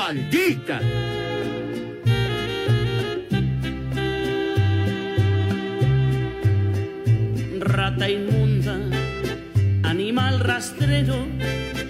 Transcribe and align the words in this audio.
Maldita. 0.00 0.80
Rata 7.60 8.08
inmunda, 8.08 8.78
animal 9.82 10.40
rastrero, 10.40 11.26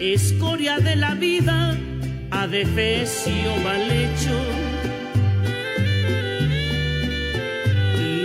escoria 0.01 0.79
de 0.79 0.97
la 0.97 1.15
vida, 1.15 1.79
adefesio 2.33 3.57
mal 3.63 3.83
hecho. 3.89 4.37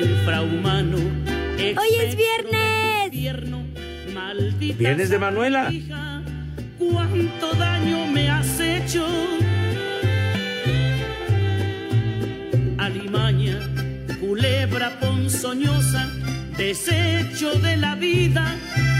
Infrahumano. 0.03 0.97
Hoy 0.97 1.91
es 2.01 2.15
viernes. 2.15 3.05
Infierno, 3.13 3.63
maldita 4.15 4.79
Viernes 4.79 5.09
de 5.11 5.19
Manuela. 5.19 5.71
hija, 5.71 6.23
cuánto 6.79 7.53
daño 7.53 8.07
me 8.07 8.29
has 8.31 8.59
hecho. 8.59 9.34
Culebra 14.35 14.99
ponzoñosa, 14.99 16.11
desecho 16.57 17.53
de 17.53 17.77
la 17.77 17.95
vida, 17.95 18.53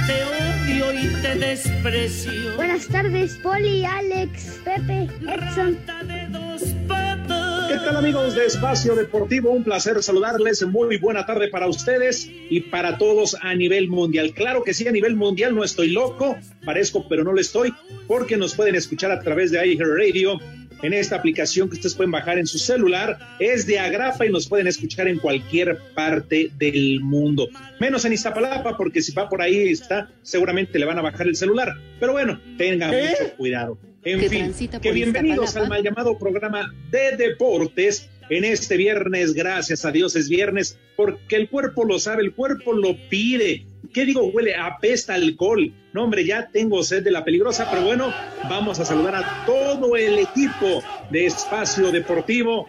te 0.08 0.23
odio 0.23 0.94
y 0.94 1.08
te 1.22 1.36
desprecio. 1.36 2.55
Buenas 2.55 2.88
tardes, 2.88 3.38
Poli, 3.44 3.83
Alex, 3.83 4.61
Pepe, 4.63 5.09
Edson. 5.28 5.78
Rata 5.86 6.03
de 6.06 6.28
dos 6.30 6.61
patas. 6.88 7.67
¿Qué 7.69 7.75
tal 7.75 7.97
amigos 7.97 8.33
de 8.33 8.45
Espacio 8.45 8.95
Deportivo? 8.95 9.52
Un 9.52 9.66
placer 9.66 10.02
saludarles. 10.02 10.66
Muy 10.66 10.95
buena 11.00 11.25
tarde 11.25 11.50
para 11.50 11.67
ustedes 11.67 12.31
y 12.50 12.61
para 12.61 12.97
todos 12.97 13.36
a 13.41 13.53
nivel 13.56 13.89
mundial. 13.89 14.31
Claro 14.33 14.63
que 14.63 14.73
sí, 14.73 14.88
a 14.88 14.91
nivel 14.94 15.17
mundial 15.17 15.53
no 15.53 15.66
estoy 15.66 15.89
loco, 15.89 16.38
parezco, 16.63 17.09
pero 17.09 17.25
no 17.25 17.33
lo 17.33 17.41
estoy, 17.41 17.73
porque 18.08 18.38
nos 18.38 18.56
pueden 18.56 18.75
escuchar 18.75 19.11
a 19.11 19.19
través 19.19 19.52
de 19.52 19.67
iHeartRadio 19.67 20.39
en 20.86 20.94
esta 20.94 21.16
aplicación 21.16 21.69
que 21.69 21.75
ustedes 21.75 21.95
pueden 21.95 22.11
bajar 22.11 22.38
en 22.38 22.47
su 22.47 22.58
celular. 22.58 23.17
Es 23.39 23.66
de 23.67 23.80
agrapa 23.80 24.25
y 24.25 24.30
nos 24.30 24.47
pueden 24.47 24.67
escuchar 24.67 25.08
en 25.08 25.19
cualquier 25.19 25.78
parte 25.94 26.52
del 26.58 27.02
mundo. 27.02 27.47
Menos 27.80 28.05
en 28.05 28.14
Iztapalapa, 28.14 28.78
porque 28.78 29.02
si 29.02 29.11
va 29.13 29.28
por 29.30 29.41
ahí 29.41 29.69
está, 29.69 30.09
seguramente 30.22 30.80
le 30.80 30.86
van 30.86 31.00
a 31.00 31.02
bajar 31.02 31.28
el 31.28 31.36
celular. 31.36 31.73
Pero 32.00 32.13
bueno, 32.13 32.39
tengan 32.58 32.91
mucho 32.91 33.33
cuidado. 33.38 33.78
En 34.03 34.19
Que 34.19 34.30
fin, 34.30 34.53
que 34.81 34.91
bienvenidos 34.91 35.47
Iztapalapa. 35.50 35.59
al 35.63 35.69
mal 35.69 35.83
llamado 35.83 36.19
programa 36.19 36.73
de 36.91 37.17
deportes 37.17 38.08
en 38.30 38.44
este 38.44 38.78
viernes. 38.78 39.34
Gracias 39.34 39.86
a 39.86 39.92
Dios 39.92 40.16
es 40.16 40.30
viernes, 40.30 40.78
porque 40.95 41.36
el 41.36 41.50
cuerpo 41.50 41.86
lo 41.86 42.00
sabe, 42.00 42.23
el 42.23 42.34
cuerpo 42.34 42.73
lo 42.73 42.98
pide. 43.09 43.66
¿Qué 43.94 44.06
digo? 44.06 44.26
Huele, 44.28 44.56
apesta 44.56 45.14
alcohol. 45.14 45.72
No, 45.94 46.04
hombre, 46.04 46.26
ya 46.26 46.50
tengo 46.50 46.84
sed 46.84 47.03
de 47.03 47.12
la 47.12 47.23
peligrosa, 47.23 47.70
pero 47.70 47.84
bueno, 47.84 48.14
vamos 48.50 48.80
a 48.80 48.86
saludar 48.86 49.16
a 49.16 49.46
todo 49.46 49.96
el 49.96 50.20
equipo 50.20 50.84
de 51.09 51.25
Espacio 51.25 51.91
Deportivo 51.91 52.68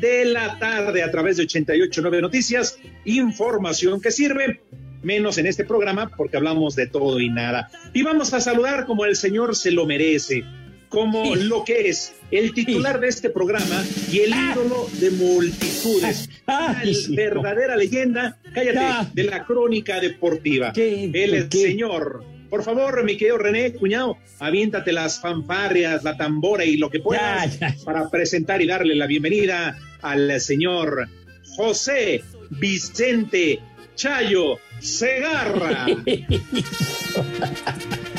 de 0.00 0.24
la 0.26 0.58
tarde 0.58 1.02
a 1.02 1.10
través 1.10 1.36
de 1.38 1.44
88.9 1.44 2.20
Noticias. 2.20 2.78
Información 3.04 4.00
que 4.00 4.12
sirve, 4.12 4.60
menos 5.02 5.38
en 5.38 5.46
este 5.46 5.64
programa 5.64 6.10
porque 6.16 6.36
hablamos 6.36 6.76
de 6.76 6.86
todo 6.86 7.18
y 7.18 7.28
nada. 7.28 7.70
Y 7.92 8.02
vamos 8.02 8.32
a 8.32 8.40
saludar 8.40 8.86
como 8.86 9.04
el 9.04 9.16
señor 9.16 9.56
se 9.56 9.70
lo 9.70 9.86
merece, 9.86 10.44
como 10.88 11.34
lo 11.34 11.64
que 11.64 11.88
es 11.88 12.14
el 12.30 12.52
titular 12.52 13.00
de 13.00 13.08
este 13.08 13.30
programa 13.30 13.84
y 14.10 14.20
el 14.20 14.30
ídolo 14.30 14.88
de 15.00 15.10
multitudes, 15.10 16.28
la 16.46 16.78
Ay, 16.80 16.94
sí. 16.94 17.14
verdadera 17.14 17.76
leyenda, 17.76 18.38
cállate, 18.52 19.10
de 19.14 19.24
la 19.24 19.44
crónica 19.44 20.00
deportiva. 20.00 20.72
El 20.74 21.48
señor. 21.50 22.24
Por 22.50 22.62
favor, 22.62 23.04
mi 23.04 23.18
querido 23.18 23.36
René, 23.36 23.74
cuñado, 23.74 24.16
aviéntate 24.38 24.92
las 24.92 25.20
fanfarrias, 25.20 26.02
la 26.02 26.16
tambora 26.16 26.64
y 26.64 26.78
lo 26.78 26.88
que 26.88 27.00
puedas 27.00 27.58
para 27.84 28.08
presentar 28.08 28.62
y 28.62 28.66
darle 28.66 28.94
la 28.94 29.06
bienvenida 29.06 29.76
al 30.00 30.40
señor 30.40 31.08
José 31.56 32.22
Vicente 32.50 33.58
Chayo 33.96 34.58
Segarra. 34.80 35.86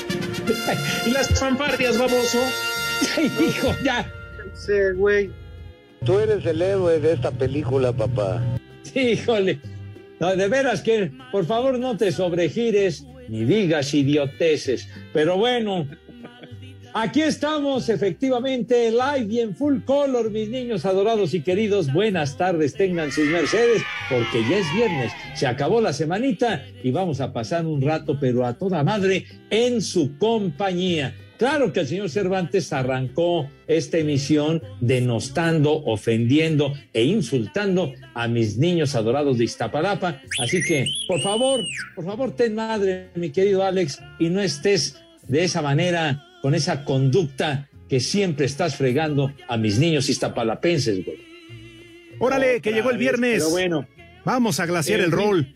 y 1.05 1.09
las 1.11 1.27
fanfarrias, 1.39 1.97
baboso. 1.97 2.39
Hijo, 3.17 3.75
ya. 3.83 4.11
Sí, 4.53 4.73
güey. 4.95 5.29
Tú 6.05 6.19
eres 6.19 6.45
el 6.45 6.61
héroe 6.61 6.99
de 6.99 7.13
esta 7.13 7.31
película, 7.31 7.91
papá. 7.91 8.41
Híjole. 8.93 9.59
No, 10.19 10.35
de 10.35 10.47
veras 10.47 10.81
que, 10.81 11.11
por 11.31 11.45
favor, 11.45 11.79
no 11.79 11.95
te 11.95 12.11
sobregires 12.11 13.05
ni 13.29 13.45
digas 13.45 13.93
idioteces. 13.93 14.89
Pero 15.13 15.37
bueno, 15.37 15.87
aquí 16.93 17.21
estamos 17.21 17.89
efectivamente 17.89 18.91
live 18.91 19.27
y 19.29 19.39
en 19.39 19.55
full 19.55 19.79
color, 19.85 20.31
mis 20.31 20.49
niños 20.49 20.85
adorados 20.85 21.33
y 21.33 21.41
queridos. 21.41 21.91
Buenas 21.91 22.37
tardes, 22.37 22.73
tengan 22.73 23.11
sus 23.11 23.25
mercedes, 23.27 23.81
porque 24.09 24.43
ya 24.49 24.57
es 24.57 24.73
viernes. 24.73 25.11
Se 25.35 25.47
acabó 25.47 25.81
la 25.81 25.93
semanita 25.93 26.65
y 26.83 26.91
vamos 26.91 27.21
a 27.21 27.33
pasar 27.33 27.65
un 27.65 27.81
rato, 27.81 28.17
pero 28.19 28.45
a 28.45 28.57
toda 28.57 28.83
madre, 28.83 29.25
en 29.49 29.81
su 29.81 30.17
compañía. 30.17 31.15
Claro 31.37 31.71
que 31.71 31.79
el 31.79 31.87
señor 31.87 32.09
Cervantes 32.09 32.73
arrancó 32.73 33.49
esta 33.65 33.97
emisión 33.97 34.61
denostando, 34.81 35.71
ofendiendo 35.85 36.73
e 36.91 37.05
insultando 37.05 37.93
a 38.13 38.27
mis 38.27 38.57
niños 38.57 38.93
adorados 38.93 39.37
de 39.37 39.45
Iztapalapa. 39.45 40.21
Así 40.41 40.61
que, 40.61 40.85
por 41.07 41.21
favor, 41.21 41.61
por 41.95 42.03
favor, 42.03 42.35
ten 42.35 42.55
madre, 42.55 43.09
mi 43.15 43.29
querido 43.29 43.63
Alex, 43.63 44.01
y 44.19 44.27
no 44.27 44.41
estés 44.41 45.01
de 45.29 45.45
esa 45.45 45.61
manera, 45.61 46.25
con 46.41 46.55
esa 46.55 46.83
conducta 46.83 47.69
que 47.87 47.99
siempre 47.99 48.45
estás 48.45 48.75
fregando 48.75 49.33
a 49.47 49.57
mis 49.57 49.79
niños 49.79 50.09
iztapalapenses, 50.09 51.03
güey. 51.05 51.17
Órale, 52.19 52.61
que 52.61 52.71
llegó 52.71 52.91
el 52.91 52.97
vez, 52.97 53.07
viernes. 53.07 53.37
Pero 53.39 53.49
bueno, 53.49 53.87
Vamos 54.25 54.59
a 54.59 54.65
glaciar 54.65 54.99
el 54.99 55.05
fin. 55.07 55.13
rol. 55.15 55.53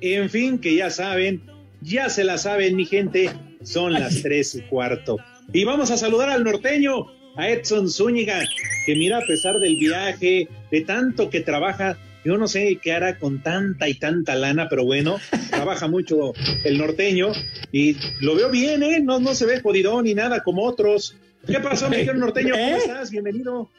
en 0.00 0.30
fin, 0.30 0.58
que 0.58 0.76
ya 0.76 0.90
saben, 0.90 1.42
ya 1.80 2.08
se 2.08 2.22
la 2.24 2.38
saben, 2.38 2.76
mi 2.76 2.84
gente, 2.84 3.30
son 3.62 3.92
las 3.94 4.22
tres 4.22 4.54
y 4.54 4.60
cuarto. 4.62 5.16
Y 5.52 5.64
vamos 5.64 5.90
a 5.90 5.96
saludar 5.96 6.28
al 6.28 6.44
norteño, 6.44 7.06
a 7.36 7.48
Edson 7.48 7.88
Zúñiga, 7.90 8.40
que 8.86 8.94
mira, 8.94 9.18
a 9.18 9.26
pesar 9.26 9.54
del 9.58 9.76
viaje, 9.76 10.48
de 10.70 10.80
tanto 10.82 11.30
que 11.30 11.40
trabaja, 11.40 11.98
yo 12.26 12.36
no 12.36 12.48
sé 12.48 12.80
qué 12.82 12.90
hará 12.90 13.18
con 13.18 13.40
tanta 13.40 13.88
y 13.88 13.94
tanta 13.94 14.34
lana, 14.34 14.68
pero 14.68 14.84
bueno, 14.84 15.20
trabaja 15.50 15.86
mucho 15.86 16.32
el 16.64 16.76
norteño 16.76 17.30
y 17.70 17.96
lo 18.20 18.34
veo 18.34 18.50
bien, 18.50 18.82
¿eh? 18.82 18.98
No, 19.00 19.20
no 19.20 19.32
se 19.32 19.46
ve 19.46 19.60
jodidón 19.60 20.04
ni 20.04 20.14
nada 20.14 20.42
como 20.42 20.64
otros. 20.64 21.14
¿Qué 21.46 21.60
pasó, 21.60 21.88
mi 21.88 21.98
querido 21.98 22.14
norteño? 22.14 22.54
¿Cómo 22.54 22.66
¿Eh? 22.66 22.78
estás? 22.78 23.12
Bienvenido. 23.12 23.70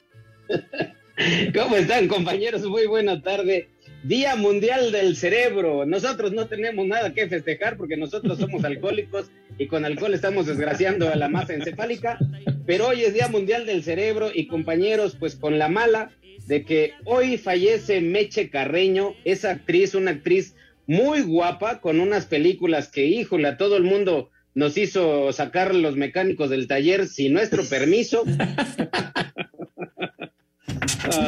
¿Cómo 1.53 1.75
están, 1.75 2.07
compañeros? 2.07 2.63
Muy 2.63 2.87
buena 2.87 3.21
tarde. 3.21 3.67
Día 4.03 4.37
Mundial 4.37 4.93
del 4.93 5.17
Cerebro. 5.17 5.85
Nosotros 5.85 6.31
no 6.31 6.47
tenemos 6.47 6.87
nada 6.87 7.13
que 7.13 7.27
festejar 7.27 7.75
porque 7.75 7.97
nosotros 7.97 8.37
somos 8.37 8.63
alcohólicos 8.63 9.29
y 9.57 9.67
con 9.67 9.83
alcohol 9.83 10.13
estamos 10.13 10.45
desgraciando 10.45 11.09
a 11.09 11.17
la 11.17 11.27
masa 11.27 11.53
encefálica. 11.53 12.17
Pero 12.65 12.87
hoy 12.87 13.01
es 13.01 13.13
Día 13.13 13.27
Mundial 13.27 13.65
del 13.65 13.83
Cerebro 13.83 14.29
y 14.33 14.47
compañeros, 14.47 15.17
pues 15.19 15.35
con 15.35 15.59
la 15.59 15.67
mala 15.67 16.11
de 16.47 16.63
que 16.63 16.93
hoy 17.03 17.37
fallece 17.37 18.01
Meche 18.01 18.49
Carreño, 18.49 19.13
esa 19.25 19.51
actriz, 19.51 19.93
una 19.95 20.11
actriz 20.11 20.55
muy 20.87 21.21
guapa 21.21 21.81
con 21.81 21.99
unas 21.99 22.25
películas 22.25 22.87
que, 22.87 23.05
híjole, 23.05 23.49
a 23.49 23.57
todo 23.57 23.75
el 23.75 23.83
mundo 23.83 24.31
nos 24.55 24.77
hizo 24.77 25.31
sacar 25.33 25.75
los 25.75 25.97
mecánicos 25.97 26.49
del 26.49 26.67
taller 26.67 27.07
sin 27.07 27.33
nuestro 27.33 27.63
permiso. 27.69 28.23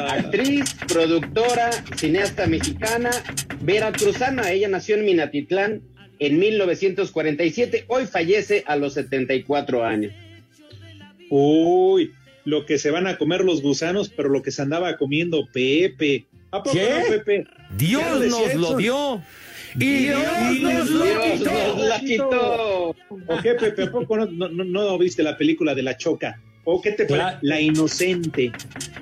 Actriz, 0.09 0.73
productora, 0.87 1.69
cineasta 1.95 2.47
mexicana, 2.47 3.11
veracruzana. 3.61 4.51
Ella 4.51 4.69
nació 4.69 4.95
en 4.95 5.05
Minatitlán 5.05 5.81
en 6.19 6.39
1947. 6.39 7.85
Hoy 7.87 8.05
fallece 8.05 8.63
a 8.65 8.77
los 8.77 8.93
74 8.93 9.85
años. 9.85 10.13
Uy, 11.29 12.11
lo 12.45 12.65
que 12.65 12.77
se 12.77 12.91
van 12.91 13.07
a 13.07 13.17
comer 13.17 13.43
los 13.43 13.61
gusanos, 13.61 14.09
pero 14.09 14.29
lo 14.29 14.41
que 14.41 14.51
se 14.51 14.61
andaba 14.61 14.97
comiendo 14.97 15.45
Pepe. 15.53 16.27
¿A 16.51 16.63
poco 16.63 16.75
¿Qué? 16.75 16.89
no, 17.03 17.07
Pepe? 17.09 17.45
Dios 17.77 18.03
lo 18.21 18.27
nos 18.29 18.53
lo 18.55 18.77
dio. 18.77 19.21
Y 19.75 19.79
Dios 20.05 20.19
nos 20.61 20.89
lo 20.89 21.03
Dios 21.05 21.23
quitó. 21.37 21.51
nos 21.51 21.87
la 21.87 21.99
quitó. 21.99 22.89
¿O 22.89 23.41
qué, 23.43 23.53
Pepe? 23.53 23.83
¿A 23.83 23.91
poco 23.91 24.17
no, 24.17 24.25
no, 24.25 24.63
no- 24.63 24.97
viste 24.97 25.21
la 25.21 25.37
película 25.37 25.75
de 25.75 25.83
La 25.83 25.95
Choca? 25.95 26.41
¿O 26.63 26.81
qué 26.81 26.91
te 26.91 27.05
parece? 27.05 27.37
La 27.41 27.61
Inocente. 27.61 28.51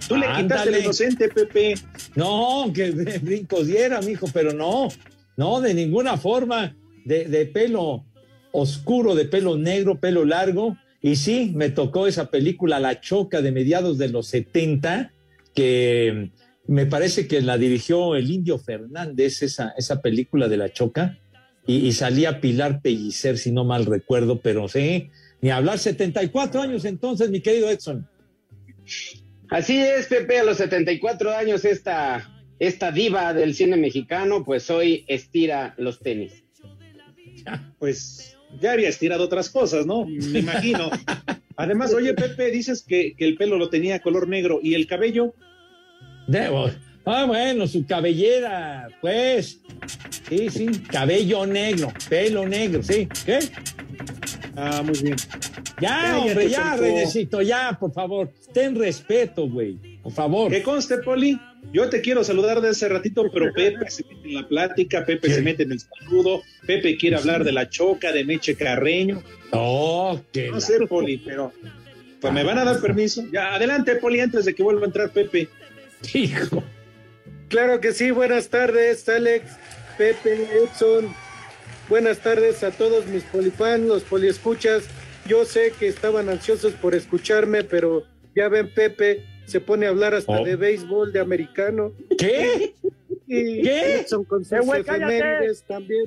Tú 0.08 0.16
le 0.16 0.26
quitaste 0.28 0.42
Ándale. 0.42 0.72
la 0.72 0.80
Inocente, 0.80 1.30
Pepe. 1.30 1.76
No, 2.16 2.72
que 2.74 2.92
brincos 3.22 3.68
diera, 3.68 4.02
mijo, 4.02 4.28
pero 4.34 4.52
no, 4.54 4.90
no, 5.38 5.62
de 5.62 5.74
ninguna 5.74 6.18
forma, 6.18 6.76
de, 7.06 7.26
de 7.26 7.46
pelo 7.46 8.04
oscuro, 8.52 9.16
de 9.16 9.26
pelo 9.26 9.58
negro, 9.58 10.00
pelo 10.00 10.26
largo. 10.26 10.78
Y 11.08 11.16
sí, 11.16 11.54
me 11.56 11.70
tocó 11.70 12.06
esa 12.06 12.30
película 12.30 12.82
La 12.82 13.00
Choca 13.00 13.42
de 13.42 13.54
mediados 13.54 13.98
de 13.98 14.10
los 14.10 14.28
70, 14.28 15.14
que 15.56 16.32
me 16.68 16.86
parece 16.86 17.30
que 17.30 17.42
la 17.42 17.58
dirigió 17.58 18.18
el 18.18 18.30
Indio 18.30 18.60
Fernández, 18.60 19.42
esa, 19.42 19.74
esa 19.78 20.02
película 20.02 20.50
de 20.50 20.58
La 20.58 20.74
Choca, 20.74 21.18
y, 21.66 21.78
y 21.88 21.94
salía 21.94 22.42
Pilar 22.42 22.82
Pellicer, 22.82 23.38
si 23.38 23.54
no 23.54 23.64
mal 23.64 23.86
recuerdo, 23.86 24.42
pero 24.42 24.68
sí, 24.68 25.10
ni 25.40 25.50
hablar, 25.50 25.80
74 25.80 26.62
años 26.62 26.84
entonces, 26.84 27.30
mi 27.30 27.40
querido 27.40 27.70
Edson. 27.70 28.06
Así 29.50 29.78
es, 29.78 30.08
Pepe, 30.08 30.40
a 30.40 30.44
los 30.44 30.58
74 30.58 31.32
años 31.32 31.64
esta, 31.64 32.44
esta 32.60 32.92
diva 32.92 33.34
del 33.34 33.56
cine 33.56 33.78
mexicano, 33.78 34.44
pues 34.44 34.70
hoy 34.70 35.06
estira 35.08 35.74
los 35.78 36.02
tenis. 36.02 36.44
Pues 37.80 38.37
ya 38.60 38.74
había 38.74 38.90
estirado 38.90 39.26
otras 39.26 39.50
cosas, 39.50 39.86
¿no? 39.86 40.06
Me 40.06 40.40
imagino. 40.40 40.90
Además, 41.56 41.94
oye, 41.94 42.14
Pepe, 42.14 42.52
dices 42.52 42.84
que, 42.88 43.16
que 43.16 43.26
el 43.26 43.36
pelo 43.36 43.58
lo 43.58 43.70
tenía 43.70 44.00
color 44.02 44.28
negro 44.28 44.60
y 44.62 44.76
el 44.76 44.88
cabello. 44.88 45.34
Debo. 46.28 46.70
Ah, 47.06 47.26
bueno, 47.26 47.68
su 47.68 47.86
cabellera, 47.86 48.90
pues. 49.00 49.62
Sí, 50.28 50.50
sí, 50.50 50.68
cabello 50.92 51.46
negro, 51.46 51.94
pelo 52.10 52.46
negro, 52.46 52.84
sí. 52.84 53.08
¿Qué? 53.26 53.40
Ah, 54.58 54.84
muy 54.84 55.00
bien. 55.02 55.16
Ya, 55.80 56.20
hombre, 56.20 56.50
ya. 56.50 56.76
Renecito, 56.76 57.42
ya, 57.42 57.78
por 57.80 57.94
favor. 57.94 58.34
Ten 58.54 58.76
respeto, 58.76 59.48
güey. 59.48 59.78
Por 60.04 60.12
favor. 60.12 60.52
Que 60.52 60.62
conste, 60.62 60.98
Poli, 60.98 61.40
yo 61.74 61.90
te 61.90 62.02
quiero 62.02 62.24
saludar 62.24 62.62
de 62.62 62.70
hace 62.70 62.88
ratito, 62.90 63.30
pero 63.32 63.52
Pepe 63.56 63.90
se 63.90 64.04
mete 64.06 64.28
en 64.28 64.34
la 64.36 64.48
plática, 64.48 65.06
Pepe 65.06 65.30
se 65.30 65.42
mete 65.42 65.64
en 65.64 65.72
el 65.74 65.80
saludo, 65.80 66.44
Pepe 66.66 66.98
quiere 66.98 67.16
hablar 67.18 67.44
de 67.44 67.52
la 67.52 67.70
choca, 67.70 68.12
de 68.12 68.24
Meche 68.26 68.56
Carreño. 68.56 69.22
Oh, 69.52 70.20
que 70.32 70.48
No 70.48 70.56
la- 70.56 70.62
sé, 70.62 70.86
Poli, 70.88 71.18
pero 71.18 71.52
pues 72.22 72.34
me 72.34 72.44
van 72.44 72.58
a 72.58 72.66
dar 72.66 72.82
permiso. 72.82 73.24
Ya, 73.32 73.54
adelante, 73.56 73.96
Poli, 73.98 74.20
antes 74.20 74.46
de 74.46 74.56
que 74.56 74.64
vuelva 74.64 74.84
a 74.84 74.86
entrar 74.88 75.10
Pepe. 75.12 75.50
Hijo. 76.14 76.64
Claro 77.50 77.80
que 77.80 77.94
sí, 77.94 78.12
buenas 78.12 78.50
tardes, 78.50 79.08
Alex, 79.08 79.52
Pepe, 79.98 80.48
Edson. 80.64 81.14
Buenas 81.90 82.20
tardes 82.20 82.64
a 82.64 82.72
todos 82.72 83.06
mis 83.08 83.24
polifans, 83.24 83.84
los 83.86 84.04
poliescuchas. 84.04 84.84
Yo 85.28 85.46
sé 85.46 85.74
que 85.80 85.88
estaban 85.88 86.28
ansiosos 86.30 86.74
por 86.74 86.94
escucharme, 86.96 87.64
pero 87.64 88.04
ya 88.36 88.50
ven, 88.50 88.74
Pepe 88.74 89.24
se 89.48 89.60
pone 89.60 89.86
a 89.88 89.90
hablar 89.90 90.14
hasta 90.14 90.40
Oh. 90.42 90.46
de 90.46 90.56
béisbol, 90.56 91.12
de 91.12 91.20
americano. 91.20 91.94
¿Qué? 92.20 92.76
Y 93.26 93.62
¿Qué? 93.64 93.96
Edson 94.02 94.24
con 94.24 94.44
sus 94.46 94.54
Eh, 94.54 94.84
cállate. 94.86 95.18
efemérides 95.18 95.64
también. 95.64 96.06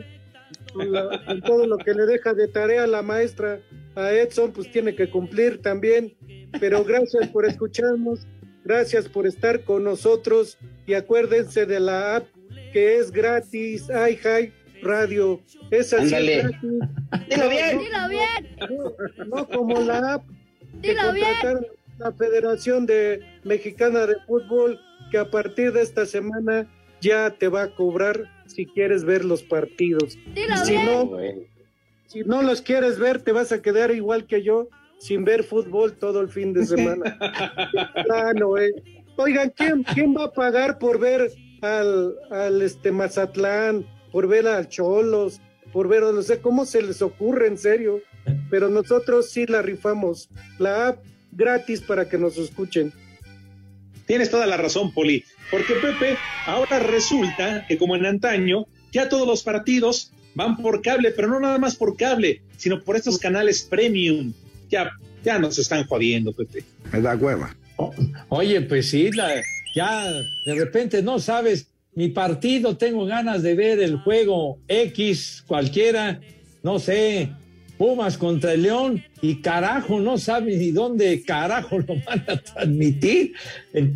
Con, 0.72 0.92
la- 0.92 1.24
con 1.26 1.40
todo 1.42 1.66
lo 1.66 1.78
que 1.78 1.92
le 1.94 2.06
deja 2.06 2.32
de 2.32 2.46
tarea 2.48 2.86
la 2.86 3.02
maestra 3.02 3.60
a 3.96 4.12
Edson, 4.12 4.52
pues 4.52 4.70
tiene 4.70 4.94
que 4.94 5.10
cumplir 5.10 5.60
también. 5.60 6.14
Pero 6.60 6.84
gracias 6.84 7.28
por 7.28 7.44
escucharnos, 7.46 8.20
gracias 8.64 9.08
por 9.08 9.26
estar 9.26 9.62
con 9.64 9.82
nosotros 9.84 10.58
y 10.86 10.94
acuérdense 10.94 11.66
de 11.66 11.80
la 11.80 12.16
app 12.16 12.26
que 12.72 12.98
es 12.98 13.10
gratis, 13.10 13.88
iHi 13.88 14.52
Radio. 14.82 15.40
Es 15.70 15.92
gratis. 15.92 16.12
Dilo 17.28 17.48
bien. 17.48 17.78
Dilo 17.78 18.08
bien, 18.08 18.56
No, 19.18 19.36
no 19.36 19.48
como 19.48 19.80
la 19.80 20.14
app 20.14 20.24
que 20.82 20.90
dilo 20.90 21.12
bien. 21.12 21.66
la 21.98 22.12
Federación 22.12 22.86
de 22.86 23.20
Mexicana 23.44 24.06
de 24.06 24.16
Fútbol, 24.26 24.78
que 25.10 25.18
a 25.18 25.30
partir 25.30 25.72
de 25.72 25.82
esta 25.82 26.06
semana 26.06 26.66
ya 27.00 27.30
te 27.30 27.48
va 27.48 27.62
a 27.62 27.74
cobrar 27.74 28.30
si 28.46 28.66
quieres 28.66 29.04
ver 29.04 29.24
los 29.24 29.42
partidos. 29.42 30.18
Dilo 30.34 30.56
si 30.58 30.72
bien. 30.72 30.86
no, 30.86 31.10
si 32.06 32.20
no 32.20 32.42
los 32.42 32.60
quieres 32.60 32.98
ver, 32.98 33.22
te 33.22 33.32
vas 33.32 33.52
a 33.52 33.62
quedar 33.62 33.90
igual 33.90 34.26
que 34.26 34.42
yo, 34.42 34.68
sin 34.98 35.24
ver 35.24 35.44
fútbol 35.44 35.94
todo 35.94 36.20
el 36.20 36.28
fin 36.28 36.52
de 36.52 36.66
semana. 36.66 37.18
Plano, 38.06 38.58
eh. 38.58 38.72
Oigan, 39.16 39.52
¿quién, 39.56 39.82
¿quién 39.82 40.14
va 40.14 40.24
a 40.24 40.32
pagar 40.32 40.78
por 40.78 40.98
ver 40.98 41.30
al, 41.62 42.14
al 42.30 42.62
este 42.62 42.90
Mazatlán, 42.90 43.86
por 44.12 44.28
ver 44.28 44.46
al 44.46 44.68
Cholos, 44.68 45.40
por 45.72 45.88
ver, 45.88 46.02
no 46.02 46.22
sé 46.22 46.40
cómo 46.40 46.64
se 46.64 46.82
les 46.82 47.00
ocurre, 47.00 47.46
en 47.46 47.58
serio? 47.58 48.00
Pero 48.50 48.68
nosotros 48.68 49.30
sí 49.30 49.46
la 49.46 49.62
rifamos. 49.62 50.28
La 50.58 50.88
app 50.88 51.04
gratis 51.32 51.80
para 51.80 52.08
que 52.08 52.18
nos 52.18 52.36
escuchen. 52.38 52.92
Tienes 54.10 54.28
toda 54.28 54.44
la 54.48 54.56
razón, 54.56 54.92
Poli, 54.92 55.22
porque 55.52 55.74
Pepe, 55.74 56.16
ahora 56.44 56.80
resulta 56.80 57.64
que 57.68 57.78
como 57.78 57.94
en 57.94 58.04
antaño, 58.06 58.66
ya 58.90 59.08
todos 59.08 59.24
los 59.24 59.44
partidos 59.44 60.10
van 60.34 60.56
por 60.56 60.82
cable, 60.82 61.12
pero 61.12 61.28
no 61.28 61.38
nada 61.38 61.58
más 61.58 61.76
por 61.76 61.96
cable, 61.96 62.42
sino 62.56 62.82
por 62.82 62.96
estos 62.96 63.18
canales 63.18 63.62
premium. 63.62 64.32
Ya, 64.68 64.90
ya 65.22 65.38
nos 65.38 65.60
están 65.60 65.84
jodiendo, 65.86 66.32
Pepe. 66.32 66.64
Me 66.92 67.00
da 67.00 67.14
hueva. 67.14 67.54
Oye, 68.30 68.60
pues 68.62 68.90
sí, 68.90 69.12
la- 69.12 69.40
ya 69.76 70.10
de 70.44 70.54
repente 70.56 71.04
no 71.04 71.20
sabes 71.20 71.68
mi 71.94 72.08
partido, 72.08 72.76
tengo 72.76 73.06
ganas 73.06 73.44
de 73.44 73.54
ver 73.54 73.78
el 73.78 73.96
juego 73.98 74.58
X, 74.66 75.44
cualquiera, 75.46 76.20
no 76.64 76.80
sé, 76.80 77.30
Pumas 77.80 78.18
contra 78.18 78.52
el 78.52 78.60
León, 78.64 79.02
y 79.22 79.36
carajo, 79.36 80.00
no 80.00 80.18
sabes 80.18 80.58
ni 80.58 80.70
dónde 80.70 81.22
carajo 81.22 81.78
lo 81.78 81.94
van 82.06 82.22
a 82.28 82.36
transmitir. 82.36 83.32
En- 83.72 83.94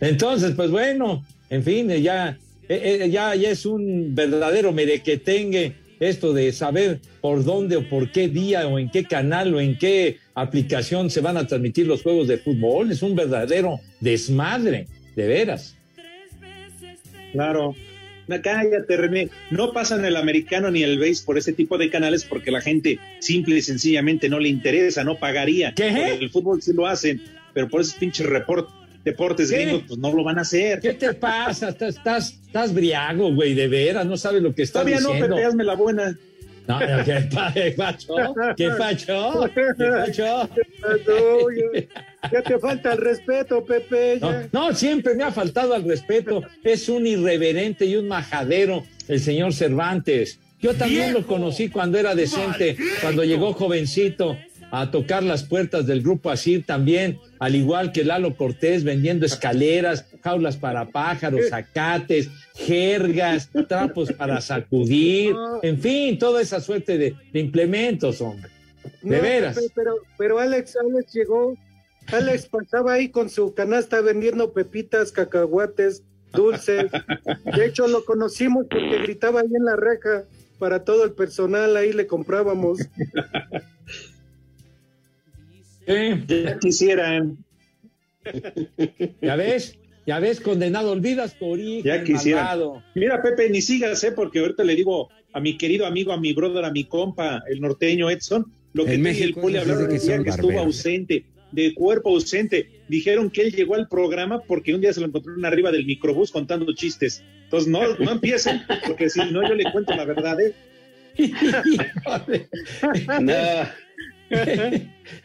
Entonces, 0.00 0.52
pues 0.54 0.70
bueno, 0.70 1.24
en 1.50 1.64
fin, 1.64 1.90
eh, 1.90 2.00
ya, 2.00 2.38
eh, 2.68 3.00
eh, 3.02 3.10
ya, 3.10 3.34
ya 3.34 3.50
es 3.50 3.66
un 3.66 4.14
verdadero 4.14 4.72
merequetengue 4.72 5.72
esto 5.98 6.32
de 6.32 6.52
saber 6.52 7.00
por 7.20 7.42
dónde 7.42 7.74
o 7.78 7.88
por 7.88 8.12
qué 8.12 8.28
día 8.28 8.68
o 8.68 8.78
en 8.78 8.88
qué 8.90 9.02
canal 9.02 9.52
o 9.54 9.60
en 9.60 9.76
qué 9.76 10.18
aplicación 10.36 11.10
se 11.10 11.20
van 11.20 11.36
a 11.36 11.48
transmitir 11.48 11.84
los 11.88 12.02
juegos 12.04 12.28
de 12.28 12.38
fútbol. 12.38 12.92
Es 12.92 13.02
un 13.02 13.16
verdadero 13.16 13.80
desmadre, 13.98 14.86
de 15.16 15.26
veras. 15.26 15.74
Claro. 17.32 17.74
No, 18.28 18.40
cállate, 18.42 18.96
René. 18.96 19.28
No 19.50 19.72
pasan 19.72 20.04
el 20.04 20.16
americano 20.16 20.70
ni 20.70 20.82
el 20.82 20.98
base 20.98 21.22
por 21.24 21.38
ese 21.38 21.52
tipo 21.52 21.78
de 21.78 21.90
canales 21.90 22.24
porque 22.24 22.50
la 22.50 22.60
gente 22.60 22.98
simple 23.20 23.56
y 23.56 23.62
sencillamente 23.62 24.28
no 24.28 24.38
le 24.38 24.48
interesa, 24.48 25.02
no 25.02 25.18
pagaría. 25.18 25.72
¿Qué? 25.74 26.14
El 26.20 26.30
fútbol 26.30 26.62
sí 26.62 26.72
lo 26.72 26.86
hacen, 26.86 27.22
pero 27.54 27.68
por 27.68 27.80
esos 27.80 27.94
pinches 27.94 28.26
report, 28.26 28.68
deportes 29.04 29.50
gringos, 29.50 29.82
pues 29.88 29.98
no 29.98 30.12
lo 30.12 30.22
van 30.22 30.38
a 30.38 30.42
hacer. 30.42 30.80
¿Qué 30.80 30.92
te 30.94 31.14
pasa? 31.14 31.70
Estás, 31.70 31.96
estás, 31.96 32.38
estás 32.46 32.74
briago, 32.74 33.34
güey, 33.34 33.54
de 33.54 33.66
veras, 33.68 34.04
no 34.06 34.16
sabes 34.16 34.42
lo 34.42 34.54
que 34.54 34.62
estás 34.62 34.82
Todavía 34.82 35.00
no, 35.00 35.08
diciendo. 35.12 35.36
Pepe, 35.36 35.46
hazme 35.46 35.64
la 35.64 35.74
buena. 35.74 36.18
No, 36.66 36.80
no, 36.80 37.04
¿qué, 37.04 37.28
pa- 37.34 37.50
qué 37.54 37.70
pacho? 37.70 38.14
¿Qué 38.54 38.68
pacho? 38.76 39.50
¿Qué 39.54 39.62
pacho? 39.78 40.50
No, 42.22 42.30
ya, 42.30 42.42
te 42.42 42.58
falta 42.58 42.92
el 42.92 42.98
respeto, 42.98 43.64
Pepe. 43.64 44.18
No, 44.20 44.30
ya. 44.32 44.48
no, 44.52 44.74
siempre 44.74 45.14
me 45.14 45.24
ha 45.24 45.30
faltado 45.30 45.74
al 45.74 45.84
respeto. 45.84 46.42
Es 46.64 46.88
un 46.88 47.06
irreverente 47.06 47.86
y 47.86 47.96
un 47.96 48.08
majadero 48.08 48.84
el 49.08 49.20
señor 49.20 49.52
Cervantes. 49.52 50.38
Yo 50.60 50.74
también 50.74 51.12
lo 51.12 51.26
conocí 51.26 51.68
cuando 51.68 51.98
era 51.98 52.14
decente, 52.14 52.76
cuando 53.00 53.22
llegó 53.22 53.52
jovencito 53.52 54.36
a 54.70 54.90
tocar 54.90 55.22
las 55.22 55.44
puertas 55.44 55.86
del 55.86 56.02
grupo 56.02 56.30
Asir 56.30 56.66
también, 56.66 57.18
al 57.38 57.54
igual 57.54 57.92
que 57.92 58.04
Lalo 58.04 58.36
Cortés 58.36 58.84
vendiendo 58.84 59.24
escaleras, 59.24 60.06
jaulas 60.22 60.56
para 60.56 60.86
pájaros, 60.86 61.48
zacates, 61.48 62.28
jergas, 62.54 63.48
trapos 63.68 64.12
para 64.12 64.40
sacudir, 64.40 65.34
en 65.62 65.80
fin, 65.80 66.18
toda 66.18 66.42
esa 66.42 66.60
suerte 66.60 66.98
de, 66.98 67.14
de 67.32 67.40
implementos, 67.40 68.20
hombre. 68.20 68.50
De 69.02 69.16
No, 69.16 69.22
veras. 69.22 69.58
Pero, 69.74 69.94
pero 70.18 70.38
Alex, 70.38 70.76
Alex 70.76 71.12
llegó. 71.14 71.56
Alex 72.12 72.46
pasaba 72.46 72.94
ahí 72.94 73.10
con 73.10 73.28
su 73.28 73.54
canasta 73.54 74.00
vendiendo 74.00 74.52
pepitas, 74.52 75.12
cacahuates, 75.12 76.02
dulces. 76.32 76.90
De 77.56 77.66
hecho, 77.66 77.86
lo 77.86 78.04
conocimos 78.04 78.66
porque 78.70 79.02
gritaba 79.02 79.40
ahí 79.40 79.54
en 79.54 79.64
la 79.64 79.76
reja 79.76 80.24
para 80.58 80.84
todo 80.84 81.04
el 81.04 81.12
personal, 81.12 81.76
ahí 81.76 81.92
le 81.92 82.06
comprábamos. 82.06 82.80
¿Eh? 85.86 86.22
Ya 86.26 86.58
quisieran. 86.58 87.38
¿Ya 89.22 89.36
ves? 89.36 89.78
¿Ya 90.06 90.18
ves? 90.20 90.40
Condenado, 90.40 90.92
olvidas 90.92 91.38
tu 91.38 91.46
origen, 91.46 91.84
Ya 91.84 92.04
quisieran. 92.04 92.44
malvado. 92.44 92.82
Mira, 92.94 93.22
Pepe, 93.22 93.48
ni 93.50 93.62
sigas, 93.62 94.02
¿eh? 94.04 94.12
porque 94.12 94.40
ahorita 94.40 94.64
le 94.64 94.74
digo 94.74 95.08
a 95.32 95.40
mi 95.40 95.56
querido 95.56 95.86
amigo, 95.86 96.12
a 96.12 96.18
mi 96.18 96.32
brother, 96.32 96.64
a 96.64 96.70
mi 96.70 96.84
compa, 96.84 97.42
el 97.48 97.60
norteño 97.60 98.10
Edson, 98.10 98.52
lo 98.72 98.84
que 98.84 98.94
En 98.94 99.02
tú 99.02 99.08
y 99.08 99.10
el 99.10 99.14
México 99.18 99.40
Poli 99.40 99.56
hablaron 99.58 99.88
que 99.88 99.98
que 99.98 100.30
estuvo 100.30 100.58
ausente, 100.58 101.24
de 101.52 101.74
cuerpo 101.74 102.10
ausente. 102.10 102.68
Dijeron 102.88 103.30
que 103.30 103.42
él 103.42 103.52
llegó 103.52 103.74
al 103.74 103.88
programa 103.88 104.40
porque 104.40 104.74
un 104.74 104.80
día 104.80 104.92
se 104.92 105.00
lo 105.00 105.06
encontraron 105.06 105.44
arriba 105.44 105.70
del 105.72 105.86
microbús 105.86 106.30
contando 106.30 106.72
chistes. 106.74 107.22
Entonces, 107.44 107.68
no, 107.68 107.96
no 107.98 108.12
empiecen, 108.12 108.62
porque 108.86 109.08
si 109.08 109.20
no, 109.30 109.46
yo 109.48 109.54
le 109.54 109.70
cuento 109.72 109.94
la 109.94 110.04
verdad, 110.04 110.38
¿eh? 110.40 110.54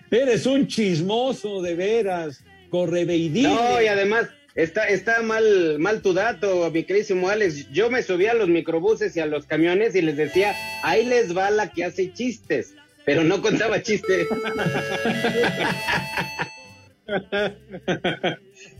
Eres 0.09 0.45
un 0.45 0.67
chismoso, 0.67 1.61
de 1.61 1.75
veras, 1.75 2.43
correveidín. 2.69 3.43
No, 3.43 3.81
y 3.81 3.87
además, 3.87 4.27
está, 4.55 4.87
está 4.87 5.21
mal, 5.21 5.77
mal 5.79 6.01
tu 6.01 6.13
dato, 6.13 6.69
mi 6.71 6.83
querísimo 6.83 7.29
Alex. 7.29 7.69
Yo 7.71 7.89
me 7.89 8.01
subía 8.03 8.31
a 8.31 8.35
los 8.35 8.47
microbuses 8.47 9.15
y 9.17 9.19
a 9.19 9.25
los 9.25 9.45
camiones 9.45 9.95
y 9.95 10.01
les 10.01 10.17
decía, 10.17 10.55
ahí 10.83 11.05
les 11.05 11.35
va 11.35 11.51
la 11.51 11.71
que 11.71 11.83
hace 11.83 12.13
chistes, 12.13 12.75
pero 13.05 13.23
no 13.23 13.41
contaba 13.41 13.81
chistes. 13.81 14.27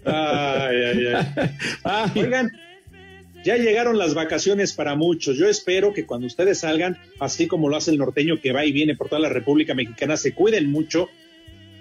ay, 0.06 0.77
ay, 0.84 1.08
ay. 1.84 2.12
Oigan, 2.15 2.51
ya 3.44 3.58
llegaron 3.58 3.98
las 3.98 4.13
vacaciones 4.13 4.74
para 4.74 4.96
muchos. 4.96 5.38
Yo 5.38 5.50
espero 5.50 5.94
que 5.94 6.06
cuando 6.06 6.27
ustedes 6.27 6.60
salgan, 6.60 6.98
así 7.20 7.48
como 7.48 7.70
lo 7.70 7.75
hace 7.75 7.92
el 7.92 7.98
norteño 7.98 8.39
que 8.42 8.53
va 8.53 8.65
y 8.65 8.72
viene 8.72 8.96
por 8.96 9.10
toda 9.10 9.22
la 9.22 9.30
República 9.30 9.74
Mexicana, 9.74 10.15
se 10.15 10.34
cuiden 10.34 10.72
mucho, 10.72 11.10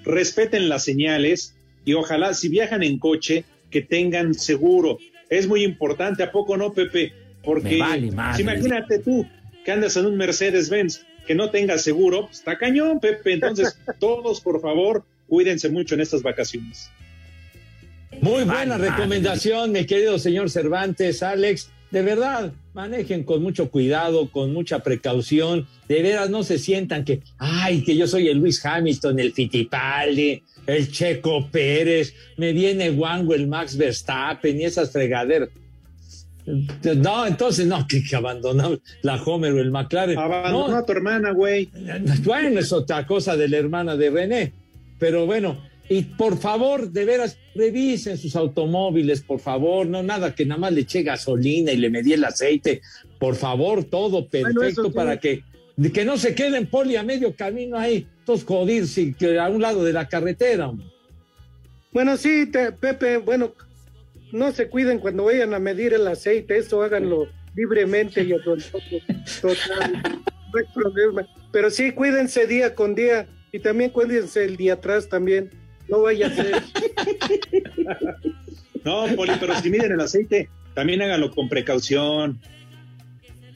respeten 0.04 0.68
las 0.68 0.84
señales 0.84 1.54
y 1.84 1.94
ojalá 1.94 2.34
si 2.34 2.48
viajan 2.48 2.82
en 2.82 2.98
coche, 2.98 3.44
que 3.70 3.82
tengan 3.82 4.34
seguro. 4.34 4.98
Es 5.30 5.46
muy 5.46 5.64
importante, 5.64 6.22
¿a 6.22 6.32
poco 6.32 6.56
no, 6.56 6.72
Pepe? 6.72 7.12
Porque 7.42 7.80
si 8.34 8.42
imagínate 8.42 8.98
tú 8.98 9.26
que 9.64 9.72
andas 9.72 9.96
en 9.96 10.06
un 10.06 10.16
Mercedes-Benz 10.16 11.04
que 11.26 11.34
no 11.34 11.50
tenga 11.50 11.78
seguro, 11.78 12.26
pues, 12.26 12.38
está 12.38 12.58
cañón, 12.58 13.00
Pepe. 13.00 13.34
Entonces, 13.34 13.76
todos, 13.98 14.40
por 14.40 14.60
favor, 14.60 15.04
cuídense 15.28 15.68
mucho 15.68 15.94
en 15.94 16.00
estas 16.00 16.22
vacaciones. 16.22 16.90
Muy 18.20 18.44
buena 18.44 18.78
recomendación, 18.78 19.72
mi 19.72 19.84
querido 19.86 20.18
señor 20.18 20.50
Cervantes, 20.50 21.22
Alex. 21.22 21.70
De 21.90 22.02
verdad, 22.02 22.52
manejen 22.72 23.22
con 23.24 23.42
mucho 23.42 23.70
cuidado, 23.70 24.30
con 24.30 24.52
mucha 24.52 24.78
precaución. 24.78 25.66
De 25.88 26.02
veras, 26.02 26.30
no 26.30 26.42
se 26.42 26.58
sientan 26.58 27.04
que, 27.04 27.20
ay, 27.38 27.82
que 27.82 27.96
yo 27.96 28.06
soy 28.06 28.28
el 28.28 28.38
Luis 28.38 28.64
Hamilton, 28.64 29.18
el 29.18 29.32
Fittipaldi, 29.32 30.42
el 30.66 30.90
Checo 30.90 31.48
Pérez, 31.50 32.14
me 32.36 32.52
viene 32.52 32.90
Wango, 32.90 33.34
el 33.34 33.46
Max 33.46 33.76
Verstappen 33.76 34.60
y 34.60 34.64
esas 34.64 34.90
fregaderas. 34.90 35.50
No, 36.44 37.26
entonces 37.26 37.66
no, 37.66 37.86
que, 37.86 38.02
que 38.02 38.16
abandonamos 38.16 38.80
la 39.02 39.22
Homer 39.22 39.52
o 39.52 39.60
el 39.60 39.70
McLaren. 39.70 40.18
Abandonó 40.18 40.76
a 40.76 40.84
tu 40.84 40.92
hermana, 40.92 41.30
güey. 41.32 41.70
Bueno, 42.24 42.60
es 42.60 42.72
otra 42.72 43.06
cosa 43.06 43.36
de 43.36 43.48
la 43.48 43.58
hermana 43.58 43.96
de 43.96 44.10
René. 44.10 44.52
Pero 44.98 45.26
bueno, 45.26 45.58
y 45.88 46.02
por 46.02 46.38
favor, 46.38 46.90
de 46.90 47.04
veras, 47.04 47.38
revisen 47.54 48.16
sus 48.16 48.34
automóviles, 48.36 49.20
por 49.20 49.40
favor, 49.40 49.86
no 49.86 50.02
nada 50.02 50.34
que 50.34 50.46
nada 50.46 50.60
más 50.60 50.72
le 50.72 50.82
eche 50.82 51.02
gasolina 51.02 51.72
y 51.72 51.76
le 51.76 51.90
medí 51.90 52.12
el 52.12 52.24
aceite. 52.24 52.80
Por 53.18 53.36
favor, 53.36 53.84
todo 53.84 54.26
perfecto 54.28 54.92
para 54.92 55.18
que, 55.18 55.42
que 55.92 56.04
no 56.04 56.16
se 56.16 56.34
queden 56.34 56.66
poli 56.66 56.96
a 56.96 57.02
medio 57.02 57.34
camino 57.36 57.78
ahí, 57.78 58.06
todos 58.24 58.44
jodidos 58.44 58.96
y 58.98 59.14
que 59.14 59.38
a 59.38 59.48
un 59.48 59.62
lado 59.62 59.84
de 59.84 59.92
la 59.92 60.08
carretera. 60.08 60.72
Bueno, 61.92 62.16
sí, 62.16 62.46
Pepe, 62.80 63.18
bueno, 63.18 63.52
no 64.32 64.50
se 64.52 64.68
cuiden 64.68 64.98
cuando 64.98 65.24
vayan 65.24 65.54
a 65.54 65.58
medir 65.58 65.92
el 65.92 66.08
aceite, 66.08 66.56
eso 66.56 66.82
háganlo 66.82 67.28
libremente 67.54 68.22
y 68.22 68.32
a 68.32 68.38
total, 68.42 70.02
no 70.02 70.58
hay 70.58 70.64
problema. 70.74 71.26
Pero 71.52 71.70
sí, 71.70 71.92
cuídense 71.92 72.46
día 72.46 72.74
con 72.74 72.94
día 72.94 73.26
y 73.52 73.58
también 73.60 73.90
cuídense 73.90 74.44
el 74.44 74.56
día 74.56 74.74
atrás 74.74 75.08
también. 75.08 75.50
No 75.88 76.02
vaya 76.02 76.28
a 76.28 76.30
ser. 76.30 76.54
no, 78.84 79.06
Poli, 79.14 79.32
pero 79.38 79.54
si 79.56 79.68
miden 79.68 79.92
el 79.92 80.00
aceite, 80.00 80.48
también 80.74 81.02
háganlo 81.02 81.30
con 81.30 81.48
precaución. 81.48 82.40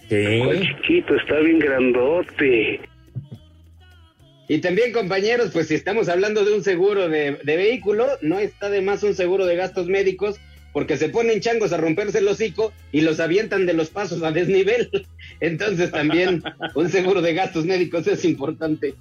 Sí. 0.08 0.42
chiquito, 0.76 1.16
está 1.16 1.40
bien 1.40 1.58
grandote. 1.58 2.80
Y 4.48 4.58
también, 4.58 4.92
compañeros, 4.92 5.50
pues 5.52 5.68
si 5.68 5.74
estamos 5.74 6.08
hablando 6.08 6.44
de 6.44 6.54
un 6.54 6.62
seguro 6.62 7.08
de, 7.08 7.38
de, 7.42 7.56
vehículo, 7.56 8.06
no 8.22 8.38
está 8.38 8.70
de 8.70 8.80
más 8.80 9.02
un 9.02 9.14
seguro 9.14 9.44
de 9.44 9.56
gastos 9.56 9.88
médicos, 9.88 10.38
porque 10.76 10.98
se 10.98 11.08
ponen 11.08 11.40
changos 11.40 11.72
a 11.72 11.78
romperse 11.78 12.18
el 12.18 12.28
hocico 12.28 12.70
y 12.92 13.00
los 13.00 13.18
avientan 13.18 13.64
de 13.64 13.72
los 13.72 13.88
pasos 13.88 14.22
a 14.22 14.30
desnivel. 14.30 14.90
Entonces 15.40 15.90
también 15.90 16.42
un 16.74 16.90
seguro 16.90 17.22
de 17.22 17.32
gastos 17.32 17.64
médicos 17.64 18.06
es 18.06 18.26
importante. 18.26 18.94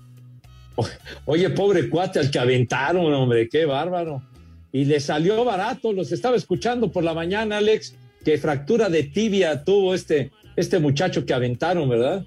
Oye, 1.25 1.49
pobre 1.49 1.89
cuate 1.89 2.19
al 2.19 2.31
que 2.31 2.39
aventaron, 2.39 3.13
hombre, 3.13 3.49
qué 3.49 3.65
bárbaro. 3.65 4.23
Y 4.71 4.85
le 4.85 5.01
salió 5.01 5.43
barato, 5.43 5.91
los 5.91 6.13
estaba 6.13 6.37
escuchando 6.37 6.93
por 6.93 7.03
la 7.03 7.13
mañana, 7.13 7.57
Alex, 7.57 7.93
que 8.23 8.37
fractura 8.37 8.87
de 8.87 9.03
tibia 9.03 9.65
tuvo 9.65 9.93
este, 9.93 10.31
este 10.55 10.79
muchacho 10.79 11.25
que 11.25 11.33
aventaron, 11.33 11.89
¿verdad? 11.89 12.25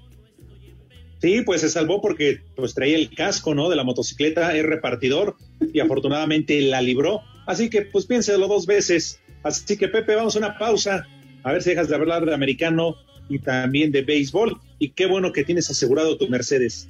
Sí, 1.23 1.41
pues 1.43 1.61
se 1.61 1.69
salvó 1.69 2.01
porque 2.01 2.41
pues 2.55 2.75
traía 2.75 2.97
el 2.97 3.09
casco, 3.15 3.55
¿no? 3.55 3.67
De 3.67 3.75
la 3.75 3.83
motocicleta, 3.83 4.55
es 4.55 4.63
repartidor 4.63 5.37
y 5.73 5.79
afortunadamente 5.79 6.61
la 6.61 6.83
libró. 6.83 7.23
Así 7.47 7.71
que 7.71 7.81
pues 7.81 8.05
piénselo 8.05 8.47
dos 8.47 8.67
veces. 8.67 9.19
Así 9.43 9.77
que 9.77 9.87
Pepe, 9.87 10.15
vamos 10.15 10.35
a 10.35 10.39
una 10.39 10.57
pausa. 10.57 11.07
A 11.43 11.53
ver 11.53 11.63
si 11.63 11.69
dejas 11.69 11.87
de 11.89 11.95
hablar 11.95 12.25
de 12.25 12.33
americano 12.33 12.95
y 13.29 13.39
también 13.39 13.91
de 13.91 14.01
béisbol. 14.01 14.59
Y 14.79 14.89
qué 14.89 15.05
bueno 15.05 15.31
que 15.31 15.43
tienes 15.43 15.69
asegurado 15.69 16.17
tu 16.17 16.27
Mercedes. 16.27 16.89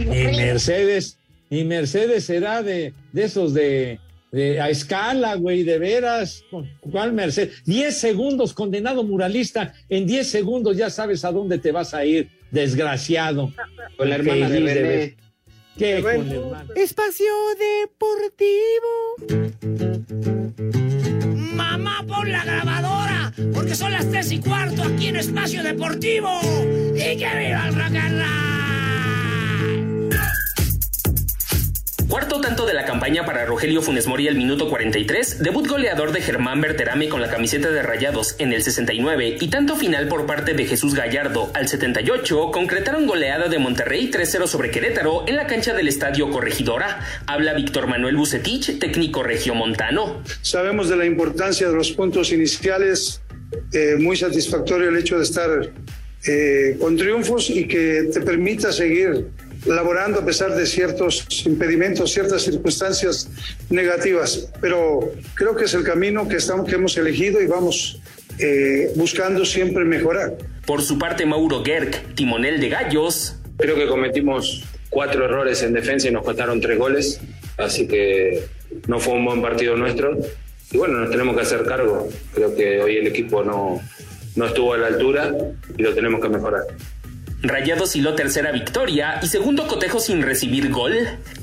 Y 0.00 0.36
Mercedes, 0.36 1.18
y 1.50 1.64
Mercedes 1.64 2.24
será 2.24 2.62
de, 2.62 2.94
de 3.12 3.24
esos 3.24 3.54
de, 3.54 4.00
de, 4.32 4.60
a 4.60 4.70
escala, 4.70 5.34
güey, 5.36 5.62
de 5.62 5.78
veras. 5.78 6.44
¿Cuál 6.80 7.12
Mercedes? 7.12 7.62
Diez 7.64 7.96
segundos, 7.98 8.52
condenado 8.52 9.02
muralista. 9.04 9.74
En 9.88 10.06
diez 10.06 10.28
segundos 10.28 10.76
ya 10.76 10.90
sabes 10.90 11.24
a 11.24 11.32
dónde 11.32 11.58
te 11.58 11.72
vas 11.72 11.94
a 11.94 12.04
ir, 12.04 12.28
desgraciado. 12.50 13.52
Con 13.96 14.10
la 14.10 14.16
hermana 14.16 14.48
de 14.48 14.60
René. 14.60 15.16
¿Qué 15.76 16.00
con 16.02 16.30
hermana? 16.30 16.66
Espacio 16.74 17.32
Deportivo. 17.88 18.98
Mamá, 21.58 22.04
pon 22.06 22.30
la 22.30 22.44
grabadora, 22.44 23.32
porque 23.52 23.74
son 23.74 23.90
las 23.90 24.08
tres 24.08 24.30
y 24.30 24.38
cuarto 24.38 24.84
aquí 24.84 25.08
en 25.08 25.16
Espacio 25.16 25.64
Deportivo. 25.64 26.28
¡Y 26.94 27.16
que 27.16 27.28
viva 27.36 27.66
el 27.66 27.74
rock 27.74 27.96
and 27.96 28.18
roll! 28.20 28.47
Para 33.08 33.46
Rogelio 33.46 33.80
Funes 33.80 34.06
Mori 34.06 34.28
al 34.28 34.36
minuto 34.36 34.68
43, 34.68 35.42
debut 35.42 35.66
goleador 35.66 36.12
de 36.12 36.20
Germán 36.20 36.60
Berterame 36.60 37.08
con 37.08 37.22
la 37.22 37.30
camiseta 37.30 37.70
de 37.70 37.82
Rayados 37.82 38.36
en 38.38 38.52
el 38.52 38.62
69 38.62 39.38
y 39.40 39.48
tanto 39.48 39.76
final 39.76 40.08
por 40.08 40.26
parte 40.26 40.52
de 40.52 40.66
Jesús 40.66 40.94
Gallardo 40.94 41.50
al 41.54 41.68
78 41.68 42.50
concretaron 42.52 43.06
goleada 43.06 43.48
de 43.48 43.58
Monterrey 43.58 44.10
3-0 44.12 44.46
sobre 44.46 44.70
Querétaro 44.70 45.24
en 45.26 45.36
la 45.36 45.46
cancha 45.46 45.72
del 45.72 45.88
Estadio 45.88 46.30
Corregidora. 46.30 47.00
Habla 47.26 47.54
Víctor 47.54 47.86
Manuel 47.86 48.16
Bucetich, 48.16 48.78
técnico 48.78 49.22
regiomontano. 49.22 50.22
Sabemos 50.42 50.90
de 50.90 50.96
la 50.96 51.06
importancia 51.06 51.66
de 51.66 51.74
los 51.74 51.90
puntos 51.92 52.30
iniciales, 52.30 53.22
eh, 53.72 53.96
muy 53.98 54.18
satisfactorio 54.18 54.90
el 54.90 54.98
hecho 54.98 55.16
de 55.16 55.24
estar 55.24 55.72
eh, 56.26 56.76
con 56.78 56.94
triunfos 56.98 57.48
y 57.48 57.66
que 57.66 58.10
te 58.12 58.20
permita 58.20 58.70
seguir 58.70 59.28
laborando 59.66 60.20
a 60.20 60.24
pesar 60.24 60.54
de 60.54 60.66
ciertos 60.66 61.26
impedimentos, 61.46 62.12
ciertas 62.12 62.42
circunstancias 62.42 63.28
negativas. 63.70 64.48
Pero 64.60 65.12
creo 65.34 65.56
que 65.56 65.64
es 65.64 65.74
el 65.74 65.84
camino 65.84 66.28
que, 66.28 66.36
estamos, 66.36 66.68
que 66.68 66.76
hemos 66.76 66.96
elegido 66.96 67.40
y 67.40 67.46
vamos 67.46 68.00
eh, 68.38 68.92
buscando 68.94 69.44
siempre 69.44 69.84
mejorar. 69.84 70.36
Por 70.66 70.82
su 70.82 70.98
parte, 70.98 71.26
Mauro 71.26 71.64
Gerg, 71.64 72.14
timonel 72.14 72.60
de 72.60 72.68
Gallos. 72.68 73.36
Creo 73.56 73.74
que 73.74 73.86
cometimos 73.86 74.64
cuatro 74.90 75.24
errores 75.24 75.62
en 75.62 75.72
defensa 75.72 76.08
y 76.08 76.12
nos 76.12 76.24
costaron 76.24 76.60
tres 76.60 76.78
goles, 76.78 77.20
así 77.56 77.86
que 77.88 78.44
no 78.86 78.98
fue 79.00 79.14
un 79.14 79.24
buen 79.24 79.42
partido 79.42 79.76
nuestro. 79.76 80.16
Y 80.70 80.76
bueno, 80.76 81.00
nos 81.00 81.10
tenemos 81.10 81.34
que 81.34 81.42
hacer 81.42 81.64
cargo. 81.64 82.08
Creo 82.34 82.54
que 82.54 82.80
hoy 82.80 82.96
el 82.96 83.06
equipo 83.06 83.42
no, 83.42 83.80
no 84.36 84.46
estuvo 84.46 84.74
a 84.74 84.78
la 84.78 84.88
altura 84.88 85.34
y 85.76 85.82
lo 85.82 85.94
tenemos 85.94 86.20
que 86.20 86.28
mejorar. 86.28 86.62
Rayados 87.40 87.94
hiló 87.94 88.16
tercera 88.16 88.50
victoria 88.50 89.20
y 89.22 89.28
segundo 89.28 89.68
cotejo 89.68 90.00
sin 90.00 90.22
recibir 90.22 90.70
gol. 90.70 90.94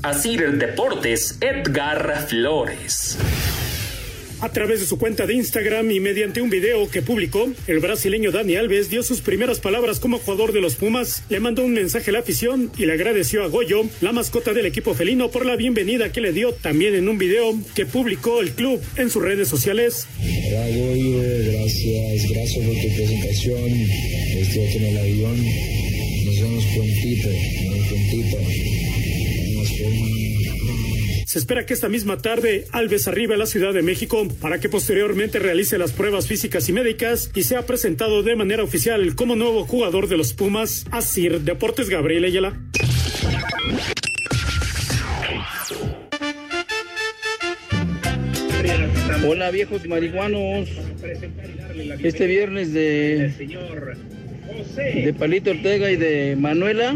Asir 0.02 0.58
Deportes, 0.58 1.38
Edgar 1.40 2.26
Flores. 2.28 3.16
A 4.42 4.50
través 4.50 4.80
de 4.80 4.86
su 4.86 4.98
cuenta 4.98 5.24
de 5.24 5.32
Instagram 5.32 5.90
y 5.90 5.98
mediante 5.98 6.42
un 6.42 6.50
video 6.50 6.90
que 6.90 7.00
publicó, 7.00 7.48
el 7.66 7.78
brasileño 7.78 8.30
Dani 8.30 8.56
Alves 8.56 8.90
dio 8.90 9.02
sus 9.02 9.22
primeras 9.22 9.60
palabras 9.60 9.98
como 9.98 10.18
jugador 10.18 10.52
de 10.52 10.60
los 10.60 10.74
Pumas, 10.74 11.22
le 11.30 11.40
mandó 11.40 11.64
un 11.64 11.72
mensaje 11.72 12.10
a 12.10 12.12
la 12.12 12.18
afición 12.18 12.70
y 12.76 12.84
le 12.84 12.92
agradeció 12.92 13.42
a 13.44 13.48
Goyo, 13.48 13.86
la 14.02 14.12
mascota 14.12 14.52
del 14.52 14.66
equipo 14.66 14.92
felino, 14.92 15.30
por 15.30 15.46
la 15.46 15.56
bienvenida 15.56 16.12
que 16.12 16.20
le 16.20 16.34
dio 16.34 16.52
también 16.52 16.94
en 16.94 17.08
un 17.08 17.16
video 17.16 17.58
que 17.74 17.86
publicó 17.86 18.42
el 18.42 18.50
club 18.50 18.78
en 18.96 19.08
sus 19.08 19.22
redes 19.22 19.48
sociales. 19.48 20.06
Hola 20.20 20.66
Goyo, 20.68 21.18
gracias, 21.18 22.30
gracias 22.30 22.66
por 22.66 22.74
tu 22.74 22.94
presentación. 22.94 23.70
Estoy 24.36 24.66
aquí 24.66 24.76
en 24.76 24.84
el 24.84 24.98
avión, 24.98 25.46
nos 26.26 26.40
vemos 26.40 26.64
prontito, 26.74 27.28
nos 27.70 27.86
prontito. 27.86 28.36
Nos 29.54 29.78
vemos. 29.78 31.26
Se 31.26 31.38
espera 31.38 31.66
que 31.66 31.74
esta 31.74 31.88
misma 31.88 32.18
tarde 32.18 32.66
Alves 32.72 33.06
arribe 33.06 33.34
a 33.34 33.36
la 33.36 33.46
Ciudad 33.46 33.72
de 33.72 33.82
México 33.82 34.26
para 34.40 34.58
que 34.58 34.68
posteriormente 34.68 35.38
realice 35.38 35.78
las 35.78 35.92
pruebas 35.92 36.26
físicas 36.26 36.68
y 36.68 36.72
médicas 36.72 37.30
y 37.34 37.44
sea 37.44 37.66
presentado 37.66 38.22
de 38.22 38.34
manera 38.34 38.64
oficial 38.64 39.14
como 39.14 39.36
nuevo 39.36 39.64
jugador 39.66 40.08
de 40.08 40.16
los 40.16 40.32
Pumas. 40.32 40.84
Asir 40.90 41.42
Deportes 41.42 41.88
Gabriel 41.88 42.24
Ayala. 42.24 42.58
Hola 49.28 49.50
viejos 49.50 49.86
marihuanos. 49.86 50.68
Este 52.02 52.26
viernes 52.26 52.72
de, 52.72 53.32
de 54.76 55.14
Palito 55.14 55.50
Ortega 55.50 55.90
y 55.90 55.96
de 55.96 56.36
Manuela, 56.36 56.94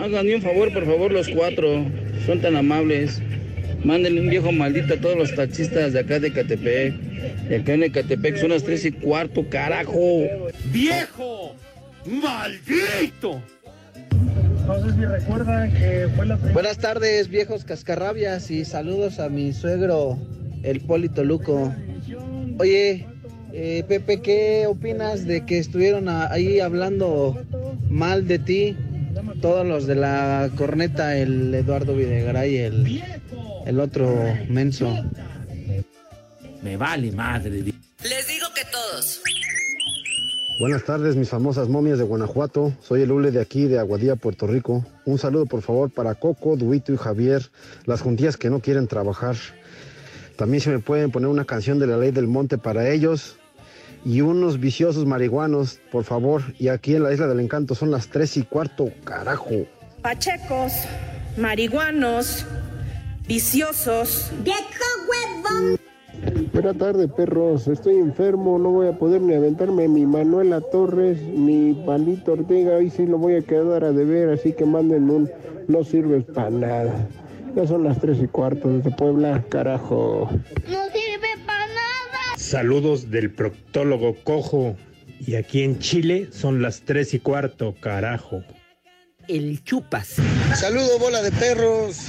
háganme 0.00 0.36
un 0.36 0.42
favor, 0.42 0.72
por 0.72 0.86
favor, 0.86 1.12
los 1.12 1.28
cuatro. 1.28 1.84
Son 2.24 2.40
tan 2.40 2.56
amables. 2.56 3.22
Mándenle 3.84 4.20
un 4.20 4.30
viejo 4.30 4.50
maldito 4.52 4.94
a 4.94 4.96
todos 4.96 5.16
los 5.16 5.34
taxistas 5.34 5.92
de 5.92 6.00
acá 6.00 6.18
de 6.18 6.32
Catepec. 6.32 6.94
De 7.48 7.56
acá 7.56 7.74
en 7.74 7.84
Ecatepec 7.84 8.36
son 8.36 8.50
las 8.50 8.64
tres 8.64 8.84
y 8.84 8.92
cuarto, 8.92 9.48
carajo. 9.48 10.24
¡Viejo! 10.72 11.54
¡Maldito! 12.04 13.40
No 14.66 14.84
sé 14.84 14.96
si 14.96 15.04
recuerdan 15.04 15.72
que 15.72 16.08
fue 16.16 16.26
la 16.26 16.36
Buenas 16.36 16.78
tardes, 16.78 17.28
viejos 17.28 17.64
cascarrabias, 17.64 18.50
y 18.50 18.64
saludos 18.64 19.20
a 19.20 19.28
mi 19.28 19.52
suegro, 19.52 20.18
el 20.64 20.80
Polito 20.80 21.22
Luco. 21.22 21.72
Oye, 22.58 23.06
eh, 23.58 23.84
Pepe, 23.88 24.20
¿qué 24.20 24.66
opinas 24.68 25.24
de 25.24 25.46
que 25.46 25.58
estuvieron 25.58 26.08
ahí 26.08 26.60
hablando 26.60 27.42
mal 27.88 28.28
de 28.28 28.38
ti? 28.38 28.76
Todos 29.40 29.66
los 29.66 29.86
de 29.86 29.94
la 29.94 30.50
corneta, 30.56 31.16
el 31.16 31.54
Eduardo 31.54 31.96
Videgaray, 31.96 32.56
el, 32.56 33.02
el 33.64 33.80
otro 33.80 34.14
menso. 34.48 34.94
Me 36.62 36.76
vale 36.76 37.12
madre. 37.12 37.50
Les 37.62 38.26
digo 38.28 38.46
que 38.54 38.62
todos. 38.70 39.22
Buenas 40.60 40.84
tardes, 40.84 41.16
mis 41.16 41.28
famosas 41.28 41.68
momias 41.68 41.98
de 41.98 42.04
Guanajuato. 42.04 42.72
Soy 42.82 43.02
el 43.02 43.12
Ule 43.12 43.30
de 43.30 43.40
aquí, 43.40 43.66
de 43.66 43.78
Aguadilla, 43.78 44.16
Puerto 44.16 44.46
Rico. 44.46 44.84
Un 45.04 45.18
saludo, 45.18 45.46
por 45.46 45.62
favor, 45.62 45.90
para 45.90 46.14
Coco, 46.14 46.56
Duito 46.56 46.92
y 46.92 46.96
Javier, 46.96 47.42
las 47.84 48.02
juntillas 48.02 48.36
que 48.36 48.50
no 48.50 48.60
quieren 48.60 48.86
trabajar. 48.86 49.36
También 50.36 50.60
se 50.60 50.70
me 50.70 50.78
pueden 50.78 51.10
poner 51.10 51.28
una 51.28 51.46
canción 51.46 51.78
de 51.78 51.86
la 51.86 51.96
ley 51.96 52.10
del 52.10 52.26
monte 52.26 52.58
para 52.58 52.90
ellos. 52.90 53.36
Y 54.06 54.20
unos 54.20 54.60
viciosos 54.60 55.04
marihuanos, 55.04 55.80
por 55.90 56.04
favor. 56.04 56.40
Y 56.60 56.68
aquí 56.68 56.94
en 56.94 57.02
la 57.02 57.12
Isla 57.12 57.26
del 57.26 57.40
Encanto 57.40 57.74
son 57.74 57.90
las 57.90 58.06
tres 58.06 58.36
y 58.36 58.44
cuarto, 58.44 58.88
carajo. 59.02 59.50
Pachecos, 60.00 60.72
marihuanos, 61.36 62.46
viciosos. 63.26 64.30
¡Viejo 64.44 64.60
huevón! 65.10 65.80
Buena 66.52 66.72
tarde, 66.72 67.08
perros. 67.08 67.66
Estoy 67.66 67.96
enfermo, 67.96 68.60
no 68.60 68.70
voy 68.70 68.86
a 68.86 68.96
poder 68.96 69.22
ni 69.22 69.34
aventarme 69.34 69.88
mi 69.88 70.06
Manuela 70.06 70.60
Torres 70.60 71.20
ni 71.20 71.74
Palito 71.84 72.34
Ortega. 72.34 72.76
Hoy 72.76 72.90
sí 72.90 73.06
lo 73.06 73.18
voy 73.18 73.34
a 73.34 73.42
quedar 73.42 73.82
a 73.82 73.90
deber, 73.90 74.28
así 74.30 74.52
que 74.52 74.64
manden 74.64 75.10
un 75.10 75.28
no 75.66 75.82
sirves 75.82 76.22
para 76.26 76.50
nada. 76.50 77.08
Ya 77.56 77.66
son 77.66 77.82
las 77.82 77.98
tres 77.98 78.18
y 78.22 78.28
cuarto 78.28 78.68
desde 78.68 78.92
Puebla, 78.92 79.42
carajo. 79.48 80.28
No 80.30 80.38
sirve 80.38 80.60
para 80.68 80.78
nada. 80.84 80.95
Saludos 82.46 83.10
del 83.10 83.32
proctólogo 83.32 84.14
cojo. 84.22 84.76
Y 85.26 85.34
aquí 85.34 85.62
en 85.64 85.80
Chile 85.80 86.28
son 86.30 86.62
las 86.62 86.82
tres 86.82 87.12
y 87.12 87.18
cuarto, 87.18 87.74
carajo. 87.80 88.44
El 89.26 89.64
chupas. 89.64 90.14
Saludo 90.54 90.96
bola 91.00 91.22
de 91.22 91.32
perros 91.32 92.06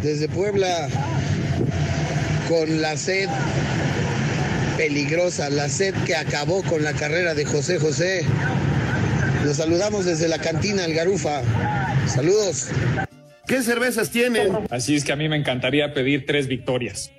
desde 0.00 0.28
Puebla 0.28 0.88
con 2.48 2.80
la 2.80 2.96
sed 2.96 3.28
peligrosa, 4.76 5.50
la 5.50 5.68
sed 5.68 5.92
que 6.04 6.14
acabó 6.14 6.62
con 6.62 6.84
la 6.84 6.92
carrera 6.92 7.34
de 7.34 7.44
José 7.44 7.80
José. 7.80 8.24
Los 9.44 9.56
saludamos 9.56 10.04
desde 10.04 10.28
la 10.28 10.38
cantina 10.38 10.84
El 10.84 10.94
Garufa. 10.94 11.42
Saludos. 12.06 12.68
¿Qué 13.46 13.62
cervezas 13.62 14.10
tienen? 14.10 14.66
Así 14.70 14.96
es 14.96 15.04
que 15.04 15.12
a 15.12 15.16
mí 15.16 15.28
me 15.28 15.36
encantaría 15.36 15.94
pedir 15.94 16.26
tres 16.26 16.48
victorias. 16.48 17.12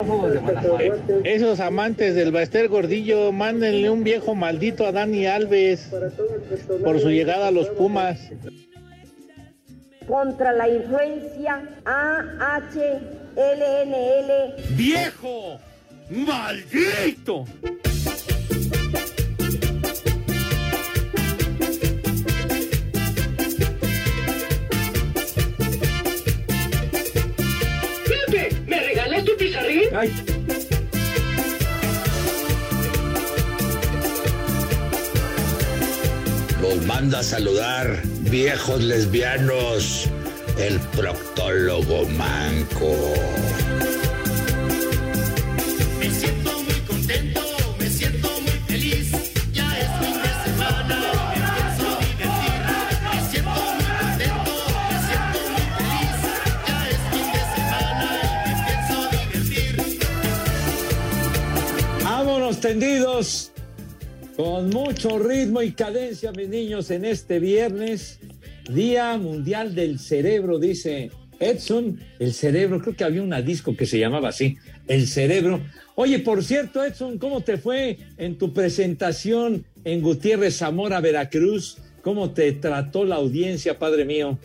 Esos 1.23 1.59
amantes 1.59 2.15
del 2.15 2.31
Baester 2.31 2.67
Gordillo, 2.67 3.31
mándenle 3.31 3.89
un 3.89 4.03
viejo 4.03 4.35
maldito 4.35 4.85
a 4.85 4.91
Dani 4.91 5.25
Alves 5.25 5.89
por 6.83 6.99
su 6.99 7.09
llegada 7.09 7.47
a 7.47 7.51
los 7.51 7.69
Pumas. 7.69 8.19
Contra 10.05 10.53
la 10.53 10.69
influencia 10.69 11.63
AHLNL. 11.85 12.75
¡Viejo! 14.75 15.59
¡Maldito! 16.09 17.45
Los 36.61 36.85
manda 36.85 37.19
a 37.19 37.23
saludar, 37.23 37.99
viejos 38.29 38.83
lesbianos, 38.83 40.07
el 40.59 40.79
proctólogo 40.95 42.07
manco. 42.09 43.15
Tendidos 62.61 63.51
con 64.35 64.69
mucho 64.69 65.19
ritmo 65.19 65.61
y 65.61 65.71
cadencia, 65.71 66.31
mis 66.31 66.49
niños, 66.49 66.89
en 66.89 67.05
este 67.05 67.39
viernes, 67.39 68.19
Día 68.69 69.15
Mundial 69.17 69.75
del 69.75 69.99
Cerebro, 69.99 70.57
dice 70.57 71.11
Edson, 71.39 71.99
el 72.17 72.33
cerebro, 72.33 72.81
creo 72.81 72.95
que 72.95 73.03
había 73.03 73.21
una 73.21 73.41
disco 73.41 73.75
que 73.75 73.85
se 73.85 73.99
llamaba 73.99 74.29
así, 74.29 74.57
el 74.87 75.07
cerebro. 75.07 75.61
Oye, 75.95 76.19
por 76.19 76.43
cierto, 76.43 76.83
Edson, 76.83 77.19
¿cómo 77.19 77.41
te 77.41 77.57
fue 77.57 77.99
en 78.17 78.37
tu 78.37 78.53
presentación 78.53 79.63
en 79.83 80.01
Gutiérrez 80.01 80.57
Zamora, 80.57 80.99
Veracruz? 80.99 81.77
¿Cómo 82.01 82.31
te 82.31 82.51
trató 82.53 83.05
la 83.05 83.15
audiencia, 83.15 83.77
padre 83.77 84.03
mío? 84.03 84.39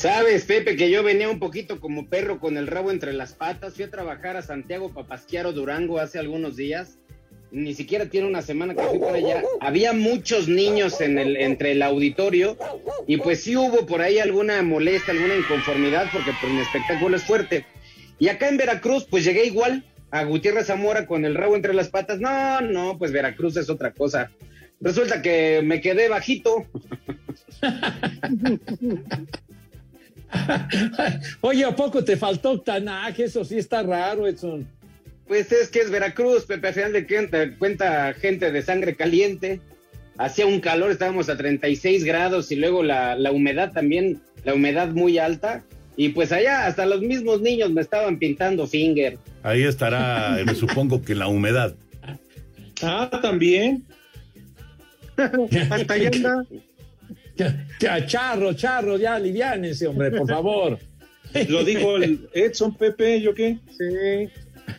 Sabes, 0.00 0.46
Pepe, 0.46 0.76
que 0.76 0.90
yo 0.90 1.02
venía 1.02 1.28
un 1.28 1.38
poquito 1.38 1.78
como 1.78 2.08
perro 2.08 2.40
con 2.40 2.56
el 2.56 2.66
rabo 2.66 2.90
entre 2.90 3.12
las 3.12 3.34
patas. 3.34 3.74
Fui 3.74 3.84
a 3.84 3.90
trabajar 3.90 4.34
a 4.34 4.40
Santiago 4.40 4.94
Papasquiaro 4.94 5.52
Durango 5.52 5.98
hace 5.98 6.18
algunos 6.18 6.56
días. 6.56 6.96
Ni 7.50 7.74
siquiera 7.74 8.06
tiene 8.06 8.26
una 8.26 8.40
semana 8.40 8.74
que 8.74 8.80
fui 8.80 8.98
para 8.98 9.16
allá. 9.16 9.42
Había 9.60 9.92
muchos 9.92 10.48
niños 10.48 11.02
en 11.02 11.18
el, 11.18 11.36
entre 11.36 11.72
el 11.72 11.82
auditorio 11.82 12.56
y 13.06 13.18
pues 13.18 13.42
sí 13.42 13.58
hubo 13.58 13.84
por 13.84 14.00
ahí 14.00 14.18
alguna 14.18 14.62
molestia, 14.62 15.12
alguna 15.12 15.36
inconformidad 15.36 16.06
porque 16.10 16.30
pues 16.40 16.50
mi 16.50 16.60
espectáculo 16.60 17.14
es 17.16 17.24
fuerte. 17.24 17.66
Y 18.18 18.28
acá 18.28 18.48
en 18.48 18.56
Veracruz 18.56 19.04
pues 19.04 19.26
llegué 19.26 19.44
igual 19.44 19.84
a 20.10 20.24
Gutiérrez 20.24 20.68
Zamora 20.68 21.04
con 21.04 21.26
el 21.26 21.34
rabo 21.34 21.56
entre 21.56 21.74
las 21.74 21.90
patas. 21.90 22.20
No, 22.20 22.62
no, 22.62 22.96
pues 22.96 23.12
Veracruz 23.12 23.58
es 23.58 23.68
otra 23.68 23.92
cosa. 23.92 24.30
Resulta 24.80 25.20
que 25.20 25.60
me 25.62 25.82
quedé 25.82 26.08
bajito. 26.08 26.64
Oye, 31.40 31.64
¿a 31.64 31.74
poco 31.74 32.04
te 32.04 32.16
faltó 32.16 32.52
octanaje? 32.52 33.24
Eso 33.24 33.44
sí 33.44 33.58
está 33.58 33.82
raro, 33.82 34.26
Edson. 34.26 34.66
Pues 35.26 35.52
es 35.52 35.68
que 35.68 35.80
es 35.80 35.90
Veracruz, 35.90 36.44
Pepe, 36.44 36.68
al 36.68 36.74
final 36.74 36.92
de 36.92 37.06
cuenta, 37.06 37.56
cuenta 37.58 38.12
gente 38.14 38.50
de 38.50 38.62
sangre 38.62 38.96
caliente. 38.96 39.60
Hacía 40.18 40.46
un 40.46 40.60
calor, 40.60 40.90
estábamos 40.90 41.28
a 41.28 41.36
36 41.36 42.04
grados 42.04 42.50
y 42.50 42.56
luego 42.56 42.82
la, 42.82 43.14
la 43.16 43.32
humedad 43.32 43.72
también, 43.72 44.20
la 44.44 44.54
humedad 44.54 44.88
muy 44.88 45.18
alta. 45.18 45.62
Y 45.96 46.10
pues 46.10 46.32
allá 46.32 46.66
hasta 46.66 46.86
los 46.86 47.00
mismos 47.00 47.40
niños 47.40 47.70
me 47.70 47.80
estaban 47.80 48.18
pintando 48.18 48.66
finger. 48.66 49.18
Ahí 49.42 49.62
estará, 49.62 50.38
me 50.44 50.54
supongo 50.54 51.02
que 51.02 51.14
la 51.14 51.28
humedad. 51.28 51.74
Ah, 52.82 53.10
también. 53.20 53.84
Hasta 55.70 55.92
allá 55.92 56.10
anda. 56.14 56.44
Ya, 57.36 58.06
charro, 58.06 58.52
charro, 58.52 58.98
ya 58.98 59.14
aliviánense, 59.14 59.86
hombre, 59.86 60.10
por 60.10 60.28
favor. 60.28 60.78
Lo 61.48 61.64
dijo 61.64 61.96
el 61.96 62.28
Edson 62.34 62.74
Pepe, 62.76 63.20
¿yo 63.20 63.34
qué? 63.34 63.58
Sí. 63.70 64.28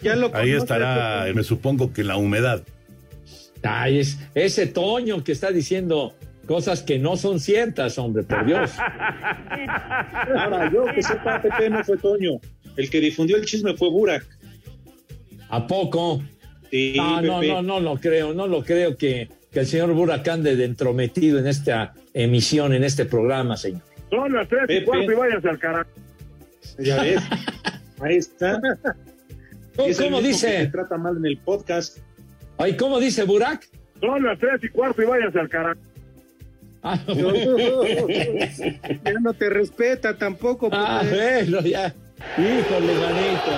Ya 0.02 0.16
lo 0.16 0.34
Ahí 0.36 0.52
estará, 0.52 1.26
me 1.34 1.44
supongo 1.44 1.92
que 1.92 2.04
la 2.04 2.18
humedad. 2.18 2.64
Ay, 3.64 4.00
es 4.00 4.18
ese 4.36 4.68
Toño 4.68 5.24
que 5.24 5.32
está 5.32 5.52
diciendo 5.52 6.14
cosas 6.48 6.82
que 6.84 7.00
no 7.00 7.16
son 7.18 7.40
ciertas, 7.40 7.98
hombre, 7.98 8.24
por 8.24 8.46
Dios. 8.46 8.72
Ahora, 10.38 10.72
yo 10.72 10.86
que 10.94 11.02
sepa, 11.04 11.42
Pepe 11.42 11.70
no 11.70 11.84
fue 11.84 11.98
Toño. 11.98 12.40
El 12.78 12.90
que 12.90 13.00
difundió 13.00 13.38
el 13.38 13.46
chisme 13.46 13.76
fue 13.76 13.90
Burak. 13.90 14.26
¿A 15.50 15.66
poco? 15.68 16.22
Sí, 16.70 16.96
Ah, 17.00 17.22
no, 17.24 17.40
Pepe. 17.40 17.54
no, 17.54 17.62
no 17.64 17.80
lo 17.80 17.98
creo, 17.98 18.34
no 18.34 18.48
lo 18.48 18.64
creo 18.64 18.98
que, 18.98 19.30
que 19.52 19.60
el 19.60 19.68
señor 19.68 19.94
Buracán 19.94 20.44
de 20.44 20.64
entrometido 20.64 21.38
en 21.38 21.48
esta 21.48 21.94
emisión, 22.14 22.74
en 22.74 22.84
este 22.84 23.06
programa, 23.06 23.58
señor. 23.58 23.82
Son 24.10 24.32
las 24.32 24.48
tres 24.48 24.64
y 24.70 24.86
cuarto 24.86 25.12
y 25.12 25.16
váyanse 25.16 25.50
al 25.50 25.60
carajo. 25.60 25.90
Ya 26.80 27.02
ves. 27.02 27.22
Ahí 28.02 28.16
está. 28.16 28.60
¿Cómo, 29.76 29.90
cómo 29.98 30.22
dice? 30.22 30.66
se 30.66 30.68
trata 30.68 30.98
mal 30.98 31.18
en 31.18 31.26
el 31.26 31.38
podcast. 31.38 31.98
Ay, 32.58 32.78
¿cómo 32.78 33.00
dice 33.00 33.24
Burak? 33.24 33.68
Son 34.00 34.24
las 34.24 34.40
tres 34.40 34.64
y 34.64 34.70
cuarto 34.70 35.02
y 35.02 35.06
váyanse 35.06 35.40
al 35.40 35.50
carajo. 35.50 35.80
Ah, 36.84 37.00
Ya 37.08 39.20
no 39.22 39.34
te 39.34 39.50
respeta 39.50 40.18
tampoco. 40.18 40.70
Ah, 40.72 41.04
bueno, 41.08 41.62
ya. 41.62 41.94
Híjole, 42.38 42.94
manito. 42.94 43.52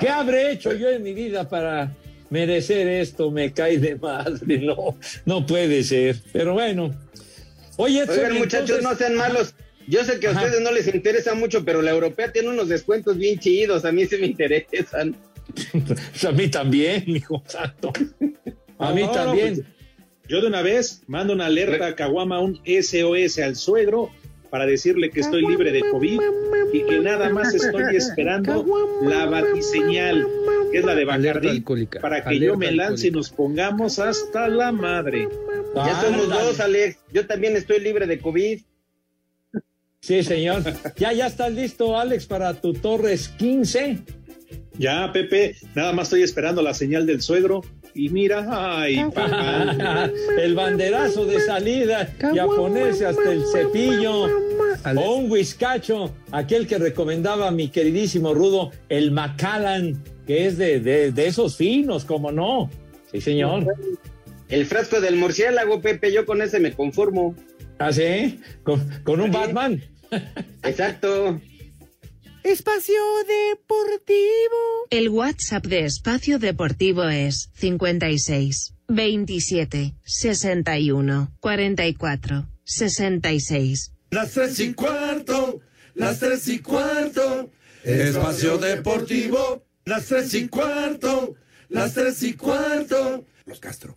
¿Qué 0.00 0.08
habré 0.08 0.52
hecho 0.52 0.72
yo 0.72 0.88
en 0.88 1.02
mi 1.02 1.14
vida 1.14 1.48
para 1.48 1.92
merecer 2.34 2.88
esto? 2.88 3.30
Me 3.30 3.52
cae 3.52 3.78
de 3.78 3.94
madre. 3.96 4.58
No, 4.58 4.96
no 5.24 5.46
puede 5.46 5.82
ser. 5.84 6.16
Pero 6.32 6.54
bueno. 6.54 6.92
Oye, 7.76 8.00
Edson, 8.02 8.18
Oigan, 8.18 8.38
muchachos, 8.38 8.78
entonces- 8.78 8.82
no 8.82 8.96
sean 8.96 9.14
malos. 9.14 9.54
Yo 9.86 10.02
sé 10.04 10.18
que 10.18 10.26
a 10.28 10.30
Ajá. 10.30 10.42
ustedes 10.44 10.62
no 10.62 10.72
les 10.72 10.92
interesa 10.92 11.34
mucho, 11.34 11.64
pero 11.64 11.82
la 11.82 11.90
europea 11.90 12.32
tiene 12.32 12.48
unos 12.48 12.68
descuentos 12.68 13.16
bien 13.18 13.38
chidos. 13.38 13.84
A 13.84 13.92
mí 13.92 14.06
sí 14.06 14.16
me 14.16 14.26
interesan. 14.28 15.14
A 16.26 16.32
mí 16.32 16.48
también, 16.48 17.04
hijo 17.06 17.42
santo. 17.46 17.92
A 18.78 18.92
mí 18.92 19.02
No, 19.02 19.06
no, 19.08 19.12
también. 19.12 19.54
pues, 19.56 19.66
yo 20.28 20.40
de 20.40 20.46
una 20.46 20.62
vez 20.62 21.02
mando 21.06 21.34
una 21.34 21.46
alerta 21.46 21.86
a 21.86 21.94
Caguama, 21.94 22.40
un 22.40 22.58
SOS 22.64 23.38
al 23.40 23.56
suegro 23.56 24.10
para 24.48 24.64
decirle 24.66 25.10
que 25.10 25.20
estoy 25.20 25.46
libre 25.46 25.70
de 25.70 25.80
COVID 25.90 26.20
y 26.72 26.82
que 26.86 27.00
nada 27.00 27.28
más 27.28 27.52
estoy 27.54 27.94
esperando 27.96 28.64
la 29.02 29.26
batiseñal, 29.26 30.26
que 30.74 30.80
es 30.80 30.84
la 30.84 30.96
de 30.96 31.30
alcohólica, 31.50 32.00
para 32.00 32.20
que 32.20 32.30
alerta 32.30 32.46
yo 32.46 32.56
me 32.56 32.72
lance 32.72 33.06
y 33.06 33.10
nos 33.12 33.30
pongamos 33.30 34.00
hasta 34.00 34.48
la 34.48 34.72
madre. 34.72 35.28
Ya 35.72 36.00
somos 36.00 36.24
Ándale. 36.24 36.42
dos, 36.42 36.58
Alex. 36.58 36.98
Yo 37.12 37.28
también 37.28 37.54
estoy 37.54 37.78
libre 37.78 38.08
de 38.08 38.18
COVID. 38.18 38.60
Sí, 40.00 40.22
señor. 40.24 40.64
Ya, 40.96 41.12
ya 41.12 41.28
estás 41.28 41.52
listo, 41.52 41.96
Alex, 41.96 42.26
para 42.26 42.54
tu 42.54 42.72
Torres 42.72 43.28
15. 43.28 44.00
Ya, 44.76 45.12
Pepe, 45.12 45.54
nada 45.76 45.92
más 45.92 46.08
estoy 46.08 46.22
esperando 46.22 46.60
la 46.60 46.74
señal 46.74 47.06
del 47.06 47.22
suegro 47.22 47.62
y 47.94 48.08
mira, 48.08 48.44
ay, 48.50 48.96
papá. 49.14 50.10
el 50.40 50.56
banderazo 50.56 51.24
de 51.24 51.38
salida 51.38 52.12
y 52.34 52.38
a 52.40 52.46
ponerse 52.46 53.06
hasta 53.06 53.32
el 53.32 53.44
cepillo 53.46 54.24
o 54.96 55.14
un 55.14 55.30
whiskacho, 55.30 56.12
aquel 56.32 56.66
que 56.66 56.78
recomendaba 56.78 57.52
mi 57.52 57.68
queridísimo 57.68 58.34
Rudo, 58.34 58.72
el 58.88 59.12
Macallan, 59.12 60.02
que 60.26 60.46
es 60.46 60.56
de, 60.58 60.80
de, 60.80 61.12
de 61.12 61.26
esos 61.26 61.56
finos, 61.56 62.04
como 62.04 62.32
no. 62.32 62.70
Sí, 63.12 63.20
señor. 63.20 63.66
El 64.48 64.66
frasco 64.66 65.00
del 65.00 65.16
murciélago, 65.16 65.80
Pepe, 65.80 66.12
yo 66.12 66.26
con 66.26 66.42
ese 66.42 66.60
me 66.60 66.72
conformo. 66.72 67.34
¿Ah, 67.78 67.92
sí? 67.92 68.40
Con, 68.62 68.88
con 69.04 69.20
un 69.20 69.30
Batman. 69.30 69.82
Exacto. 70.62 71.40
Espacio 72.42 73.00
Deportivo. 73.26 74.86
El 74.90 75.08
WhatsApp 75.08 75.66
de 75.66 75.86
Espacio 75.86 76.38
Deportivo 76.38 77.04
es 77.04 77.50
56 77.54 78.74
27 78.88 79.94
61 80.04 81.32
44 81.40 82.46
66. 82.64 83.92
Las 84.10 84.32
tres 84.32 84.60
y 84.60 84.74
cuarto, 84.74 85.60
las 85.94 86.20
tres 86.20 86.46
y 86.48 86.58
cuarto, 86.60 87.50
espacio 87.82 88.58
deportivo, 88.58 89.63
las 89.84 90.06
tres 90.06 90.32
y 90.34 90.48
cuarto, 90.48 91.34
las 91.68 91.94
tres 91.94 92.22
y 92.22 92.34
cuarto. 92.34 93.24
Los 93.46 93.60
Castro. 93.60 93.96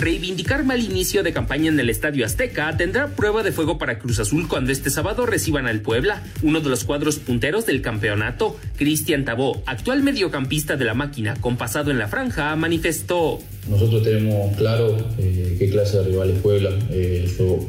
Reivindicar 0.00 0.62
mal 0.64 0.82
inicio 0.82 1.22
de 1.22 1.32
campaña 1.32 1.68
en 1.68 1.80
el 1.80 1.88
Estadio 1.88 2.26
Azteca 2.26 2.76
tendrá 2.76 3.06
prueba 3.06 3.42
de 3.42 3.52
fuego 3.52 3.78
para 3.78 3.98
Cruz 3.98 4.18
Azul 4.18 4.46
cuando 4.46 4.70
este 4.70 4.90
sábado 4.90 5.24
reciban 5.24 5.66
al 5.66 5.80
Puebla, 5.80 6.22
uno 6.42 6.60
de 6.60 6.68
los 6.68 6.84
cuadros 6.84 7.18
punteros 7.18 7.64
del 7.64 7.80
campeonato. 7.80 8.58
Cristian 8.76 9.24
Tabó, 9.24 9.62
actual 9.64 10.02
mediocampista 10.02 10.76
de 10.76 10.84
la 10.84 10.92
máquina 10.92 11.36
con 11.40 11.56
pasado 11.56 11.90
en 11.90 11.98
la 11.98 12.08
franja, 12.08 12.54
manifestó. 12.56 13.38
Nosotros 13.70 14.02
tenemos 14.02 14.54
claro 14.56 14.98
eh, 15.18 15.56
qué 15.58 15.70
clase 15.70 15.98
de 15.98 16.04
rival 16.04 16.30
es 16.30 16.40
Puebla. 16.40 16.70
Eh, 16.90 17.34
yo, 17.38 17.66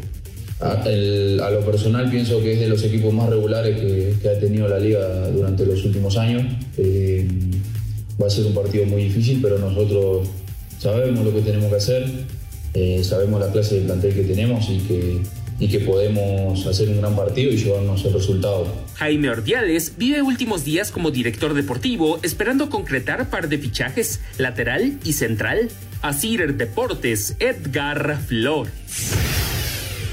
a, 0.59 0.83
el- 0.89 1.39
a 1.41 1.49
lo 1.51 1.61
personal 1.61 2.09
pienso 2.09 2.41
que 2.41 2.53
es 2.53 2.59
de 2.59 2.67
los 2.67 2.83
equipos 2.83 3.13
más 3.13 3.29
regulares 3.29 3.79
que, 3.79 4.13
que 4.21 4.29
ha 4.29 4.39
tenido 4.39 4.67
la 4.67 4.79
liga 4.79 5.29
durante 5.29 5.65
los 5.65 5.83
últimos 5.85 6.17
años. 6.17 6.43
Eh, 6.77 7.27
va 8.21 8.27
a 8.27 8.29
ser 8.29 8.45
un 8.45 8.53
partido 8.53 8.85
muy 8.85 9.03
difícil, 9.03 9.39
pero 9.41 9.59
nosotros 9.59 10.27
sabemos 10.79 11.23
lo 11.25 11.33
que 11.33 11.41
tenemos 11.41 11.69
que 11.69 11.75
hacer, 11.75 12.05
eh, 12.73 13.03
sabemos 13.03 13.39
la 13.39 13.51
clase 13.51 13.75
de 13.75 13.81
plantel 13.85 14.13
que 14.15 14.23
tenemos 14.23 14.67
y 14.69 14.77
que, 14.79 15.21
y 15.59 15.67
que 15.67 15.79
podemos 15.81 16.65
hacer 16.65 16.89
un 16.89 17.01
gran 17.01 17.15
partido 17.15 17.51
y 17.51 17.57
llevarnos 17.57 18.03
el 18.05 18.13
resultado. 18.13 18.65
Jaime 18.95 19.29
Ordiales 19.29 19.93
vive 19.97 20.23
últimos 20.23 20.63
días 20.65 20.89
como 20.91 21.11
director 21.11 21.53
deportivo 21.53 22.19
esperando 22.23 22.69
concretar 22.71 23.29
par 23.29 23.47
de 23.49 23.57
fichajes, 23.59 24.19
lateral 24.39 24.97
y 25.03 25.13
central. 25.13 25.69
Asir 26.01 26.55
Deportes, 26.55 27.35
Edgar 27.39 28.19
Flores. 28.27 28.71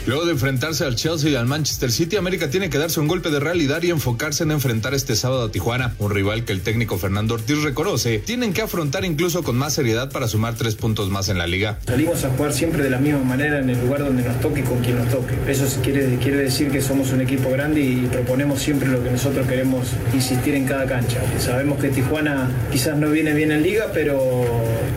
Luego 0.06 0.26
de 0.26 0.32
enfrentarse 0.32 0.84
al 0.84 0.96
Chelsea 0.96 1.30
y 1.30 1.34
al 1.34 1.46
Manchester 1.46 1.90
City, 1.90 2.16
América 2.16 2.50
tiene 2.50 2.68
que 2.68 2.76
darse 2.76 3.00
un 3.00 3.08
golpe 3.08 3.30
de 3.30 3.40
realidad 3.40 3.82
y 3.82 3.88
enfocarse 3.90 4.42
en 4.44 4.50
enfrentar 4.50 4.92
este 4.92 5.16
sábado 5.16 5.44
a 5.44 5.50
Tijuana, 5.50 5.94
un 5.98 6.10
rival 6.10 6.44
que 6.44 6.52
el 6.52 6.60
técnico 6.60 6.98
Fernando 6.98 7.32
Ortiz 7.34 7.62
reconoce, 7.62 8.18
tienen 8.18 8.52
que 8.52 8.60
afrontar 8.60 9.06
incluso 9.06 9.42
con 9.42 9.56
más 9.56 9.72
seriedad 9.72 10.12
para 10.12 10.28
sumar 10.28 10.56
tres 10.56 10.74
puntos 10.74 11.08
más 11.08 11.30
en 11.30 11.38
la 11.38 11.46
liga. 11.46 11.78
Salimos 11.86 12.22
a 12.22 12.28
jugar 12.28 12.52
siempre 12.52 12.82
de 12.82 12.90
la 12.90 12.98
misma 12.98 13.20
manera 13.20 13.60
en 13.60 13.70
el 13.70 13.80
lugar 13.80 14.04
donde 14.04 14.22
nos 14.24 14.38
toque 14.40 14.60
y 14.60 14.62
con 14.64 14.80
quien 14.80 14.98
nos 14.98 15.08
toque. 15.08 15.32
Eso 15.48 15.64
quiere, 15.82 16.06
decir 16.36 16.70
que 16.70 16.82
somos 16.82 17.10
un 17.12 17.22
equipo 17.22 17.48
grande 17.48 17.80
y 17.80 18.06
proponemos 18.12 18.60
siempre 18.60 18.90
lo 18.90 19.02
que 19.02 19.10
nosotros 19.10 19.46
queremos 19.46 19.86
insistir 20.12 20.54
en 20.54 20.66
cada 20.66 20.84
cancha. 20.84 21.20
Sabemos 21.40 21.80
que 21.80 21.88
Tijuana 21.88 22.50
quizás 22.70 22.98
no 22.98 23.10
viene 23.10 23.32
bien 23.32 23.52
en 23.52 23.62
liga, 23.62 23.86
pero 23.94 24.44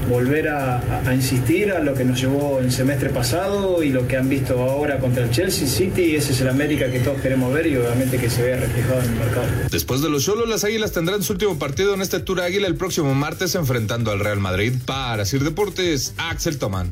volver 0.09 0.49
a- 0.49 0.81
a 1.05 1.15
insistir 1.15 1.71
a 1.71 1.79
lo 1.79 1.93
que 1.93 2.03
nos 2.03 2.19
llevó 2.19 2.59
el 2.59 2.73
semestre 2.73 3.09
pasado 3.09 3.81
y 3.83 3.89
lo 3.89 4.05
que 4.05 4.17
han 4.17 4.27
visto 4.27 4.61
ahora 4.63 4.96
contra 4.99 5.23
el 5.23 5.31
Chelsea 5.31 5.67
City, 5.67 6.15
ese 6.15 6.33
es 6.33 6.41
el 6.41 6.49
América 6.49 6.91
que 6.91 6.99
todos 6.99 7.21
queremos 7.21 7.53
ver 7.53 7.67
y 7.67 7.77
obviamente 7.77 8.17
que 8.17 8.29
se 8.29 8.41
vea 8.43 8.57
reflejado 8.57 9.01
en 9.01 9.05
el 9.05 9.15
mercado. 9.15 9.47
Después 9.69 10.01
de 10.01 10.09
los 10.09 10.23
Cholos, 10.23 10.47
las 10.47 10.63
Águilas 10.63 10.91
tendrán 10.91 11.23
su 11.23 11.33
último 11.33 11.57
partido 11.59 11.93
en 11.93 12.01
este 12.01 12.19
Tour 12.19 12.41
Águila 12.41 12.67
el 12.67 12.75
próximo 12.75 13.13
martes 13.13 13.55
enfrentando 13.55 14.11
al 14.11 14.19
Real 14.19 14.39
Madrid. 14.39 14.73
Para 14.85 15.25
Sir 15.25 15.43
Deportes, 15.43 16.13
Axel 16.17 16.57
Toman. 16.57 16.91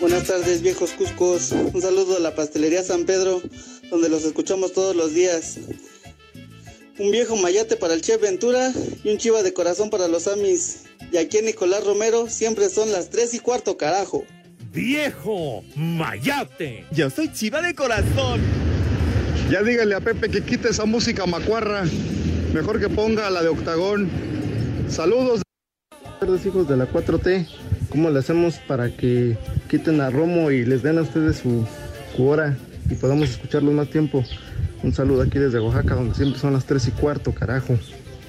Buenas 0.00 0.24
tardes, 0.24 0.62
viejos 0.62 0.90
Cuscos. 0.92 1.52
Un 1.52 1.80
saludo 1.80 2.16
a 2.16 2.20
la 2.20 2.34
pastelería 2.34 2.82
San 2.82 3.04
Pedro, 3.04 3.40
donde 3.90 4.08
los 4.08 4.24
escuchamos 4.24 4.72
todos 4.72 4.94
los 4.94 5.14
días. 5.14 5.58
Un 6.98 7.10
viejo 7.10 7.36
mayate 7.36 7.76
para 7.76 7.94
el 7.94 8.02
Chef 8.02 8.20
Ventura 8.20 8.70
y 9.02 9.10
un 9.10 9.16
chiva 9.16 9.42
de 9.42 9.54
corazón 9.54 9.88
para 9.88 10.08
los 10.08 10.28
Amis. 10.28 10.84
Y 11.10 11.16
aquí 11.16 11.38
en 11.38 11.46
Nicolás 11.46 11.84
Romero 11.84 12.28
siempre 12.28 12.68
son 12.68 12.92
las 12.92 13.08
3 13.08 13.32
y 13.32 13.38
cuarto, 13.38 13.78
carajo. 13.78 14.24
¡Viejo 14.72 15.64
mayate! 15.74 16.84
Yo 16.92 17.08
soy 17.08 17.32
chiva 17.32 17.62
de 17.62 17.74
corazón. 17.74 18.42
Ya 19.50 19.62
dígale 19.62 19.94
a 19.94 20.00
Pepe 20.00 20.28
que 20.28 20.42
quite 20.42 20.68
esa 20.68 20.84
música 20.84 21.24
macuarra. 21.24 21.84
Mejor 22.52 22.78
que 22.78 22.90
ponga 22.90 23.30
la 23.30 23.42
de 23.42 23.48
Octagón. 23.48 24.10
Saludos. 24.88 25.40
Buenas 26.20 26.44
hijos 26.44 26.68
de 26.68 26.76
la 26.76 26.86
4T. 26.86 27.46
¿Cómo 27.88 28.10
le 28.10 28.18
hacemos 28.18 28.56
para 28.68 28.94
que 28.94 29.38
quiten 29.70 30.02
a 30.02 30.10
Romo 30.10 30.50
y 30.50 30.66
les 30.66 30.82
den 30.82 30.98
a 30.98 31.02
ustedes 31.02 31.36
su, 31.38 31.66
su 32.14 32.26
hora 32.26 32.56
y 32.90 32.94
podamos 32.94 33.30
escucharlos 33.30 33.72
más 33.72 33.88
tiempo? 33.88 34.22
Un 34.82 34.92
saludo 34.92 35.22
aquí 35.22 35.38
desde 35.38 35.60
Oaxaca, 35.60 35.94
donde 35.94 36.14
siempre 36.14 36.40
son 36.40 36.52
las 36.52 36.64
3 36.64 36.88
y 36.88 36.90
cuarto, 36.92 37.32
carajo. 37.32 37.78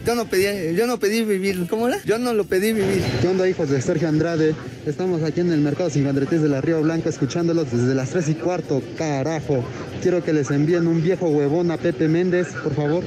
Yo 0.05 0.15
no 0.15 0.25
pedí, 0.25 0.75
yo 0.75 0.85
no 0.85 0.99
pedí 0.99 1.23
vivir. 1.23 1.65
¿Cómo 1.69 1.87
era? 1.87 1.97
Yo 2.03 2.19
no 2.19 2.33
lo 2.33 2.43
pedí 2.43 2.73
vivir. 2.73 3.01
¿Qué 3.21 3.27
onda, 3.27 3.47
hijos 3.47 3.69
de 3.69 3.81
Sergio 3.81 4.09
Andrade? 4.09 4.53
Estamos 4.85 5.23
aquí 5.23 5.39
en 5.39 5.51
el 5.51 5.61
mercado 5.61 5.89
Sin 5.89 6.03
Bandretis 6.03 6.41
de 6.41 6.49
la 6.49 6.59
Río 6.59 6.81
Blanca 6.81 7.09
escuchándolos 7.09 7.71
desde 7.71 7.95
las 7.95 8.09
3 8.09 8.29
y 8.29 8.33
cuarto, 8.35 8.81
carajo. 8.97 9.63
Quiero 10.01 10.23
que 10.23 10.33
les 10.33 10.51
envíen 10.51 10.87
un 10.87 11.01
viejo 11.01 11.29
huevón 11.29 11.71
a 11.71 11.77
Pepe 11.77 12.07
Méndez, 12.07 12.49
por 12.61 12.73
favor. 12.73 13.03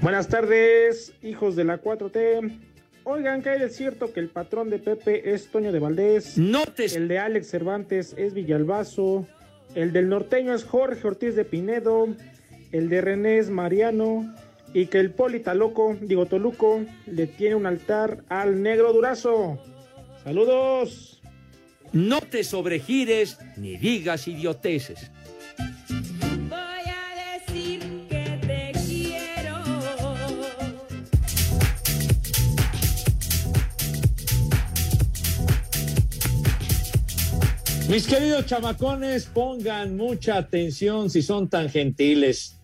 Buenas 0.00 0.28
tardes, 0.28 1.12
hijos 1.22 1.56
de 1.56 1.64
la 1.64 1.80
4T. 1.80 2.60
Oigan, 3.04 3.42
que 3.42 3.50
hay 3.50 3.60
de 3.60 3.70
cierto 3.70 4.12
que 4.12 4.20
el 4.20 4.28
patrón 4.28 4.68
de 4.68 4.78
Pepe 4.78 5.32
es 5.32 5.50
Toño 5.50 5.72
de 5.72 5.78
Valdés. 5.78 6.36
Notes. 6.36 6.94
El 6.94 7.08
de 7.08 7.18
Alex 7.18 7.48
Cervantes 7.48 8.14
es 8.18 8.34
Villalbazo. 8.34 9.26
El 9.74 9.92
del 9.92 10.08
norteño 10.08 10.54
es 10.54 10.64
Jorge 10.64 11.06
Ortiz 11.06 11.34
de 11.34 11.44
Pinedo. 11.44 12.08
El 12.72 12.88
de 12.88 13.00
René 13.00 13.38
es 13.38 13.50
Mariano. 13.50 14.34
y 14.74 14.86
que 14.86 15.00
el 15.00 15.12
Polita 15.12 15.54
loco, 15.54 15.96
digo 16.00 16.26
Toluco, 16.26 16.84
le 17.06 17.26
tiene 17.26 17.54
un 17.54 17.64
altar 17.64 18.22
al 18.28 18.62
negro 18.62 18.92
Durazo. 18.92 19.58
Saludos. 20.22 21.22
No 21.92 22.20
te 22.20 22.44
sobregires 22.44 23.38
ni 23.56 23.78
digas 23.78 24.28
idioteces. 24.28 25.10
Mis 37.88 38.06
queridos 38.06 38.44
chamacones, 38.44 39.24
pongan 39.24 39.96
mucha 39.96 40.36
atención 40.36 41.08
si 41.08 41.22
son 41.22 41.48
tan 41.48 41.70
gentiles. 41.70 42.60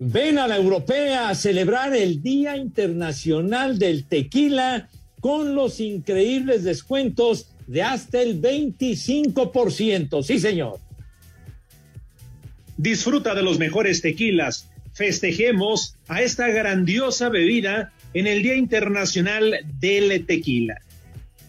Ven 0.00 0.40
a 0.40 0.48
la 0.48 0.56
europea 0.56 1.28
a 1.28 1.36
celebrar 1.36 1.94
el 1.94 2.20
Día 2.20 2.56
Internacional 2.56 3.78
del 3.78 4.06
Tequila 4.06 4.88
con 5.20 5.54
los 5.54 5.78
increíbles 5.78 6.64
descuentos 6.64 7.52
de 7.68 7.84
hasta 7.84 8.20
el 8.20 8.42
25%. 8.42 10.20
Sí, 10.24 10.40
señor. 10.40 10.80
Disfruta 12.76 13.36
de 13.36 13.42
los 13.42 13.60
mejores 13.60 14.02
tequilas. 14.02 14.68
Festejemos 14.94 15.94
a 16.08 16.22
esta 16.22 16.48
grandiosa 16.48 17.28
bebida 17.28 17.92
en 18.14 18.26
el 18.26 18.42
Día 18.42 18.56
Internacional 18.56 19.60
del 19.78 20.26
Tequila. 20.26 20.80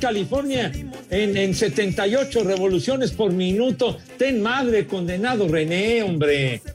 California 0.10 0.72
en, 1.12 1.38
en 1.38 1.54
78 1.54 2.44
revoluciones 2.44 3.12
por 3.12 3.32
minuto. 3.32 4.00
Ten 4.18 4.42
madre, 4.42 4.88
condenado 4.88 5.48
René, 5.48 6.02
hombre. 6.02 6.62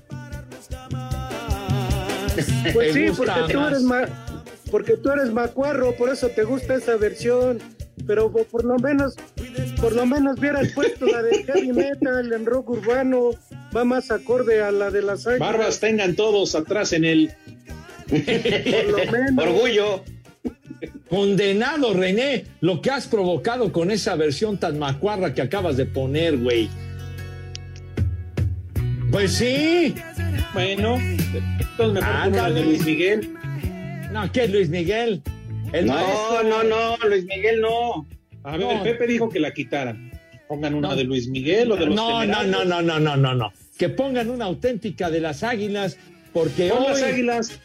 Pues 2.73 2.95
sí, 2.95 3.07
porque 3.17 3.33
tú, 3.53 3.61
eres 3.61 3.83
ma- 3.83 4.09
porque 4.71 4.97
tú 4.97 5.11
eres 5.11 5.31
macuarro, 5.31 5.95
por 5.95 6.11
eso 6.11 6.29
te 6.29 6.43
gusta 6.45 6.75
esa 6.77 6.97
versión. 6.97 7.59
Pero 8.07 8.31
po- 8.33 8.45
por 8.45 8.65
lo 8.65 8.77
menos, 8.79 9.15
por 9.81 9.93
lo 9.95 10.05
menos 10.07 10.39
hubieras 10.39 10.69
puesto 10.73 11.07
la 11.07 11.23
de 11.23 11.45
heavy 11.47 11.73
metal 11.73 12.33
en 12.33 12.45
rock 12.47 12.71
urbano, 12.71 13.31
va 13.77 13.85
más 13.85 14.11
acorde 14.11 14.63
a 14.63 14.73
la 14.73 14.91
de 14.91 15.03
las 15.03 15.27
águilas. 15.27 15.41
Barbas 15.49 15.79
tengan 15.81 16.17
todos 16.17 16.55
atrás 16.57 16.93
en 16.93 17.05
el. 17.05 17.33
Por 18.09 18.19
lo 18.91 19.13
menos. 19.13 19.39
Orgullo. 19.47 20.03
Condenado 21.09 21.93
René, 21.95 22.45
lo 22.61 22.81
que 22.81 22.91
has 22.91 23.07
provocado 23.07 23.73
con 23.73 23.91
esa 23.91 24.15
versión 24.17 24.59
tan 24.59 24.79
macuarra 24.79 25.35
que 25.35 25.43
acabas 25.43 25.77
de 25.77 25.87
poner, 25.87 26.37
güey. 26.39 26.69
Pues 29.11 29.33
sí. 29.35 29.95
Bueno, 30.53 30.97
entonces 30.99 31.93
mejor 31.95 32.03
Ah, 32.05 32.29
la 32.29 32.51
de 32.51 32.63
Luis 32.65 32.85
Miguel. 32.85 33.31
No, 34.13 34.31
¿qué 34.33 34.45
es 34.45 34.51
Luis 34.51 34.69
Miguel? 34.69 35.23
El 35.73 35.87
no, 35.87 35.95
maestro. 35.95 36.43
no, 36.49 36.63
no, 36.65 36.97
Luis 37.09 37.25
Miguel 37.25 37.61
no. 37.61 38.07
A 38.45 38.53
ver, 38.53 38.61
No. 38.61 38.73
el 38.73 38.81
Pepe 38.83 39.07
dijo 39.07 39.29
que 39.29 39.41
la 39.41 39.53
quitaran. 39.53 40.11
Pongan 40.49 40.75
una 40.75 40.95
de 40.95 41.05
Luis 41.05 41.29
Miguel 41.29 41.73
o 41.73 41.77
de 41.77 41.87
los 41.87 41.95
no, 41.95 42.11
no, 42.13 42.21
Temerarios. 42.21 42.53
no, 42.53 42.65
no, 42.65 42.83
no, 42.83 43.01
no, 43.01 43.17
no, 43.17 43.35
no. 43.35 43.53
Que 43.79 43.89
pongan 43.89 44.31
una 44.31 44.45
auténtica 44.45 45.11
de 45.11 45.21
las 45.21 45.43
águilas, 45.43 45.97
porque 46.33 46.69
Pon 46.69 46.83
hoy... 46.83 46.89
las 46.91 47.03
águilas. 47.03 47.61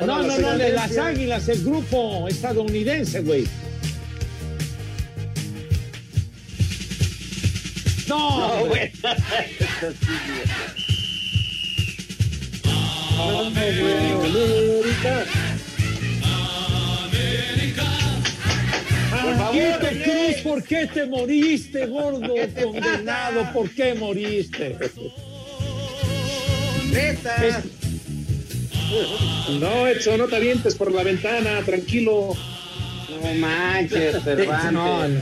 No, 0.00 0.22
no, 0.22 0.38
no, 0.38 0.58
de 0.58 0.72
las 0.72 0.96
águilas, 0.96 1.48
el 1.48 1.62
grupo 1.64 2.26
estadounidense, 2.28 3.20
güey. 3.20 3.46
No, 8.08 8.38
No, 8.38 8.46
hombre. 8.54 8.92
güey. 9.00 9.20
Por 19.10 19.36
favor. 19.36 19.54
Cruz, 20.02 20.36
¿por 20.42 20.62
qué 20.64 20.86
te 20.86 21.06
moriste, 21.06 21.86
gordo 21.86 22.34
condenado? 22.62 23.52
¿Por 23.52 23.70
qué 23.70 23.94
moriste? 23.94 24.76
Neta. 26.90 27.62
No, 29.60 29.86
Edson, 29.86 30.18
no 30.18 30.26
te 30.26 30.36
avientes 30.36 30.74
por 30.74 30.92
la 30.92 31.02
ventana, 31.02 31.62
tranquilo. 31.64 32.34
No 33.22 33.34
manches, 33.34 34.22
Cervantes. 34.22 34.72
No, 34.72 35.08
no. 35.08 35.20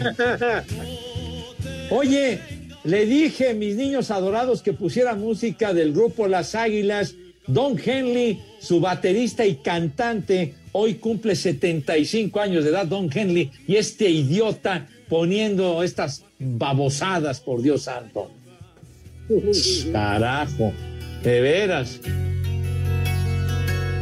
Oye, 1.91 2.39
le 2.85 3.07
dije, 3.07 3.55
mis 3.55 3.77
niños 3.77 4.11
adorados, 4.11 4.63
que 4.63 4.73
pusiera 4.73 5.15
música 5.15 5.73
del 5.75 5.93
grupo 5.93 6.29
Las 6.29 6.55
Águilas. 6.55 7.15
Don 7.47 7.79
Henley, 7.83 8.43
su 8.61 8.79
baterista 8.79 9.47
y 9.47 9.57
cantante, 9.57 10.55
hoy 10.73 10.97
cumple 10.97 11.35
75 11.35 12.41
años 12.41 12.65
de 12.65 12.71
edad, 12.71 12.87
Don 12.87 13.09
Henley, 13.13 13.51
y 13.67 13.77
este 13.77 14.11
idiota 14.11 14.87
poniendo 15.09 15.83
estas 15.83 16.25
babosadas, 16.39 17.41
por 17.41 17.63
Dios 17.63 17.83
santo. 17.85 18.31
Carajo, 19.93 20.73
de 21.23 21.41
veras. 21.41 22.01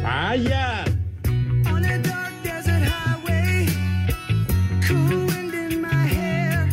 Vaya. 0.07 0.85
On 1.65 1.83
a 1.83 1.97
dark 1.99 2.31
desert 2.41 2.81
highway, 2.81 3.67
cool 4.87 5.25
wind 5.27 5.53
in 5.53 5.81
my 5.81 6.07
hair, 6.07 6.69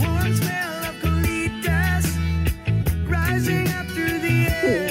warm 0.00 0.34
smell 0.34 0.74
of 0.88 0.94
colitas 1.00 2.06
rising 3.06 3.68
up 3.78 3.86
through 3.94 4.18
the 4.26 4.46
air. 4.64 4.88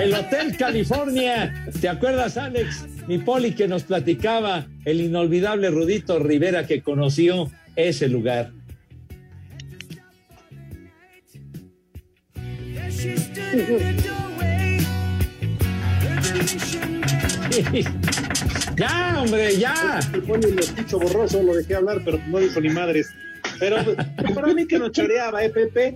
El 0.00 0.14
Hotel 0.14 0.56
California. 0.56 1.52
¿Te 1.78 1.90
acuerdas, 1.90 2.38
Alex? 2.38 2.86
Mi 3.06 3.18
poli 3.18 3.52
que 3.52 3.68
nos 3.68 3.82
platicaba 3.82 4.66
el 4.86 5.02
inolvidable 5.02 5.68
Rudito 5.68 6.20
Rivera 6.20 6.66
que 6.66 6.80
conoció 6.80 7.50
ese 7.76 8.08
lugar. 8.08 8.50
ya, 18.76 19.16
hombre, 19.20 19.56
ya. 19.56 20.00
El 20.12 20.20
lo 20.54 20.60
escucho 20.60 20.98
borroso, 20.98 21.42
lo 21.42 21.54
dejé 21.54 21.74
hablar, 21.76 22.00
pero 22.04 22.18
no 22.28 22.38
dijo 22.38 22.60
ni 22.60 22.70
madres. 22.70 23.08
Pero 23.58 23.76
para 24.34 24.48
mí 24.54 24.66
que 24.66 24.78
nos 24.78 24.92
choreaba, 24.92 25.44
¿eh, 25.44 25.50
Pepe? 25.50 25.94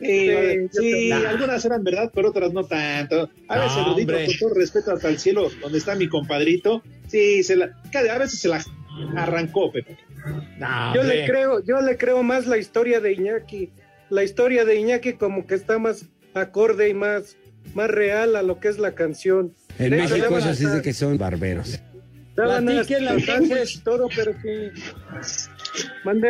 Sí, 0.00 0.30
sí, 0.72 1.08
Nah. 1.10 1.28
algunas 1.30 1.64
eran 1.64 1.84
verdad, 1.84 2.10
pero 2.14 2.30
otras 2.30 2.52
no 2.52 2.64
tanto. 2.64 3.28
A 3.48 3.56
No, 3.56 3.62
veces, 3.62 3.78
hombre. 3.78 4.26
con 4.26 4.34
todo 4.38 4.54
respeto 4.54 4.92
hasta 4.92 5.08
el 5.08 5.18
cielo, 5.18 5.50
donde 5.60 5.78
está 5.78 5.94
mi 5.94 6.08
compadrito, 6.08 6.82
sí, 7.06 7.42
se 7.42 7.56
la, 7.56 7.66
a 7.94 8.18
veces 8.18 8.40
se 8.40 8.48
la 8.48 8.64
arrancó, 9.16 9.70
Pepe. 9.70 9.98
yo 10.94 11.02
le 11.02 11.26
creo, 11.26 11.62
yo 11.64 11.80
le 11.82 11.96
creo 11.98 12.22
más 12.22 12.46
la 12.46 12.56
historia 12.58 13.00
de 13.00 13.12
Iñaki. 13.12 13.70
La 14.08 14.24
historia 14.24 14.64
de 14.64 14.76
Iñaki 14.76 15.12
como 15.14 15.46
que 15.46 15.54
está 15.54 15.78
más 15.78 16.06
acorde 16.34 16.88
y 16.88 16.94
más, 16.94 17.36
más 17.74 17.88
real 17.90 18.36
a 18.36 18.42
lo 18.42 18.60
que 18.60 18.68
es 18.68 18.78
la 18.78 18.92
canción. 18.94 19.54
En 19.78 19.90
De 19.90 20.04
hecho, 20.04 20.14
México 20.14 20.28
sí 20.54 20.64
hasta- 20.64 20.76
de 20.76 20.82
que 20.82 20.92
son 20.92 21.18
barberos. 21.18 21.78
daban 22.36 22.64
entonces. 23.14 23.80
todo, 23.84 24.08
pero 24.14 24.32
sí. 24.42 25.50
Mande. 26.04 26.28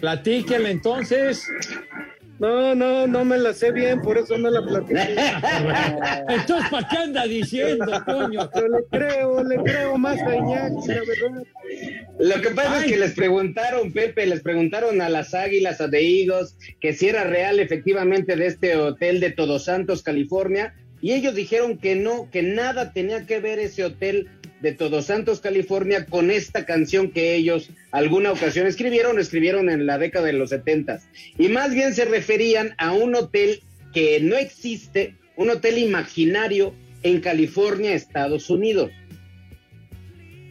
Platíquenle 0.00 0.70
entonces. 0.70 1.46
No, 2.40 2.74
no, 2.74 3.06
no 3.06 3.24
me 3.24 3.38
la 3.38 3.54
sé 3.54 3.70
bien, 3.70 4.02
por 4.02 4.18
eso 4.18 4.36
no 4.36 4.50
la 4.50 4.60
platico. 4.60 4.98
Entonces, 6.28 6.68
¿para 6.70 6.88
qué 6.88 6.96
anda 6.96 7.24
diciendo, 7.26 7.86
coño? 8.04 8.50
Pero 8.52 8.68
le 8.68 8.84
creo, 8.90 9.44
le 9.44 9.56
creo 9.56 9.96
más 9.96 10.20
a 10.20 10.34
Iñaki, 10.34 10.88
la 10.88 10.94
verdad. 10.94 11.44
Lo 12.18 12.40
que 12.40 12.50
pasa 12.50 12.80
es 12.80 12.90
que 12.90 12.98
les 12.98 13.12
preguntaron, 13.12 13.92
Pepe, 13.92 14.26
les 14.26 14.42
preguntaron 14.42 15.00
a 15.00 15.08
las 15.08 15.32
Águilas, 15.32 15.80
a 15.80 15.88
The 15.88 16.00
Eagles, 16.00 16.56
que 16.80 16.92
si 16.92 17.08
era 17.08 17.24
real 17.24 17.60
efectivamente 17.60 18.34
de 18.34 18.46
este 18.46 18.76
hotel 18.76 19.20
de 19.20 19.30
Todos 19.30 19.66
Santos, 19.66 20.02
California, 20.02 20.74
y 21.00 21.12
ellos 21.12 21.34
dijeron 21.34 21.78
que 21.78 21.94
no, 21.94 22.30
que 22.30 22.42
nada 22.42 22.92
tenía 22.92 23.26
que 23.26 23.38
ver 23.38 23.58
ese 23.58 23.84
hotel 23.84 24.28
de 24.64 24.72
Todos 24.72 25.04
Santos, 25.04 25.40
California, 25.40 26.06
con 26.06 26.30
esta 26.30 26.64
canción 26.64 27.10
que 27.10 27.34
ellos 27.34 27.68
alguna 27.92 28.32
ocasión 28.32 28.66
escribieron, 28.66 29.18
escribieron 29.18 29.68
en 29.68 29.84
la 29.84 29.98
década 29.98 30.26
de 30.26 30.32
los 30.32 30.50
setentas. 30.50 31.06
Y 31.38 31.48
más 31.48 31.74
bien 31.74 31.94
se 31.94 32.06
referían 32.06 32.74
a 32.78 32.92
un 32.92 33.14
hotel 33.14 33.62
que 33.92 34.20
no 34.20 34.36
existe, 34.36 35.16
un 35.36 35.50
hotel 35.50 35.76
imaginario 35.76 36.74
en 37.02 37.20
California, 37.20 37.92
Estados 37.92 38.48
Unidos. 38.48 38.90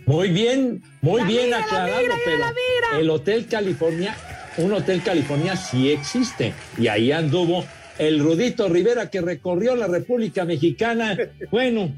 Muy 0.05 0.29
bien, 0.29 0.83
muy 1.01 1.23
bien 1.23 1.53
aclarado, 1.53 2.05
pero 2.23 2.99
el 2.99 3.09
Hotel 3.09 3.47
California, 3.47 4.15
un 4.57 4.73
Hotel 4.73 5.01
California 5.01 5.55
sí 5.55 5.89
existe. 5.89 6.53
Y 6.77 6.87
ahí 6.87 7.11
anduvo 7.11 7.65
el 7.97 8.19
Rudito 8.19 8.69
Rivera 8.69 9.09
que 9.09 9.21
recorrió 9.21 9.75
la 9.75 9.87
República 9.87 10.45
Mexicana. 10.45 11.17
Bueno, 11.49 11.93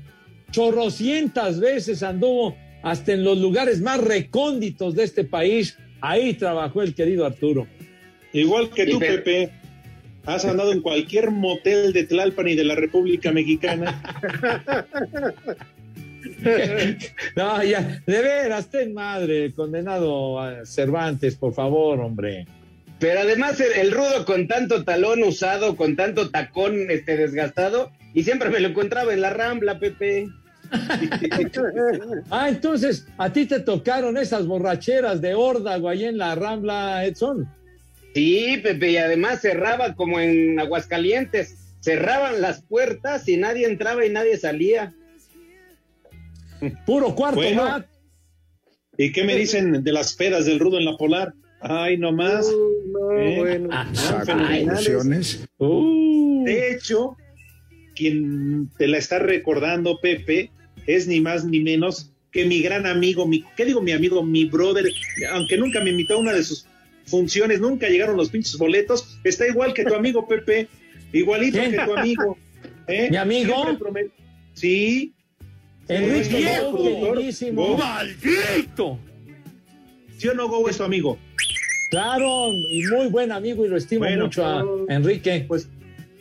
chorrocientas 0.56 1.60
veces 1.60 2.02
anduvo 2.02 2.56
hasta 2.82 3.12
en 3.12 3.26
los 3.26 3.38
lugares 3.38 3.82
más 3.82 4.00
recónditos 4.00 4.96
de 4.96 5.04
este 5.04 5.26
país. 5.26 5.78
Ahí 6.00 6.34
trabajó 6.34 6.82
el 6.82 6.96
querido 6.96 7.26
Arturo. 7.26 7.68
Igual 8.32 8.70
que 8.70 8.86
tú, 8.86 9.00
Pepe, 9.00 9.52
has 10.26 10.46
andado 10.46 10.72
en 10.72 10.80
cualquier 10.80 11.30
motel 11.30 11.92
de 11.92 12.06
Tlalpan 12.06 12.48
y 12.48 12.56
de 12.56 12.64
la 12.64 12.76
República 12.76 13.32
Mexicana. 13.32 14.02
No, 17.36 17.64
ya, 17.64 18.02
de 18.06 18.22
veras, 18.22 18.70
ten 18.72 18.94
madre, 18.94 19.54
condenado 19.54 20.40
a 20.40 20.66
Cervantes, 20.66 21.36
por 21.36 21.54
favor, 21.54 22.00
hombre. 22.00 22.48
Pero 23.00 23.20
además 23.22 23.60
el, 23.60 23.72
el 23.74 23.92
rudo 23.92 24.26
con 24.26 24.48
tanto 24.48 24.84
talón 24.84 25.22
usado, 25.24 25.76
con 25.76 25.96
tanto 25.96 26.32
tacón 26.32 26.90
este 26.90 27.16
desgastado, 27.16 27.92
y 28.14 28.24
siempre 28.24 28.50
me 28.50 28.60
lo 28.60 28.70
encontraba 28.70 29.14
en 29.14 29.22
la 29.22 29.30
rambla, 29.30 29.80
Pepe. 29.80 30.28
Ah, 32.32 32.50
entonces, 32.50 33.06
¿a 33.18 33.32
ti 33.32 33.46
te 33.46 33.60
tocaron 33.60 34.18
esas 34.18 34.46
borracheras 34.46 35.22
de 35.22 35.34
órdago 35.36 35.90
ahí 35.90 36.06
en 36.06 36.18
la 36.18 36.36
Rambla, 36.36 37.06
Edson? 37.06 37.48
Sí, 38.14 38.60
Pepe, 38.64 38.92
y 38.92 38.98
además 38.98 39.42
cerraba 39.42 39.94
como 39.96 40.20
en 40.20 40.60
Aguascalientes, 40.60 41.76
cerraban 41.82 42.42
las 42.42 42.62
puertas 42.62 43.28
y 43.28 43.38
nadie 43.38 43.68
entraba 43.68 44.06
y 44.06 44.10
nadie 44.10 44.38
salía. 44.38 44.94
Puro 46.86 47.14
cuarto, 47.16 47.38
Bueno. 47.38 47.64
Matt. 47.66 47.88
¿Y 48.98 49.12
qué 49.12 49.26
me 49.26 49.36
dicen 49.36 49.84
de 49.84 49.92
las 49.92 50.14
pedas 50.16 50.46
del 50.46 50.60
rudo 50.60 50.78
en 50.78 50.86
la 50.86 50.96
polar? 50.96 51.34
Ay, 51.60 51.98
no 51.98 52.12
más. 52.14 52.48
no, 52.48 53.12
¿Eh? 53.20 53.36
bueno. 53.40 53.70
Son 53.94 54.26
fenomenales. 54.26 55.46
De 55.60 56.72
hecho, 56.72 57.18
quien 57.96 58.70
te 58.78 58.88
la 58.88 58.98
está 58.98 59.20
recordando, 59.20 60.00
Pepe, 60.00 60.52
es 60.88 61.08
ni 61.08 61.20
más 61.22 61.46
ni 61.46 61.60
menos 61.60 62.12
que 62.32 62.46
mi 62.46 62.62
gran 62.62 62.86
amigo, 62.86 63.26
mi, 63.28 63.44
¿qué 63.56 63.64
digo 63.66 63.82
mi 63.82 63.92
amigo? 63.94 64.22
Mi 64.24 64.46
brother, 64.46 64.86
aunque 65.32 65.58
nunca 65.58 65.82
me 65.82 65.92
invitó 65.92 66.16
a 66.16 66.18
una 66.18 66.34
de 66.34 66.44
sus 66.44 66.66
funciones, 67.06 67.62
nunca 67.62 67.88
llegaron 67.88 68.18
los 68.18 68.30
pinches 68.30 68.58
boletos, 68.58 69.18
está 69.24 69.48
igual 69.48 69.74
que 69.74 69.86
tu 69.86 69.96
amigo, 69.96 70.28
Pepe, 70.28 70.68
igualito 71.14 71.60
¿Qué? 71.60 71.72
que 71.72 71.78
tu 71.80 71.96
amigo. 71.96 72.38
¿eh? 72.88 73.08
¿Mi 73.10 73.18
amigo? 73.18 73.54
Siempre 73.64 73.88
promet- 73.88 74.12
Sí. 74.54 75.14
Enrique. 75.88 76.48
Go. 77.54 77.78
¡Maldito! 77.78 79.00
¿Sí 80.18 80.28
o 80.28 80.34
no, 80.34 80.48
Go, 80.48 80.68
es 80.70 80.78
tu 80.78 80.84
amigo? 80.84 81.18
Claro, 81.92 82.52
y 82.54 82.84
muy 82.88 83.08
buen 83.08 83.32
amigo 83.32 83.66
y 83.66 83.70
lo 83.70 83.78
estimo 83.78 84.00
Bueno, 84.06 84.26
mucho 84.26 84.46
a 84.46 84.60
pero- 84.62 84.86
Enrique. 84.90 85.46
Pues, 85.48 85.70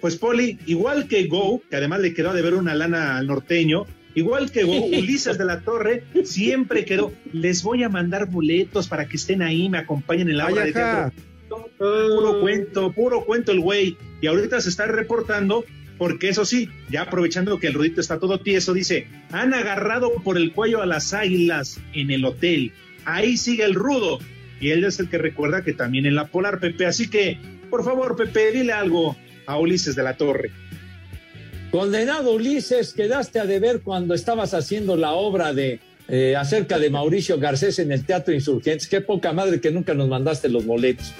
pues 0.00 0.16
Poli, 0.16 0.59
igual 0.66 1.09
que 1.09 1.27
Go, 1.27 1.62
que 1.70 1.77
además 1.77 2.00
le 2.00 2.12
quedó 2.12 2.33
de 2.35 2.42
ver 2.42 2.55
una 2.55 2.74
lana 2.74 3.16
al 3.16 3.27
norteño, 3.27 3.87
igual 4.14 4.50
que 4.50 4.64
Ulises 4.64 5.38
de 5.38 5.44
la 5.44 5.61
Torre 5.61 6.05
siempre 6.24 6.85
quedó, 6.85 7.12
les 7.33 7.62
voy 7.62 7.83
a 7.83 7.88
mandar 7.88 8.27
boletos 8.31 8.88
para 8.88 9.07
que 9.07 9.16
estén 9.16 9.42
ahí, 9.42 9.68
me 9.68 9.79
acompañen 9.79 10.29
en 10.29 10.38
la 10.38 10.48
obra 10.48 10.64
de 10.64 10.72
teatro. 10.72 11.12
Puro 11.79 12.40
cuento, 12.40 12.92
puro 12.92 13.24
cuento 13.24 13.53
el 13.53 13.61
güey. 13.61 13.96
Y 14.20 14.27
ahorita 14.27 14.61
se 14.61 14.68
está 14.68 14.87
reportando, 14.87 15.64
porque 15.98 16.29
eso 16.29 16.44
sí, 16.44 16.68
ya 16.90 17.03
aprovechando 17.03 17.59
que 17.59 17.68
el 17.68 17.74
rudito 17.74 18.00
está 18.00 18.18
todo 18.18 18.40
tieso, 18.40 18.72
dice, 18.72 19.07
han 19.31 19.55
agarrado 19.55 20.12
por 20.22 20.37
el 20.37 20.53
cuello 20.53 20.83
a 20.83 20.87
las 20.87 21.12
águilas 21.12 21.81
en 21.92 22.11
el 22.11 22.24
hotel. 22.24 22.72
Ahí 23.05 23.37
sigue 23.37 23.64
el 23.64 23.74
rudo. 23.74 24.18
Y 24.61 24.70
él 24.70 24.85
es 24.85 24.98
el 24.98 25.11
que 25.11 25.18
recuerda 25.18 25.62
que 25.62 25.74
también 25.74 26.07
en 26.07 26.14
la 26.14 26.29
Polar, 26.29 26.59
Pepe. 26.59 26.87
Así 26.87 27.09
que, 27.09 27.38
por 27.70 27.85
favor, 27.85 28.16
Pepe, 28.16 28.53
dile 28.53 28.72
algo 28.72 29.16
a 29.46 29.59
Ulises 29.59 29.94
de 29.94 30.03
la 30.03 30.16
Torre. 30.16 30.50
Condenado 31.75 32.35
Ulises, 32.35 32.95
quedaste 32.95 33.41
a 33.41 33.47
deber 33.47 33.81
cuando 33.81 34.15
estabas 34.15 34.55
haciendo 34.55 34.97
la 34.97 35.15
obra 35.15 35.53
de 35.53 35.81
eh, 36.07 36.37
acerca 36.37 36.79
de 36.79 36.89
Mauricio 36.89 37.37
Garcés 37.41 37.81
en 37.81 37.91
el 37.91 38.07
Teatro 38.07 38.33
Insurgentes. 38.33 38.87
Qué 38.87 39.01
poca 39.01 39.33
madre 39.33 39.61
que 39.61 39.73
nunca 39.73 39.93
nos 39.93 40.09
mandaste 40.09 40.49
los 40.49 40.65
boletos. 40.65 41.13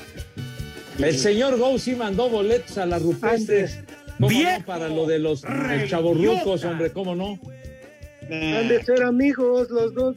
El 0.97 1.19
señor 1.19 1.59
Go 1.59 1.77
sí 1.77 1.97
mandó 1.97 2.31
boletos 2.31 2.79
a 2.79 2.87
las 2.87 3.03
rupestres. 3.03 3.81
¿Cómo 4.21 4.31
no? 4.31 4.65
Para 4.65 4.89
lo 4.89 5.07
de 5.07 5.19
los, 5.19 5.43
chavorrucos, 5.89 6.65
hombre, 6.65 6.93
¿cómo 6.93 7.17
no? 7.17 7.37
Han 8.31 8.69
de 8.69 8.81
ser 8.85 9.03
amigos 9.03 9.69
los 9.71 9.93
dos. 9.93 10.17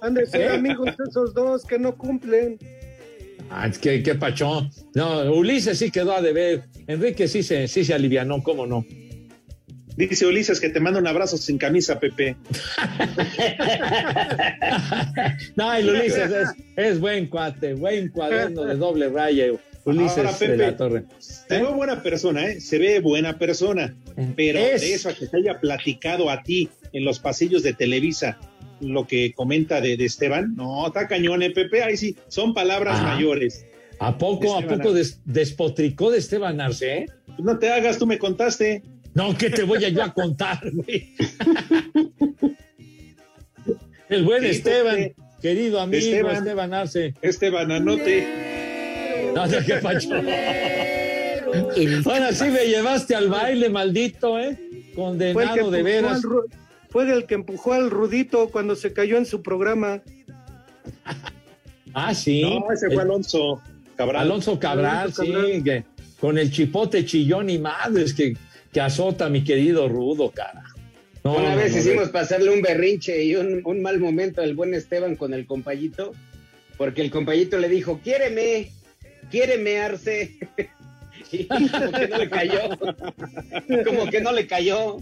Han 0.00 0.14
de 0.14 0.24
ser 0.24 0.40
¿Eh? 0.40 0.54
amigos 0.54 0.88
esos 1.06 1.34
dos 1.34 1.66
que 1.66 1.78
no 1.78 1.94
cumplen. 1.98 2.58
Ah, 3.50 3.70
qué 3.78 4.16
pachón. 4.18 4.70
No, 4.94 5.30
Ulises 5.34 5.78
sí 5.78 5.90
quedó 5.90 6.14
a 6.14 6.22
deber. 6.22 6.62
Enrique 6.86 7.28
sí 7.28 7.42
se, 7.42 7.68
sí 7.68 7.84
se 7.84 7.92
alivianó, 7.92 8.42
¿cómo 8.42 8.66
no? 8.66 8.86
Dice 9.96 10.26
Ulises 10.26 10.60
que 10.60 10.68
te 10.70 10.80
manda 10.80 10.98
un 10.98 11.06
abrazo 11.06 11.36
sin 11.36 11.56
camisa, 11.58 11.98
Pepe. 12.00 12.36
No, 15.56 15.72
el 15.74 15.88
Ulises 15.88 16.30
es, 16.30 16.48
es 16.76 17.00
buen 17.00 17.26
cuate, 17.28 17.74
buen 17.74 18.08
cuaderno 18.08 18.64
de 18.64 18.76
doble 18.76 19.08
raya. 19.08 19.46
Ulises 19.84 20.18
Ahora, 20.18 20.32
de 20.32 20.38
Pepe, 20.38 20.56
la 20.56 20.76
Torre. 20.76 21.04
Se 21.18 21.58
ve 21.62 21.64
buena 21.72 22.02
persona, 22.02 22.46
¿eh? 22.46 22.60
Se 22.60 22.78
ve 22.78 23.00
buena 23.00 23.38
persona. 23.38 23.94
Pero 24.36 24.58
Es. 24.58 24.80
de 24.80 24.94
eso 24.94 25.08
a 25.10 25.14
que 25.14 25.26
te 25.26 25.36
haya 25.36 25.60
platicado 25.60 26.30
a 26.30 26.42
ti 26.42 26.68
en 26.92 27.04
los 27.04 27.18
pasillos 27.18 27.62
de 27.62 27.74
Televisa 27.74 28.38
lo 28.80 29.06
que 29.06 29.32
comenta 29.34 29.80
de, 29.80 29.96
de 29.96 30.04
Esteban, 30.04 30.56
no, 30.56 30.86
está 30.88 31.06
cañón, 31.06 31.42
¿eh, 31.42 31.50
Pepe? 31.50 31.82
Ahí 31.82 31.96
sí, 31.96 32.16
son 32.28 32.52
palabras 32.54 32.98
Ah. 33.00 33.14
mayores. 33.14 33.64
¿A 34.00 34.18
poco, 34.18 34.56
a 34.58 34.62
poco 34.62 34.92
des- 34.92 35.20
despotricó 35.24 36.10
de 36.10 36.18
Esteban 36.18 36.60
Arce? 36.60 36.94
eh? 36.98 37.06
No 37.38 37.58
te 37.58 37.70
hagas, 37.70 37.98
tú 37.98 38.06
me 38.06 38.18
contaste. 38.18 38.82
No, 39.14 39.36
¿qué 39.36 39.48
te 39.50 39.62
voy 39.62 39.84
a 39.84 39.88
yo 39.88 40.02
a 40.02 40.12
contar, 40.12 40.60
güey? 40.72 41.12
El 44.08 44.24
buen 44.24 44.42
Sí, 44.42 44.48
Esteban, 44.48 45.12
querido 45.40 45.80
amigo 45.80 46.04
Esteban. 46.04 46.36
Esteban, 46.36 46.74
Arce. 46.74 47.14
Este 47.22 47.50
bananote. 47.50 48.26
No, 49.34 49.46
no, 49.46 49.58
qué 49.66 49.74
pacho. 49.76 50.08
Ahora 52.04 52.32
sí 52.32 52.44
me 52.50 52.66
llevaste 52.66 53.14
al 53.14 53.28
baile, 53.28 53.68
maldito, 53.68 54.38
¿eh? 54.38 54.58
Fue 54.94 55.10
el, 55.12 55.18
que 55.18 55.34
Condenado 55.34 55.70
de 55.70 55.78
empujó 55.80 55.84
veras. 55.84 56.22
fue 56.90 57.12
el 57.12 57.26
que 57.26 57.34
empujó 57.34 57.72
al 57.72 57.90
Rudito 57.90 58.48
cuando 58.50 58.76
se 58.76 58.92
cayó 58.92 59.16
en 59.16 59.26
su 59.26 59.42
programa. 59.42 60.02
Ah, 61.94 62.14
sí. 62.14 62.42
No, 62.42 62.70
ese 62.72 62.86
fue 62.86 62.94
El- 62.96 63.00
Alonso 63.00 63.60
Cabral. 63.96 64.22
Alonso 64.22 64.58
Cabral, 64.58 64.96
Alonso 64.98 65.22
Cabral. 65.24 65.46
sí, 65.52 65.62
que 65.62 65.84
con 66.20 66.38
el 66.38 66.50
chipote 66.50 67.04
chillón 67.04 67.50
y 67.50 67.58
madres 67.58 68.14
que, 68.14 68.36
que 68.74 68.80
azota 68.80 69.30
mi 69.30 69.44
querido 69.44 69.88
Rudo, 69.88 70.32
cara. 70.32 70.64
No, 71.22 71.36
Una 71.36 71.50
no, 71.52 71.56
vez 71.56 71.72
no, 71.72 71.78
hicimos 71.78 72.08
pasarle 72.10 72.50
un 72.50 72.60
berrinche 72.60 73.24
y 73.24 73.36
un, 73.36 73.62
un 73.64 73.80
mal 73.80 74.00
momento 74.00 74.42
al 74.42 74.54
buen 74.54 74.74
Esteban 74.74 75.14
con 75.14 75.32
el 75.32 75.46
compayito. 75.46 76.12
porque 76.76 77.00
el 77.00 77.10
compañito 77.10 77.56
le 77.58 77.68
dijo, 77.68 78.00
quiéreme, 78.02 78.72
quiéreme, 79.30 79.78
Arce. 79.78 80.36
Y 81.32 81.46
como 81.46 81.90
que 81.90 82.06
no 82.08 82.18
le 82.18 82.30
cayó. 82.30 82.60
Como 83.84 84.06
que 84.06 84.20
no 84.20 84.32
le 84.32 84.46
cayó. 84.46 84.98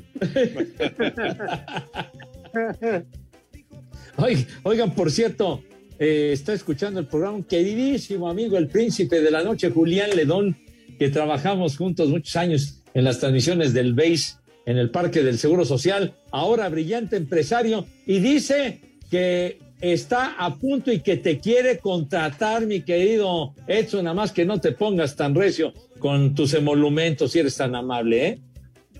Oigan, 4.16 4.46
oigan, 4.62 4.94
por 4.94 5.10
cierto, 5.10 5.62
eh, 5.98 6.30
está 6.32 6.54
escuchando 6.54 7.00
el 7.00 7.06
programa 7.06 7.36
un 7.36 7.44
queridísimo 7.44 8.30
amigo, 8.30 8.56
el 8.56 8.68
príncipe 8.68 9.20
de 9.20 9.30
la 9.30 9.42
noche, 9.42 9.70
Julián 9.70 10.10
Ledón, 10.16 10.56
que 10.98 11.10
trabajamos 11.10 11.76
juntos 11.76 12.08
muchos 12.08 12.34
años 12.36 12.81
en 12.94 13.04
las 13.04 13.18
transmisiones 13.20 13.72
del 13.74 13.94
BASE 13.94 14.34
en 14.66 14.78
el 14.78 14.90
Parque 14.90 15.22
del 15.22 15.38
Seguro 15.38 15.64
Social, 15.64 16.14
ahora 16.30 16.68
brillante 16.68 17.16
empresario, 17.16 17.86
y 18.06 18.20
dice 18.20 18.80
que 19.10 19.58
está 19.80 20.36
a 20.38 20.54
punto 20.54 20.92
y 20.92 21.00
que 21.00 21.16
te 21.16 21.38
quiere 21.40 21.78
contratar, 21.78 22.66
mi 22.66 22.82
querido 22.82 23.54
Edson, 23.66 24.04
nada 24.04 24.14
más 24.14 24.30
que 24.30 24.44
no 24.44 24.60
te 24.60 24.70
pongas 24.70 25.16
tan 25.16 25.34
recio 25.34 25.72
con 25.98 26.34
tus 26.36 26.54
emolumentos 26.54 27.32
si 27.32 27.40
eres 27.40 27.56
tan 27.56 27.74
amable, 27.74 28.26
¿eh? 28.28 28.38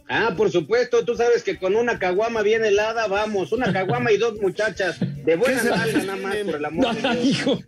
Ah, 0.09 0.34
por 0.36 0.51
supuesto, 0.51 1.05
tú 1.05 1.14
sabes 1.14 1.43
que 1.45 1.57
con 1.59 1.76
una 1.76 1.99
caguama 1.99 2.43
bien 2.43 2.64
helada, 2.64 3.07
vamos, 3.07 3.53
una 3.53 3.72
caguama 3.72 4.11
y 4.11 4.16
dos 4.18 4.40
muchachas 4.43 4.99
de 5.01 5.36
buena 5.36 5.55
¿Qué 5.55 5.61
se- 5.61 5.70
nalga 5.70 5.99
nada 6.03 6.16
más, 6.16 6.36
por 6.38 6.57
el 6.57 6.64
amor 6.64 6.95
de 7.01 7.22
Dios. 7.22 7.59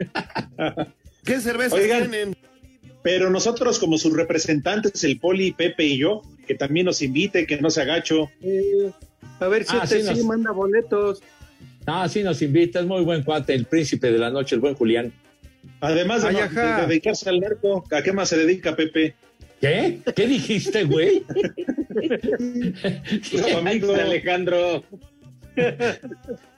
¿Qué 1.24 1.40
cervezas 1.40 1.78
Oigan, 1.78 2.10
tienen? 2.10 2.36
Pero 3.04 3.28
nosotros 3.28 3.78
como 3.78 3.98
sus 3.98 4.14
representantes, 4.16 5.04
el 5.04 5.20
Poli, 5.20 5.52
Pepe 5.52 5.84
y 5.84 5.98
yo, 5.98 6.22
que 6.46 6.54
también 6.54 6.86
nos 6.86 7.02
invite, 7.02 7.46
que 7.46 7.58
no 7.60 7.68
se 7.68 7.82
agacho. 7.82 8.30
Eh, 8.40 8.90
a 9.40 9.46
ver 9.48 9.64
si 9.64 9.76
Ah, 9.76 9.82
este 9.84 10.02
sí, 10.14 10.24
manda 10.24 10.52
boletos. 10.52 11.22
Ah, 11.84 12.08
sí 12.08 12.22
nos 12.22 12.40
invita, 12.40 12.80
es 12.80 12.86
muy 12.86 13.02
buen 13.04 13.22
cuate, 13.22 13.52
el 13.52 13.66
príncipe 13.66 14.10
de 14.10 14.16
la 14.16 14.30
noche, 14.30 14.54
el 14.54 14.62
buen 14.62 14.74
Julián. 14.74 15.12
Además 15.80 16.22
de, 16.22 16.28
Ay, 16.28 16.34
de 16.36 16.40
ajá. 16.44 16.86
dedicarse 16.86 17.28
al 17.28 17.40
narco, 17.40 17.84
¿a 17.90 18.02
qué 18.02 18.12
más 18.14 18.30
se 18.30 18.38
dedica 18.38 18.74
Pepe? 18.74 19.14
¿Qué? 19.60 19.98
¿Qué 20.16 20.26
dijiste, 20.26 20.84
güey? 20.84 21.24
No, 23.32 23.58
amigo. 23.58 23.94
Alejandro. 23.94 24.82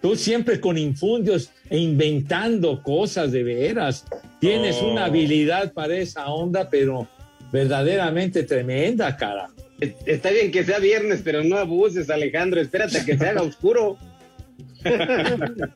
Tú 0.01 0.16
siempre 0.16 0.61
con 0.61 0.78
infundios 0.78 1.51
e 1.68 1.78
inventando 1.78 2.82
cosas 2.82 3.32
de 3.32 3.42
veras. 3.42 4.05
Tienes 4.40 4.80
una 4.80 5.07
habilidad 5.07 5.72
para 5.72 5.97
esa 5.97 6.28
onda, 6.28 6.68
pero 6.70 7.09
verdaderamente 7.53 8.42
tremenda, 8.42 9.16
cara. 9.16 9.49
Está 10.07 10.30
bien 10.30 10.51
que 10.51 10.64
sea 10.64 10.78
viernes, 10.78 11.20
pero 11.22 11.44
no 11.44 11.57
abuses, 11.57 12.09
Alejandro. 12.09 12.61
Espérate 12.61 12.99
a 12.99 13.05
que 13.05 13.16
se 13.16 13.26
haga 13.26 13.42
oscuro. 13.42 13.99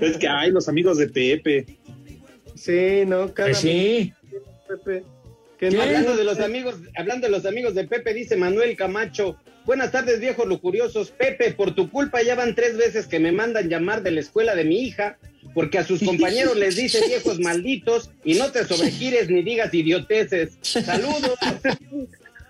Es 0.00 0.18
que 0.18 0.28
hay 0.28 0.50
los 0.50 0.68
amigos 0.68 0.98
de 0.98 1.08
Pepe. 1.08 1.66
Sí, 2.54 3.04
no, 3.06 3.32
cada 3.32 3.48
Pues 3.48 3.58
sí. 3.58 4.12
Pepe. 4.68 5.04
Hablando 5.60 6.16
de 6.16 6.24
los 6.24 6.38
amigos, 6.38 6.76
hablando 6.96 7.26
de 7.26 7.32
los 7.32 7.44
amigos 7.44 7.74
de 7.74 7.84
Pepe, 7.84 8.14
dice 8.14 8.36
Manuel 8.36 8.76
Camacho. 8.76 9.36
Buenas 9.64 9.90
tardes, 9.90 10.20
viejos 10.20 10.46
lujuriosos. 10.46 11.10
Pepe, 11.10 11.52
por 11.52 11.74
tu 11.74 11.90
culpa 11.90 12.22
ya 12.22 12.36
van 12.36 12.54
tres 12.54 12.76
veces 12.76 13.06
que 13.06 13.18
me 13.18 13.32
mandan 13.32 13.68
llamar 13.68 14.02
de 14.02 14.12
la 14.12 14.20
escuela 14.20 14.54
de 14.54 14.64
mi 14.64 14.80
hija, 14.80 15.18
porque 15.54 15.78
a 15.78 15.84
sus 15.84 16.02
compañeros 16.02 16.56
les 16.56 16.76
dice 16.76 17.04
viejos 17.06 17.40
malditos 17.40 18.10
y 18.24 18.34
no 18.34 18.52
te 18.52 18.64
sobregires 18.64 19.28
ni 19.28 19.42
digas 19.42 19.74
idioteces. 19.74 20.56
Saludos. 20.62 21.34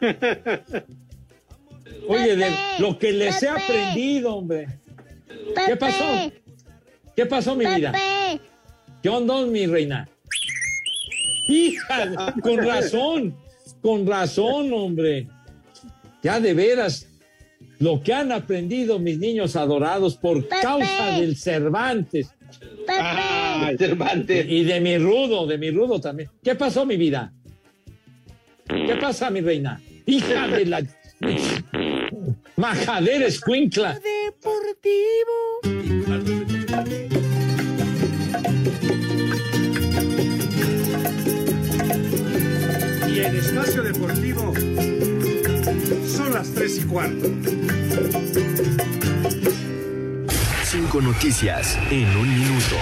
Oye, 2.08 2.36
de 2.36 2.50
lo 2.78 2.98
que 2.98 3.12
les 3.12 3.42
he 3.42 3.48
aprendido, 3.48 4.36
hombre. 4.36 4.68
¿Qué 5.66 5.76
pasó? 5.76 6.32
¿Qué 7.16 7.26
pasó, 7.26 7.56
mi 7.56 7.66
vida? 7.66 7.92
¿Qué 9.02 9.08
onda, 9.08 9.44
mi 9.46 9.66
reina? 9.66 10.08
Hija, 11.48 12.34
con 12.42 12.58
razón, 12.58 13.34
con 13.80 14.06
razón, 14.06 14.72
hombre. 14.72 15.26
Ya 16.22 16.38
de 16.40 16.54
veras, 16.54 17.08
lo 17.78 18.02
que 18.02 18.12
han 18.12 18.32
aprendido 18.32 18.98
mis 18.98 19.18
niños 19.18 19.56
adorados 19.56 20.16
por 20.16 20.46
causa 20.46 21.18
del 21.18 21.36
Cervantes. 21.36 22.28
Ah, 22.88 23.72
Cervantes. 23.78 24.46
Y 24.48 24.64
de 24.64 24.80
mi 24.80 24.98
rudo, 24.98 25.46
de 25.46 25.58
mi 25.58 25.70
rudo 25.70 26.00
también. 26.00 26.30
¿Qué 26.42 26.54
pasó, 26.54 26.84
mi 26.84 26.96
vida? 26.96 27.32
¿Qué 28.66 28.96
pasa, 29.00 29.30
mi 29.30 29.40
reina? 29.40 29.80
Hija 30.04 30.48
de 30.48 30.66
la 30.66 30.82
majadera 32.56 33.26
escuincla. 33.26 33.98
Y 33.98 34.30
Espacio 43.38 43.84
Deportivo 43.84 44.52
son 46.08 46.32
las 46.34 46.52
tres 46.54 46.78
y 46.78 46.82
cuarto. 46.82 47.30
Cinco 50.64 51.00
noticias 51.00 51.78
en 51.92 52.16
un 52.16 52.36
minuto. 52.36 52.76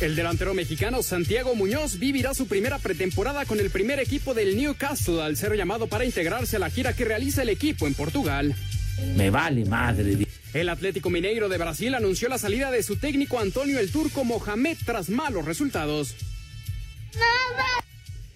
El 0.00 0.16
delantero 0.16 0.54
mexicano 0.54 1.02
Santiago 1.02 1.54
Muñoz 1.54 1.98
vivirá 1.98 2.32
su 2.32 2.46
primera 2.46 2.78
pretemporada 2.78 3.44
con 3.44 3.60
el 3.60 3.68
primer 3.68 4.00
equipo 4.00 4.32
del 4.32 4.56
Newcastle 4.56 5.22
al 5.22 5.36
ser 5.36 5.54
llamado 5.56 5.86
para 5.86 6.06
integrarse 6.06 6.56
a 6.56 6.60
la 6.60 6.70
gira 6.70 6.94
que 6.94 7.04
realiza 7.04 7.42
el 7.42 7.50
equipo 7.50 7.86
en 7.86 7.92
Portugal. 7.92 8.56
Me 9.14 9.28
vale 9.28 9.66
madre. 9.66 10.26
El 10.54 10.70
Atlético 10.70 11.10
Mineiro 11.10 11.50
de 11.50 11.58
Brasil 11.58 11.94
anunció 11.94 12.30
la 12.30 12.38
salida 12.38 12.70
de 12.70 12.82
su 12.82 12.96
técnico 12.96 13.38
Antonio 13.38 13.78
el 13.78 13.92
Turco 13.92 14.24
Mohamed 14.24 14.78
tras 14.86 15.10
malos 15.10 15.44
resultados. 15.44 16.14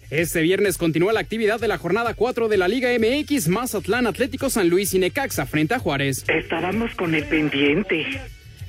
Este 0.09 0.41
viernes 0.41 0.79
continúa 0.79 1.13
la 1.13 1.19
actividad 1.19 1.59
de 1.59 1.67
la 1.67 1.77
jornada 1.77 2.15
4 2.15 2.47
de 2.47 2.57
la 2.57 2.67
Liga 2.67 2.89
MX 2.97 3.47
Mazatlán 3.47 4.07
Atlético 4.07 4.49
San 4.49 4.67
Luis 4.67 4.95
y 4.95 4.99
Necaxa 4.99 5.45
frente 5.45 5.75
a 5.75 5.79
Juárez. 5.79 6.25
Estábamos 6.27 6.95
con 6.95 7.13
el 7.13 7.25
pendiente. 7.25 8.07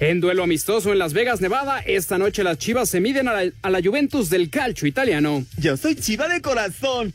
En 0.01 0.20
duelo 0.20 0.43
amistoso 0.43 0.93
en 0.93 0.99
Las 0.99 1.14
Vegas, 1.14 1.41
Nevada, 1.41 1.80
esta 1.80 2.18
noche 2.18 2.45
las 2.45 2.59
Chivas 2.59 2.91
se 2.91 3.01
miden 3.01 3.26
a 3.26 3.32
la, 3.32 3.53
a 3.62 3.70
la 3.70 3.80
Juventus 3.82 4.28
del 4.28 4.51
calcio 4.51 4.86
italiano. 4.86 5.47
Yo 5.57 5.78
soy 5.78 5.95
chiva 5.95 6.28
de 6.28 6.43
corazón. 6.43 7.14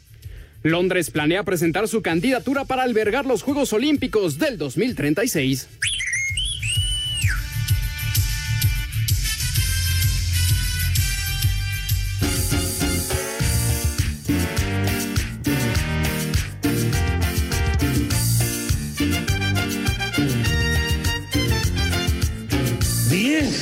Londres 0.63 1.11
planea 1.11 1.43
presentar 1.43 1.87
su 1.87 2.01
candidatura 2.01 2.65
para 2.65 2.81
albergar 2.81 3.27
los 3.27 3.43
Juegos 3.43 3.73
Olímpicos 3.73 4.39
del 4.39 4.57
2036. 4.57 5.67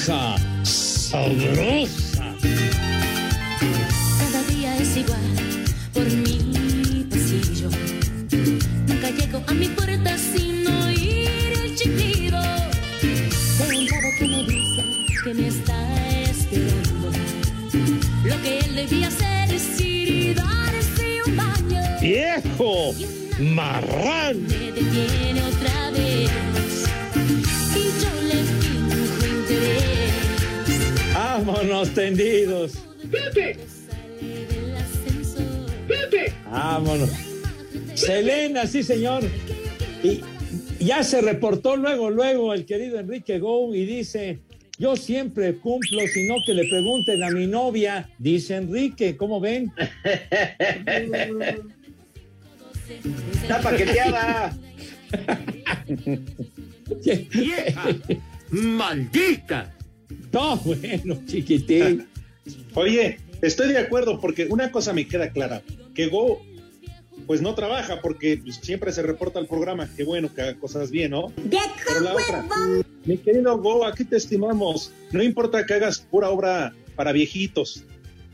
Vieja, 0.06 0.36
sabrosa. 0.64 2.36
Cada 4.20 4.44
día 4.50 4.76
es 4.78 4.98
igual 4.98 5.66
por 5.94 6.04
mi 6.04 7.08
pasillo. 7.10 7.70
Nunca 8.86 9.12
llego 9.12 9.42
a 9.48 9.54
mi 9.54 9.70
puerta 9.70 10.18
sin 10.18 10.68
oír 10.68 11.54
el 11.64 11.76
chiflido 11.78 12.42
de 13.02 13.78
un 13.78 13.88
chavo 13.88 14.10
que 14.20 14.28
me 14.28 14.44
dice 14.44 14.84
que 15.24 15.34
me 15.36 15.48
está 15.48 16.22
esperando. 16.22 17.12
Lo 18.26 18.42
que 18.42 18.60
él 18.60 18.76
debía 18.76 19.08
hacer 19.08 19.54
es 19.54 19.80
ir 19.80 20.10
y 20.10 20.34
darse 20.34 21.22
un 21.28 21.38
baño. 21.38 21.82
Viejo, 22.02 22.94
marrán. 23.40 24.48
Me 24.48 24.72
detiene 24.74 25.42
otra 25.44 25.92
vez 25.92 26.53
Vámonos 31.46 31.94
tendidos. 31.94 32.74
¡Pepe! 33.12 33.58
¡Pepe! 35.88 36.34
Vámonos. 36.50 37.10
Selena, 37.96 38.66
sí, 38.66 38.82
señor. 38.82 39.24
Y 40.02 40.22
ya 40.80 41.04
se 41.04 41.22
reportó 41.22 41.76
luego, 41.76 42.10
luego 42.10 42.54
el 42.54 42.66
querido 42.66 42.98
Enrique 42.98 43.40
Gou 43.40 43.76
y 43.76 43.86
dice, 43.86 44.40
yo 44.80 44.96
siempre 44.96 45.56
cumplo, 45.56 46.00
sino 46.14 46.36
que 46.46 46.54
le 46.54 46.64
pregunten 46.70 47.22
a 47.24 47.30
mi 47.30 47.46
novia, 47.46 48.10
dice 48.18 48.56
Enrique, 48.56 49.18
¿cómo 49.18 49.42
ven? 49.42 49.72
Está 53.42 53.60
paqueteada. 53.62 54.58
¡Vieja! 57.34 57.86
¡Maldita! 58.50 59.74
No, 60.34 60.58
bueno, 60.58 61.22
chiquitín. 61.26 62.08
Oye, 62.74 63.20
estoy 63.42 63.70
de 63.70 63.78
acuerdo 63.78 64.20
porque 64.20 64.48
una 64.50 64.72
cosa 64.72 64.92
me 64.92 65.08
queda 65.08 65.30
clara, 65.30 65.62
que 65.94 66.08
Go 66.08 66.42
pues 67.28 67.42
no 67.42 67.56
trabaja 67.56 68.02
porque 68.02 68.40
pues, 68.44 68.58
siempre 68.58 68.92
se 68.92 69.02
reporta 69.02 69.40
al 69.40 69.48
programa. 69.48 69.90
Qué 69.96 70.04
bueno 70.04 70.34
que 70.34 70.42
haga 70.42 70.56
cosas 70.56 70.92
bien, 70.92 71.12
¿no? 71.12 71.32
Pero 71.88 72.00
la 72.02 72.14
otra, 72.14 72.46
mi 73.06 73.18
querido 73.18 73.58
Go, 73.60 73.86
aquí 73.86 74.04
te 74.04 74.18
estimamos. 74.18 74.92
No 75.12 75.24
importa 75.24 75.66
que 75.66 75.76
hagas 75.76 76.00
pura 76.00 76.30
obra 76.30 76.74
para 76.96 77.12
viejitos, 77.12 77.86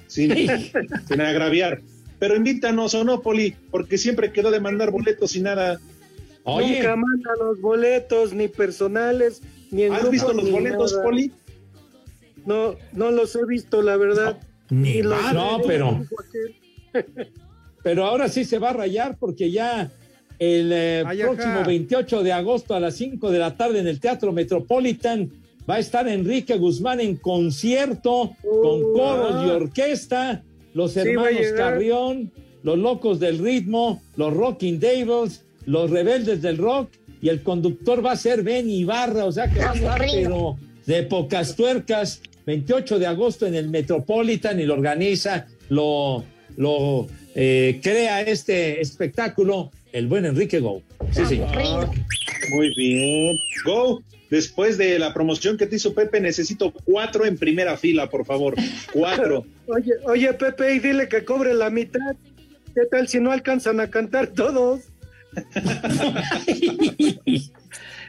sin, 0.07 0.33
sin 1.07 1.21
agraviar. 1.21 1.81
Pero 2.19 2.35
invítanos, 2.35 2.95
¿o 2.95 3.03
no, 3.03 3.21
Poli? 3.21 3.55
Porque 3.71 3.97
siempre 3.97 4.31
quedó 4.31 4.51
de 4.51 4.59
mandar 4.59 4.91
boletos 4.91 5.35
y 5.35 5.41
nada. 5.41 5.79
Nunca 6.45 6.95
manda 6.95 7.31
los 7.39 7.61
boletos, 7.61 8.33
ni 8.33 8.47
personales, 8.47 9.41
ni 9.71 9.83
en 9.83 9.93
¿Has 9.93 10.09
visto 10.09 10.33
los 10.33 10.49
boletos, 10.49 10.93
nada. 10.93 11.03
Poli? 11.03 11.31
No, 12.45 12.75
no 12.93 13.11
los 13.11 13.35
he 13.35 13.45
visto, 13.45 13.81
la 13.81 13.97
verdad. 13.97 14.39
Ni 14.69 15.01
más, 15.01 15.33
no, 15.33 15.59
pero, 15.65 16.05
pero 17.83 18.05
ahora 18.05 18.27
sí 18.27 18.45
se 18.45 18.59
va 18.59 18.69
a 18.69 18.73
rayar 18.73 19.17
porque 19.17 19.49
ya 19.49 19.91
el 20.37 20.71
eh, 20.71 21.03
próximo 21.05 21.63
28 21.65 22.23
de 22.23 22.31
agosto 22.31 22.75
a 22.75 22.79
las 22.79 22.95
5 22.95 23.31
de 23.31 23.39
la 23.39 23.55
tarde 23.55 23.79
en 23.79 23.87
el 23.87 23.99
Teatro 23.99 24.31
Metropolitan 24.31 25.31
va 25.69 25.75
a 25.75 25.79
estar 25.79 26.07
Enrique 26.07 26.57
Guzmán 26.57 26.99
en 26.99 27.17
concierto 27.17 28.31
con 28.41 28.93
coros 28.93 29.45
y 29.45 29.49
orquesta, 29.49 30.43
los 30.73 30.95
hermanos. 30.97 31.41
Carrión, 31.55 32.31
los 32.63 32.77
locos 32.77 33.19
del 33.19 33.39
ritmo, 33.39 34.01
los 34.15 34.33
Rocking 34.33 34.79
Devils, 34.79 35.43
los 35.65 35.91
rebeldes 35.91 36.41
del 36.41 36.57
rock 36.57 36.89
y 37.21 37.29
el 37.29 37.43
conductor 37.43 38.03
va 38.03 38.13
a 38.13 38.17
ser 38.17 38.43
Ben 38.43 38.69
Ibarra, 38.69 39.25
o 39.25 39.31
sea 39.31 39.51
que 39.51 39.59
va 39.59 39.71
a 39.71 39.75
estar 39.75 40.01
pero 40.11 40.57
de 40.85 41.03
pocas 41.03 41.55
tuercas, 41.55 42.21
28 42.49 42.97
de 42.97 43.05
agosto 43.05 43.45
en 43.45 43.53
el 43.53 43.69
Metropolitan 43.69 44.59
y 44.59 44.63
lo 44.63 44.73
organiza, 44.73 45.45
lo, 45.69 46.25
lo 46.57 47.05
eh, 47.35 47.79
crea 47.83 48.21
este 48.21 48.81
espectáculo 48.81 49.71
el 49.91 50.07
buen 50.07 50.25
Enrique 50.25 50.59
Go. 50.59 50.81
Sí, 51.11 51.25
señor. 51.27 51.89
Muy 52.51 52.73
bien. 52.75 53.37
Go, 53.65 54.01
después 54.31 54.79
de 54.79 54.97
la 54.97 55.13
promoción 55.13 55.57
que 55.57 55.67
te 55.67 55.75
hizo 55.75 55.93
Pepe, 55.93 56.19
necesito 56.19 56.71
cuatro 56.71 57.27
en 57.27 57.37
primera 57.37 57.77
fila, 57.77 58.09
por 58.09 58.25
favor. 58.25 58.55
Cuatro. 58.91 59.45
Oye, 59.67 59.93
oye, 60.05 60.33
Pepe, 60.33 60.73
y 60.73 60.79
dile 60.79 61.07
que 61.07 61.23
cobre 61.23 61.53
la 61.53 61.69
mitad. 61.69 62.15
¿Qué 62.73 62.87
tal 62.89 63.07
si 63.07 63.19
no 63.19 63.31
alcanzan 63.31 63.79
a 63.79 63.91
cantar 63.91 64.27
todos? 64.27 64.81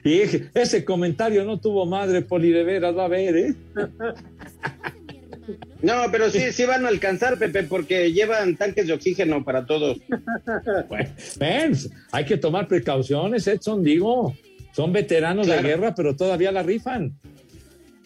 Y 0.05 0.23
ese 0.55 0.85
comentario 0.85 1.45
no 1.45 1.61
tuvo 1.61 1.85
madre, 1.87 2.23
Poli, 2.23 2.51
de 2.51 2.65
veras, 2.65 2.97
va 2.97 3.05
a 3.05 3.09
ver, 3.09 3.37
¿eh? 3.37 3.55
No, 5.83 6.05
pero 6.13 6.31
sí, 6.31 6.53
sí 6.53 6.65
van 6.65 6.85
a 6.85 6.89
alcanzar, 6.89 7.39
Pepe, 7.39 7.65
porque 7.65 8.13
llevan 8.13 8.57
tanques 8.57 8.87
de 8.87 8.93
oxígeno 8.93 9.45
para 9.45 9.67
todos. 9.67 9.99
Ven, 11.39 11.73
hay 12.13 12.25
que 12.25 12.37
tomar 12.37 12.69
precauciones, 12.69 13.47
Edson, 13.47 13.83
digo. 13.83 14.35
Son 14.73 14.93
veteranos 14.93 15.47
Claro. 15.47 15.63
de 15.63 15.69
guerra, 15.69 15.95
pero 15.95 16.15
todavía 16.15 16.53
la 16.53 16.63
rifan. 16.63 17.19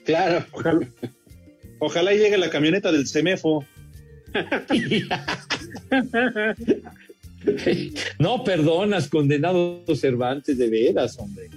Claro. 0.04 0.44
Ojalá, 0.52 0.80
ojalá 1.78 2.14
y 2.14 2.18
llegue 2.18 2.38
la 2.38 2.48
camioneta 2.50 2.90
del 2.92 3.06
CEMEFO. 3.06 3.64
No 8.18 8.42
perdonas, 8.42 9.08
condenado 9.08 9.84
Cervantes, 9.94 10.56
de 10.56 10.68
veras, 10.70 11.18
hombre. 11.18 11.50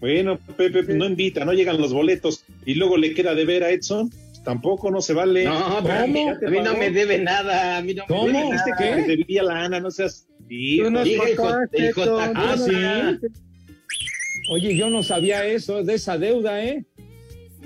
Bueno, 0.00 0.38
Pepe, 0.56 0.82
no 0.94 1.04
invita, 1.06 1.44
no 1.44 1.52
llegan 1.52 1.80
los 1.80 1.92
boletos 1.92 2.44
y 2.64 2.74
luego 2.74 2.96
le 2.96 3.12
queda 3.14 3.34
de 3.34 3.44
ver 3.44 3.62
a 3.64 3.70
Edson. 3.70 4.10
Tampoco, 4.44 4.90
no 4.90 5.02
se 5.02 5.12
vale. 5.12 5.44
No, 5.44 5.80
pero 5.82 5.94
a 6.04 6.06
mí, 6.06 6.26
a 6.26 6.62
no 6.62 6.74
me 6.74 6.90
debe 6.90 7.18
nada. 7.18 7.76
A 7.76 7.82
mí 7.82 7.92
no 7.92 8.04
me 8.04 8.08
¿Cómo? 8.08 8.26
debe 8.26 8.42
Dijiste 8.44 8.70
nada. 8.70 8.96
que 8.96 9.02
te 9.02 9.16
debía 9.18 9.42
lana, 9.42 9.80
no 9.80 9.90
seas. 9.90 10.26
taco. 10.48 11.48
tú 11.94 12.18
Ah, 12.34 12.56
¿sí? 12.56 13.28
Oye, 14.50 14.74
yo 14.76 14.88
no 14.88 15.02
sabía 15.02 15.44
eso, 15.46 15.84
de 15.84 15.94
esa 15.94 16.16
deuda, 16.16 16.64
¿eh? 16.64 16.84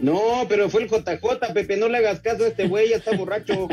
No, 0.01 0.45
pero 0.49 0.69
fue 0.69 0.83
el 0.83 0.89
JJ, 0.89 1.53
Pepe, 1.55 1.77
no 1.77 1.89
le 1.89 1.99
hagas 1.99 2.21
caso 2.21 2.45
a 2.45 2.49
este 2.49 2.67
güey, 2.67 2.91
ya 2.91 2.97
está 2.97 3.17
borracho. 3.17 3.69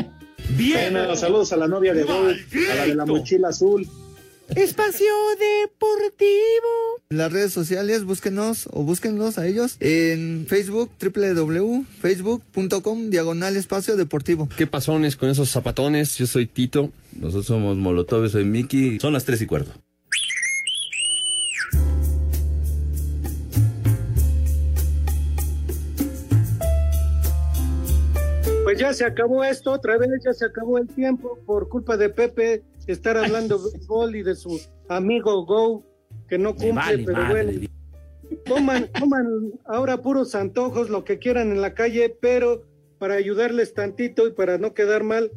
Bueno, 0.56 1.16
saludos 1.16 1.52
a 1.52 1.56
la 1.56 1.66
novia 1.66 1.94
de 1.94 2.04
Gol, 2.04 2.36
a 2.70 2.74
la 2.76 2.86
de 2.86 2.94
la 2.94 3.06
mochila 3.06 3.48
azul. 3.48 3.86
Espacio 4.56 5.12
Deportivo. 5.38 7.00
Las 7.08 7.32
redes 7.32 7.52
sociales, 7.52 8.04
búsquenos 8.04 8.68
o 8.72 8.82
búsquenlos 8.82 9.38
a 9.38 9.46
ellos 9.46 9.76
en 9.80 10.46
Facebook, 10.46 10.90
www.facebook.com, 11.00 13.10
diagonal 13.10 13.56
espacio 13.56 13.96
deportivo. 13.96 14.48
¿Qué 14.56 14.66
pasones 14.66 15.16
con 15.16 15.30
esos 15.30 15.50
zapatones? 15.50 16.16
Yo 16.18 16.26
soy 16.26 16.46
Tito. 16.46 16.90
Nosotros 17.18 17.46
somos 17.46 17.76
Molotov, 17.76 18.28
soy 18.28 18.44
Miki. 18.44 18.98
Son 19.00 19.12
las 19.12 19.24
tres 19.24 19.40
y 19.42 19.46
cuarto. 19.46 19.72
Pues 28.64 28.78
ya 28.78 28.92
se 28.94 29.04
acabó 29.04 29.44
esto, 29.44 29.72
otra 29.72 29.98
vez 29.98 30.08
ya 30.24 30.32
se 30.32 30.46
acabó 30.46 30.78
el 30.78 30.88
tiempo 30.88 31.38
por 31.44 31.68
culpa 31.68 31.96
de 31.96 32.08
Pepe 32.08 32.62
estar 32.86 33.16
hablando 33.16 33.58
de 33.58 33.72
béisbol 33.72 34.16
y 34.16 34.22
de 34.22 34.34
su 34.34 34.60
amigo 34.88 35.44
Go, 35.44 35.84
que 36.28 36.38
no 36.38 36.50
cumple, 36.50 36.72
vale 36.72 37.04
pero 37.04 37.18
madre. 37.18 37.44
bueno. 37.44 37.68
Coman, 38.48 38.88
coman 38.98 39.52
ahora 39.66 40.00
puros 40.00 40.34
antojos, 40.34 40.88
lo 40.88 41.04
que 41.04 41.18
quieran 41.18 41.52
en 41.52 41.60
la 41.60 41.74
calle, 41.74 42.16
pero 42.20 42.64
para 42.98 43.14
ayudarles 43.14 43.74
tantito 43.74 44.26
y 44.26 44.32
para 44.32 44.58
no 44.58 44.74
quedar 44.74 45.04
mal, 45.04 45.30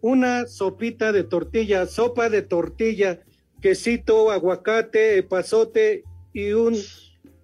una 0.00 0.46
sopita 0.46 1.12
de 1.12 1.24
tortilla, 1.24 1.86
sopa 1.86 2.28
de 2.28 2.42
tortilla, 2.42 3.20
quesito, 3.60 4.30
aguacate, 4.30 5.18
epazote 5.18 6.04
y 6.32 6.52
un 6.52 6.74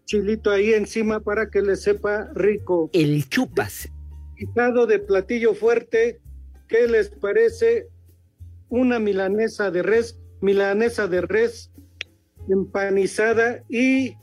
chilito 0.05 0.51
ahí 0.51 0.73
encima 0.73 1.21
para 1.21 1.51
que 1.51 1.63
les 1.63 1.83
sepa 1.83 2.31
rico. 2.35 2.91
El 2.93 3.29
chupas. 3.29 3.89
Guisado 4.37 4.87
de 4.87 4.99
platillo 4.99 5.55
fuerte, 5.55 6.21
¿qué 6.67 6.87
les 6.89 7.11
parece? 7.11 7.89
Una 8.71 8.99
milanesa 8.99 9.71
de 9.71 9.83
res, 9.83 10.19
milanesa 10.41 11.07
de 11.09 11.21
res 11.23 11.71
empanizada 12.51 13.63
y 13.69 14.15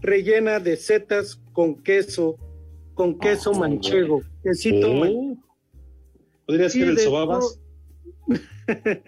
rellena 0.00 0.60
de 0.60 0.76
setas 0.76 1.40
con 1.52 1.74
queso, 1.82 2.36
con 2.94 3.18
queso 3.18 3.52
manchego, 3.52 4.22
quesito 4.42 4.90
Oh. 4.90 4.94
manchego. 4.94 5.36
¿Podría 6.46 6.68
ser 6.70 6.88
el 6.88 6.96
de 6.96 7.02
sobabas? 7.02 7.60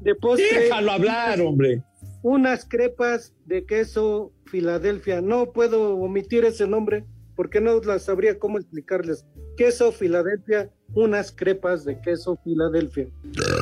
De 0.00 0.14
postre, 0.16 0.64
Déjalo 0.64 0.92
hablar, 0.92 1.40
hombre. 1.40 1.82
unas 2.22 2.66
crepas 2.66 3.32
de 3.46 3.64
queso 3.64 4.32
Filadelfia. 4.46 5.22
No 5.22 5.52
puedo 5.52 5.96
omitir 5.96 6.44
ese 6.44 6.66
nombre 6.66 7.06
porque 7.36 7.60
no 7.60 7.80
las 7.80 8.04
sabría 8.04 8.38
cómo 8.38 8.58
explicarles. 8.58 9.24
Queso 9.56 9.92
Filadelfia, 9.92 10.70
unas 10.94 11.32
crepas 11.32 11.84
de 11.84 12.00
queso 12.00 12.38
Filadelfia. 12.44 13.08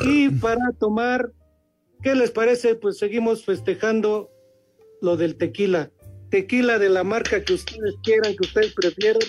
Y 0.05 0.29
para 0.29 0.71
tomar, 0.79 1.31
¿qué 2.01 2.15
les 2.15 2.31
parece? 2.31 2.75
Pues 2.75 2.97
seguimos 2.97 3.45
festejando 3.45 4.29
lo 5.01 5.17
del 5.17 5.35
tequila. 5.35 5.91
Tequila 6.29 6.79
de 6.79 6.89
la 6.89 7.03
marca 7.03 7.43
que 7.43 7.53
ustedes 7.53 7.95
quieran, 8.03 8.35
que 8.35 8.47
ustedes 8.47 8.73
prefieran. 8.73 9.21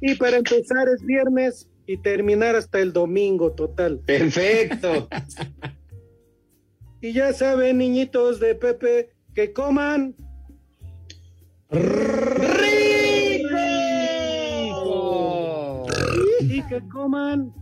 Y 0.00 0.14
para 0.14 0.36
empezar 0.36 0.88
es 0.88 1.04
viernes 1.04 1.68
y 1.86 1.96
terminar 1.96 2.56
hasta 2.56 2.80
el 2.80 2.92
domingo 2.92 3.52
total. 3.52 4.00
Perfecto. 4.06 5.08
Y 7.04 7.12
ya 7.12 7.32
saben, 7.32 7.78
niñitos 7.78 8.38
de 8.38 8.54
Pepe, 8.54 9.10
que 9.34 9.52
coman 9.52 10.14
y 16.62 16.68
que 16.68 16.88
coman 16.88 17.52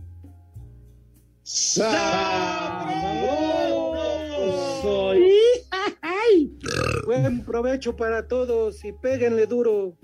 Buen 7.05 7.43
provecho 7.43 7.95
para 7.95 8.27
todos 8.27 8.83
y 8.85 8.93
péguenle 8.93 9.45
duro. 9.47 9.97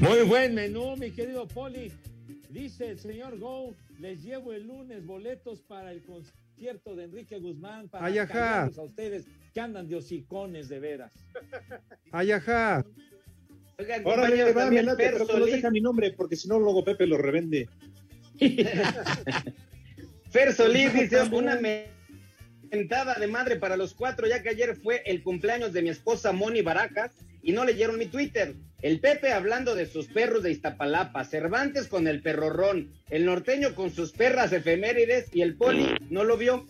Muy 0.00 0.22
buen 0.26 0.54
menú, 0.54 0.96
mi 0.96 1.10
querido 1.10 1.46
Poli. 1.48 1.92
Dice 2.50 2.90
el 2.90 2.98
señor 2.98 3.38
Go, 3.38 3.74
les 3.98 4.22
llevo 4.22 4.52
el 4.52 4.66
lunes 4.66 5.04
boletos 5.06 5.60
para 5.60 5.92
el 5.92 6.02
concierto 6.02 6.96
de 6.96 7.04
Enrique 7.04 7.38
Guzmán 7.38 7.88
para 7.88 8.06
Ay, 8.06 8.18
ajá. 8.18 8.32
callarlos 8.32 8.78
a 8.78 8.82
ustedes 8.82 9.26
que 9.52 9.60
andan 9.60 9.88
de 9.88 9.96
hocicones 9.96 10.68
de 10.68 10.80
veras. 10.80 11.12
Ay, 12.10 12.32
ajá. 12.32 12.84
Oigan, 13.78 14.04
Órale, 14.04 14.22
compañeros, 14.22 14.56
va, 14.56 14.60
también 14.62 14.88
adelante, 14.88 15.24
pero 15.24 15.44
que 15.44 15.50
deja 15.52 15.70
mi 15.70 15.80
nombre, 15.80 16.12
porque 16.12 16.34
si 16.34 16.48
no, 16.48 16.58
luego 16.58 16.84
Pepe 16.84 17.06
lo 17.06 17.16
revende. 17.16 17.68
Fer 20.30 20.52
Solís 20.52 20.92
dice 20.92 21.22
una 21.30 21.60
mentada 22.70 23.14
de 23.14 23.26
madre 23.28 23.56
para 23.56 23.76
los 23.76 23.94
cuatro, 23.94 24.26
ya 24.26 24.42
que 24.42 24.48
ayer 24.48 24.76
fue 24.76 25.02
el 25.06 25.22
cumpleaños 25.22 25.72
de 25.72 25.82
mi 25.82 25.90
esposa 25.90 26.32
Moni 26.32 26.60
Baracas 26.60 27.12
y 27.40 27.52
no 27.52 27.64
leyeron 27.64 27.98
mi 27.98 28.06
Twitter. 28.06 28.56
El 28.82 28.98
Pepe 29.00 29.32
hablando 29.32 29.76
de 29.76 29.86
sus 29.86 30.08
perros 30.08 30.42
de 30.42 30.50
Iztapalapa, 30.50 31.24
Cervantes 31.24 31.86
con 31.86 32.08
el 32.08 32.20
perrorrón, 32.20 32.92
el 33.10 33.26
norteño 33.26 33.76
con 33.76 33.92
sus 33.92 34.10
perras 34.12 34.52
efemérides 34.52 35.28
y 35.32 35.42
el 35.42 35.56
poli 35.56 35.94
no 36.10 36.24
lo 36.24 36.36
vio. 36.36 36.66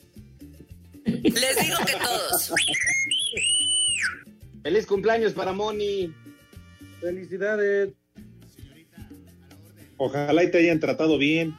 Les 1.04 1.58
digo 1.58 1.78
que 1.86 1.94
todos. 1.94 2.52
Feliz 4.62 4.86
cumpleaños 4.86 5.32
para 5.32 5.52
Moni. 5.52 6.12
Felicidades. 7.00 7.90
Ojalá 9.96 10.44
y 10.44 10.50
te 10.50 10.58
hayan 10.58 10.80
tratado 10.80 11.18
bien. 11.18 11.54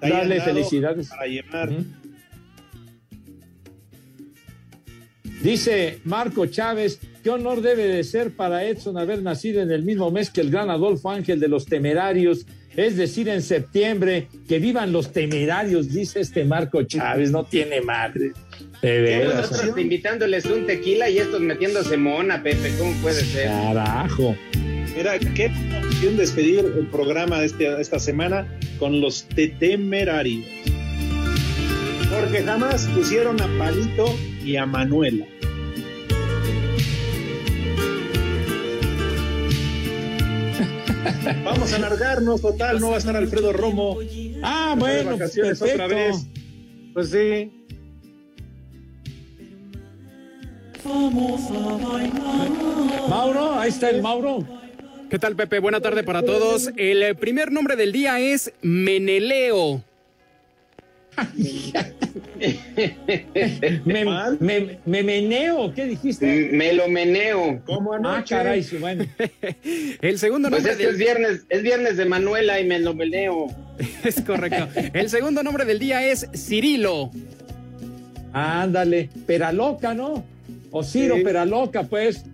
Te 0.00 0.06
hayan 0.06 0.28
Dale 0.28 0.40
felicidades. 0.40 1.08
Para 1.08 1.26
llevar. 1.26 1.70
Dice 5.42 6.00
Marco 6.04 6.46
Chávez, 6.46 7.00
qué 7.22 7.30
honor 7.30 7.62
debe 7.62 7.84
de 7.84 8.04
ser 8.04 8.36
para 8.36 8.64
Edson 8.64 8.98
haber 8.98 9.22
nacido 9.22 9.62
en 9.62 9.70
el 9.70 9.84
mismo 9.84 10.10
mes 10.10 10.30
que 10.30 10.42
el 10.42 10.50
gran 10.50 10.68
Adolfo 10.68 11.10
Ángel 11.10 11.40
de 11.40 11.48
los 11.48 11.64
Temerarios, 11.64 12.44
es 12.76 12.96
decir, 12.98 13.28
en 13.28 13.40
septiembre, 13.40 14.28
que 14.46 14.58
vivan 14.58 14.92
los 14.92 15.12
temerarios, 15.12 15.92
dice 15.92 16.20
este 16.20 16.44
Marco 16.44 16.82
Chávez, 16.82 17.30
no 17.30 17.44
tiene 17.44 17.80
madre. 17.80 18.32
De 18.82 19.00
veras. 19.02 19.50
Nosotros 19.50 19.78
invitándoles 19.78 20.44
un 20.46 20.66
tequila 20.66 21.08
y 21.10 21.18
estos 21.18 21.40
metiéndose 21.40 21.96
mona, 21.96 22.42
Pepe, 22.42 22.72
¿cómo 22.78 22.92
puede 23.02 23.22
ser? 23.24 23.46
Carajo. 23.48 24.34
Mira, 24.96 25.18
qué 25.18 25.50
opción 25.86 26.16
despedir 26.16 26.60
el 26.60 26.86
programa 26.86 27.40
de 27.40 27.46
este- 27.46 27.80
esta 27.80 27.98
semana 27.98 28.46
con 28.78 29.00
los 29.00 29.24
temerarios. 29.58 30.44
Porque 32.10 32.42
jamás 32.42 32.86
pusieron 32.94 33.40
a 33.40 33.46
Palito 33.58 34.16
y 34.44 34.56
a 34.56 34.66
Manuela. 34.66 35.26
Vamos 41.44 41.72
a 41.72 41.76
alargarnos, 41.76 42.40
total, 42.42 42.80
no 42.80 42.90
va 42.90 42.96
a 42.96 42.98
estar 42.98 43.16
Alfredo 43.16 43.52
Romo. 43.52 43.98
Ah, 44.42 44.74
bueno, 44.78 45.10
pues, 45.10 45.18
vacaciones 45.20 45.62
otra 45.62 45.86
perfecto. 45.88 46.16
vez. 46.16 46.26
Pues 46.94 47.10
sí. 47.10 47.50
Mauro, 53.08 53.54
ahí 53.58 53.68
está 53.68 53.90
el 53.90 54.02
Mauro. 54.02 54.44
¿Qué 55.08 55.18
tal, 55.18 55.36
Pepe? 55.36 55.58
Buena 55.58 55.80
tarde 55.80 56.04
para 56.04 56.22
todos. 56.22 56.70
El 56.76 57.02
eh, 57.02 57.14
primer 57.14 57.50
nombre 57.50 57.76
del 57.76 57.92
día 57.92 58.20
es 58.20 58.52
Meneleo. 58.62 59.82
Me, 63.84 64.04
me, 64.40 64.78
me 64.86 65.02
meneo, 65.02 65.72
¿qué 65.74 65.84
dijiste? 65.84 66.48
Me 66.52 66.72
lo 66.72 66.88
meneo. 66.88 67.60
¿Cómo 67.66 67.92
Ah, 68.04 68.24
caray, 68.26 68.62
sí, 68.62 68.78
bueno. 68.78 69.04
El 70.00 70.18
segundo 70.18 70.48
Pues 70.48 70.62
nombre 70.62 70.72
es 70.72 70.78
que 70.78 70.86
del 70.86 70.94
es 70.94 70.98
viernes, 70.98 71.40
es 71.48 71.62
viernes 71.62 71.96
de 71.96 72.06
Manuela 72.06 72.58
y 72.60 72.66
me 72.66 72.78
lo 72.78 72.94
meneo. 72.94 73.48
Es 74.04 74.20
correcto. 74.22 74.68
El 74.94 75.10
segundo 75.10 75.42
nombre 75.42 75.64
del 75.64 75.78
día 75.78 76.06
es 76.06 76.26
Cirilo. 76.34 77.10
Ándale, 78.32 79.10
Peraloca, 79.26 79.94
¿no? 79.94 80.24
O 80.70 80.82
Ciro 80.82 81.16
Sí. 81.16 81.24
Peraloca, 81.24 81.82
pues. 81.84 82.24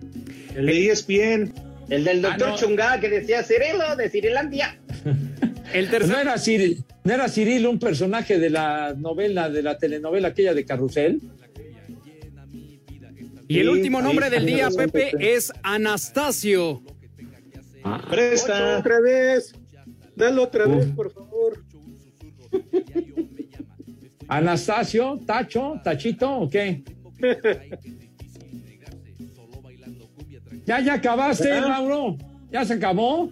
El 0.55 0.65
de 0.67 0.87
ESPN. 0.91 1.53
El 1.89 2.03
del 2.03 2.21
doctor 2.21 2.47
Ah, 2.47 2.51
no. 2.51 2.57
Chungá 2.57 2.99
que 2.99 3.09
decía 3.09 3.43
Cirilo 3.43 3.95
de 3.95 4.09
Cirilandia. 4.09 4.77
El 5.73 5.89
tercer 5.89 6.09
¿No 6.15 6.19
era, 6.19 6.35
Cir- 6.35 6.83
¿No 7.03 7.13
era 7.13 7.27
Cirilo 7.27 7.69
un 7.69 7.77
personaje 7.79 8.39
de 8.39 8.49
la 8.49 8.93
novela, 8.97 9.49
de 9.49 9.61
la 9.61 9.77
telenovela 9.77 10.29
aquella 10.29 10.53
de 10.53 10.63
Carrusel? 10.65 11.21
y 13.49 13.59
el 13.59 13.69
último 13.69 14.01
nombre 14.01 14.29
del 14.29 14.45
día, 14.45 14.65
razón, 14.65 14.89
Pepe, 14.89 15.09
Pepe. 15.11 15.33
es 15.35 15.53
Anastasio. 15.63 16.81
Presta. 18.09 18.79
Otra 18.79 18.99
vez. 18.99 19.53
Dale 20.15 20.39
otra 20.41 20.65
vez, 20.67 20.85
por 20.87 21.13
favor. 21.13 21.63
Anastasio, 24.27 25.19
Tacho, 25.25 25.79
Tachito, 25.83 26.29
¿o 26.39 26.49
qué? 26.49 26.83
Ya, 30.67 30.79
ya 30.81 30.93
acabaste, 30.95 31.51
¿Ah? 31.51 31.67
Mauro. 31.67 32.17
Ya 32.51 32.63
se 32.65 32.73
acabó. 32.73 33.31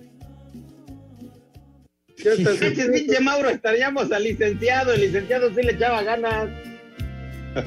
Ya 2.24 2.32
está. 2.32 2.52
Pinche, 2.52 2.90
pinche 2.90 3.20
Mauro, 3.20 3.50
estaríamos 3.50 4.12
al 4.12 4.24
licenciado. 4.24 4.94
El 4.94 5.02
licenciado 5.02 5.50
sí 5.54 5.62
le 5.62 5.74
echaba 5.74 6.02
ganas. 6.04 6.50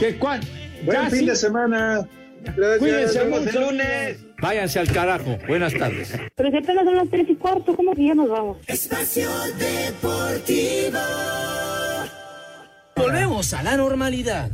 ¿Qué 0.00 0.16
cuál? 0.18 0.40
Buen 0.84 0.98
Ya, 1.02 1.10
fin 1.10 1.20
sí. 1.20 1.26
de 1.26 1.36
semana. 1.36 2.08
Gracias. 2.44 2.78
Cuídense 2.78 3.18
Nos 3.18 3.24
vemos 3.26 3.44
mucho. 3.44 3.58
el 3.58 3.64
lunes. 3.66 4.18
Váyanse 4.40 4.78
al 4.78 4.92
carajo. 4.92 5.38
Buenas 5.48 5.74
tardes. 5.74 6.12
Pero 6.36 6.50
si 6.50 6.56
apenas 6.58 6.84
son 6.84 6.96
las 6.96 7.08
tres 7.10 7.26
y 7.28 7.34
cuarto, 7.36 7.74
¿cómo 7.74 7.94
que 7.94 8.06
ya 8.06 8.14
nos 8.14 8.28
vamos? 8.28 8.58
Espacio 8.66 9.28
Deportivo. 9.58 10.98
Volvemos 12.96 13.52
a 13.54 13.62
la 13.62 13.76
normalidad. 13.76 14.50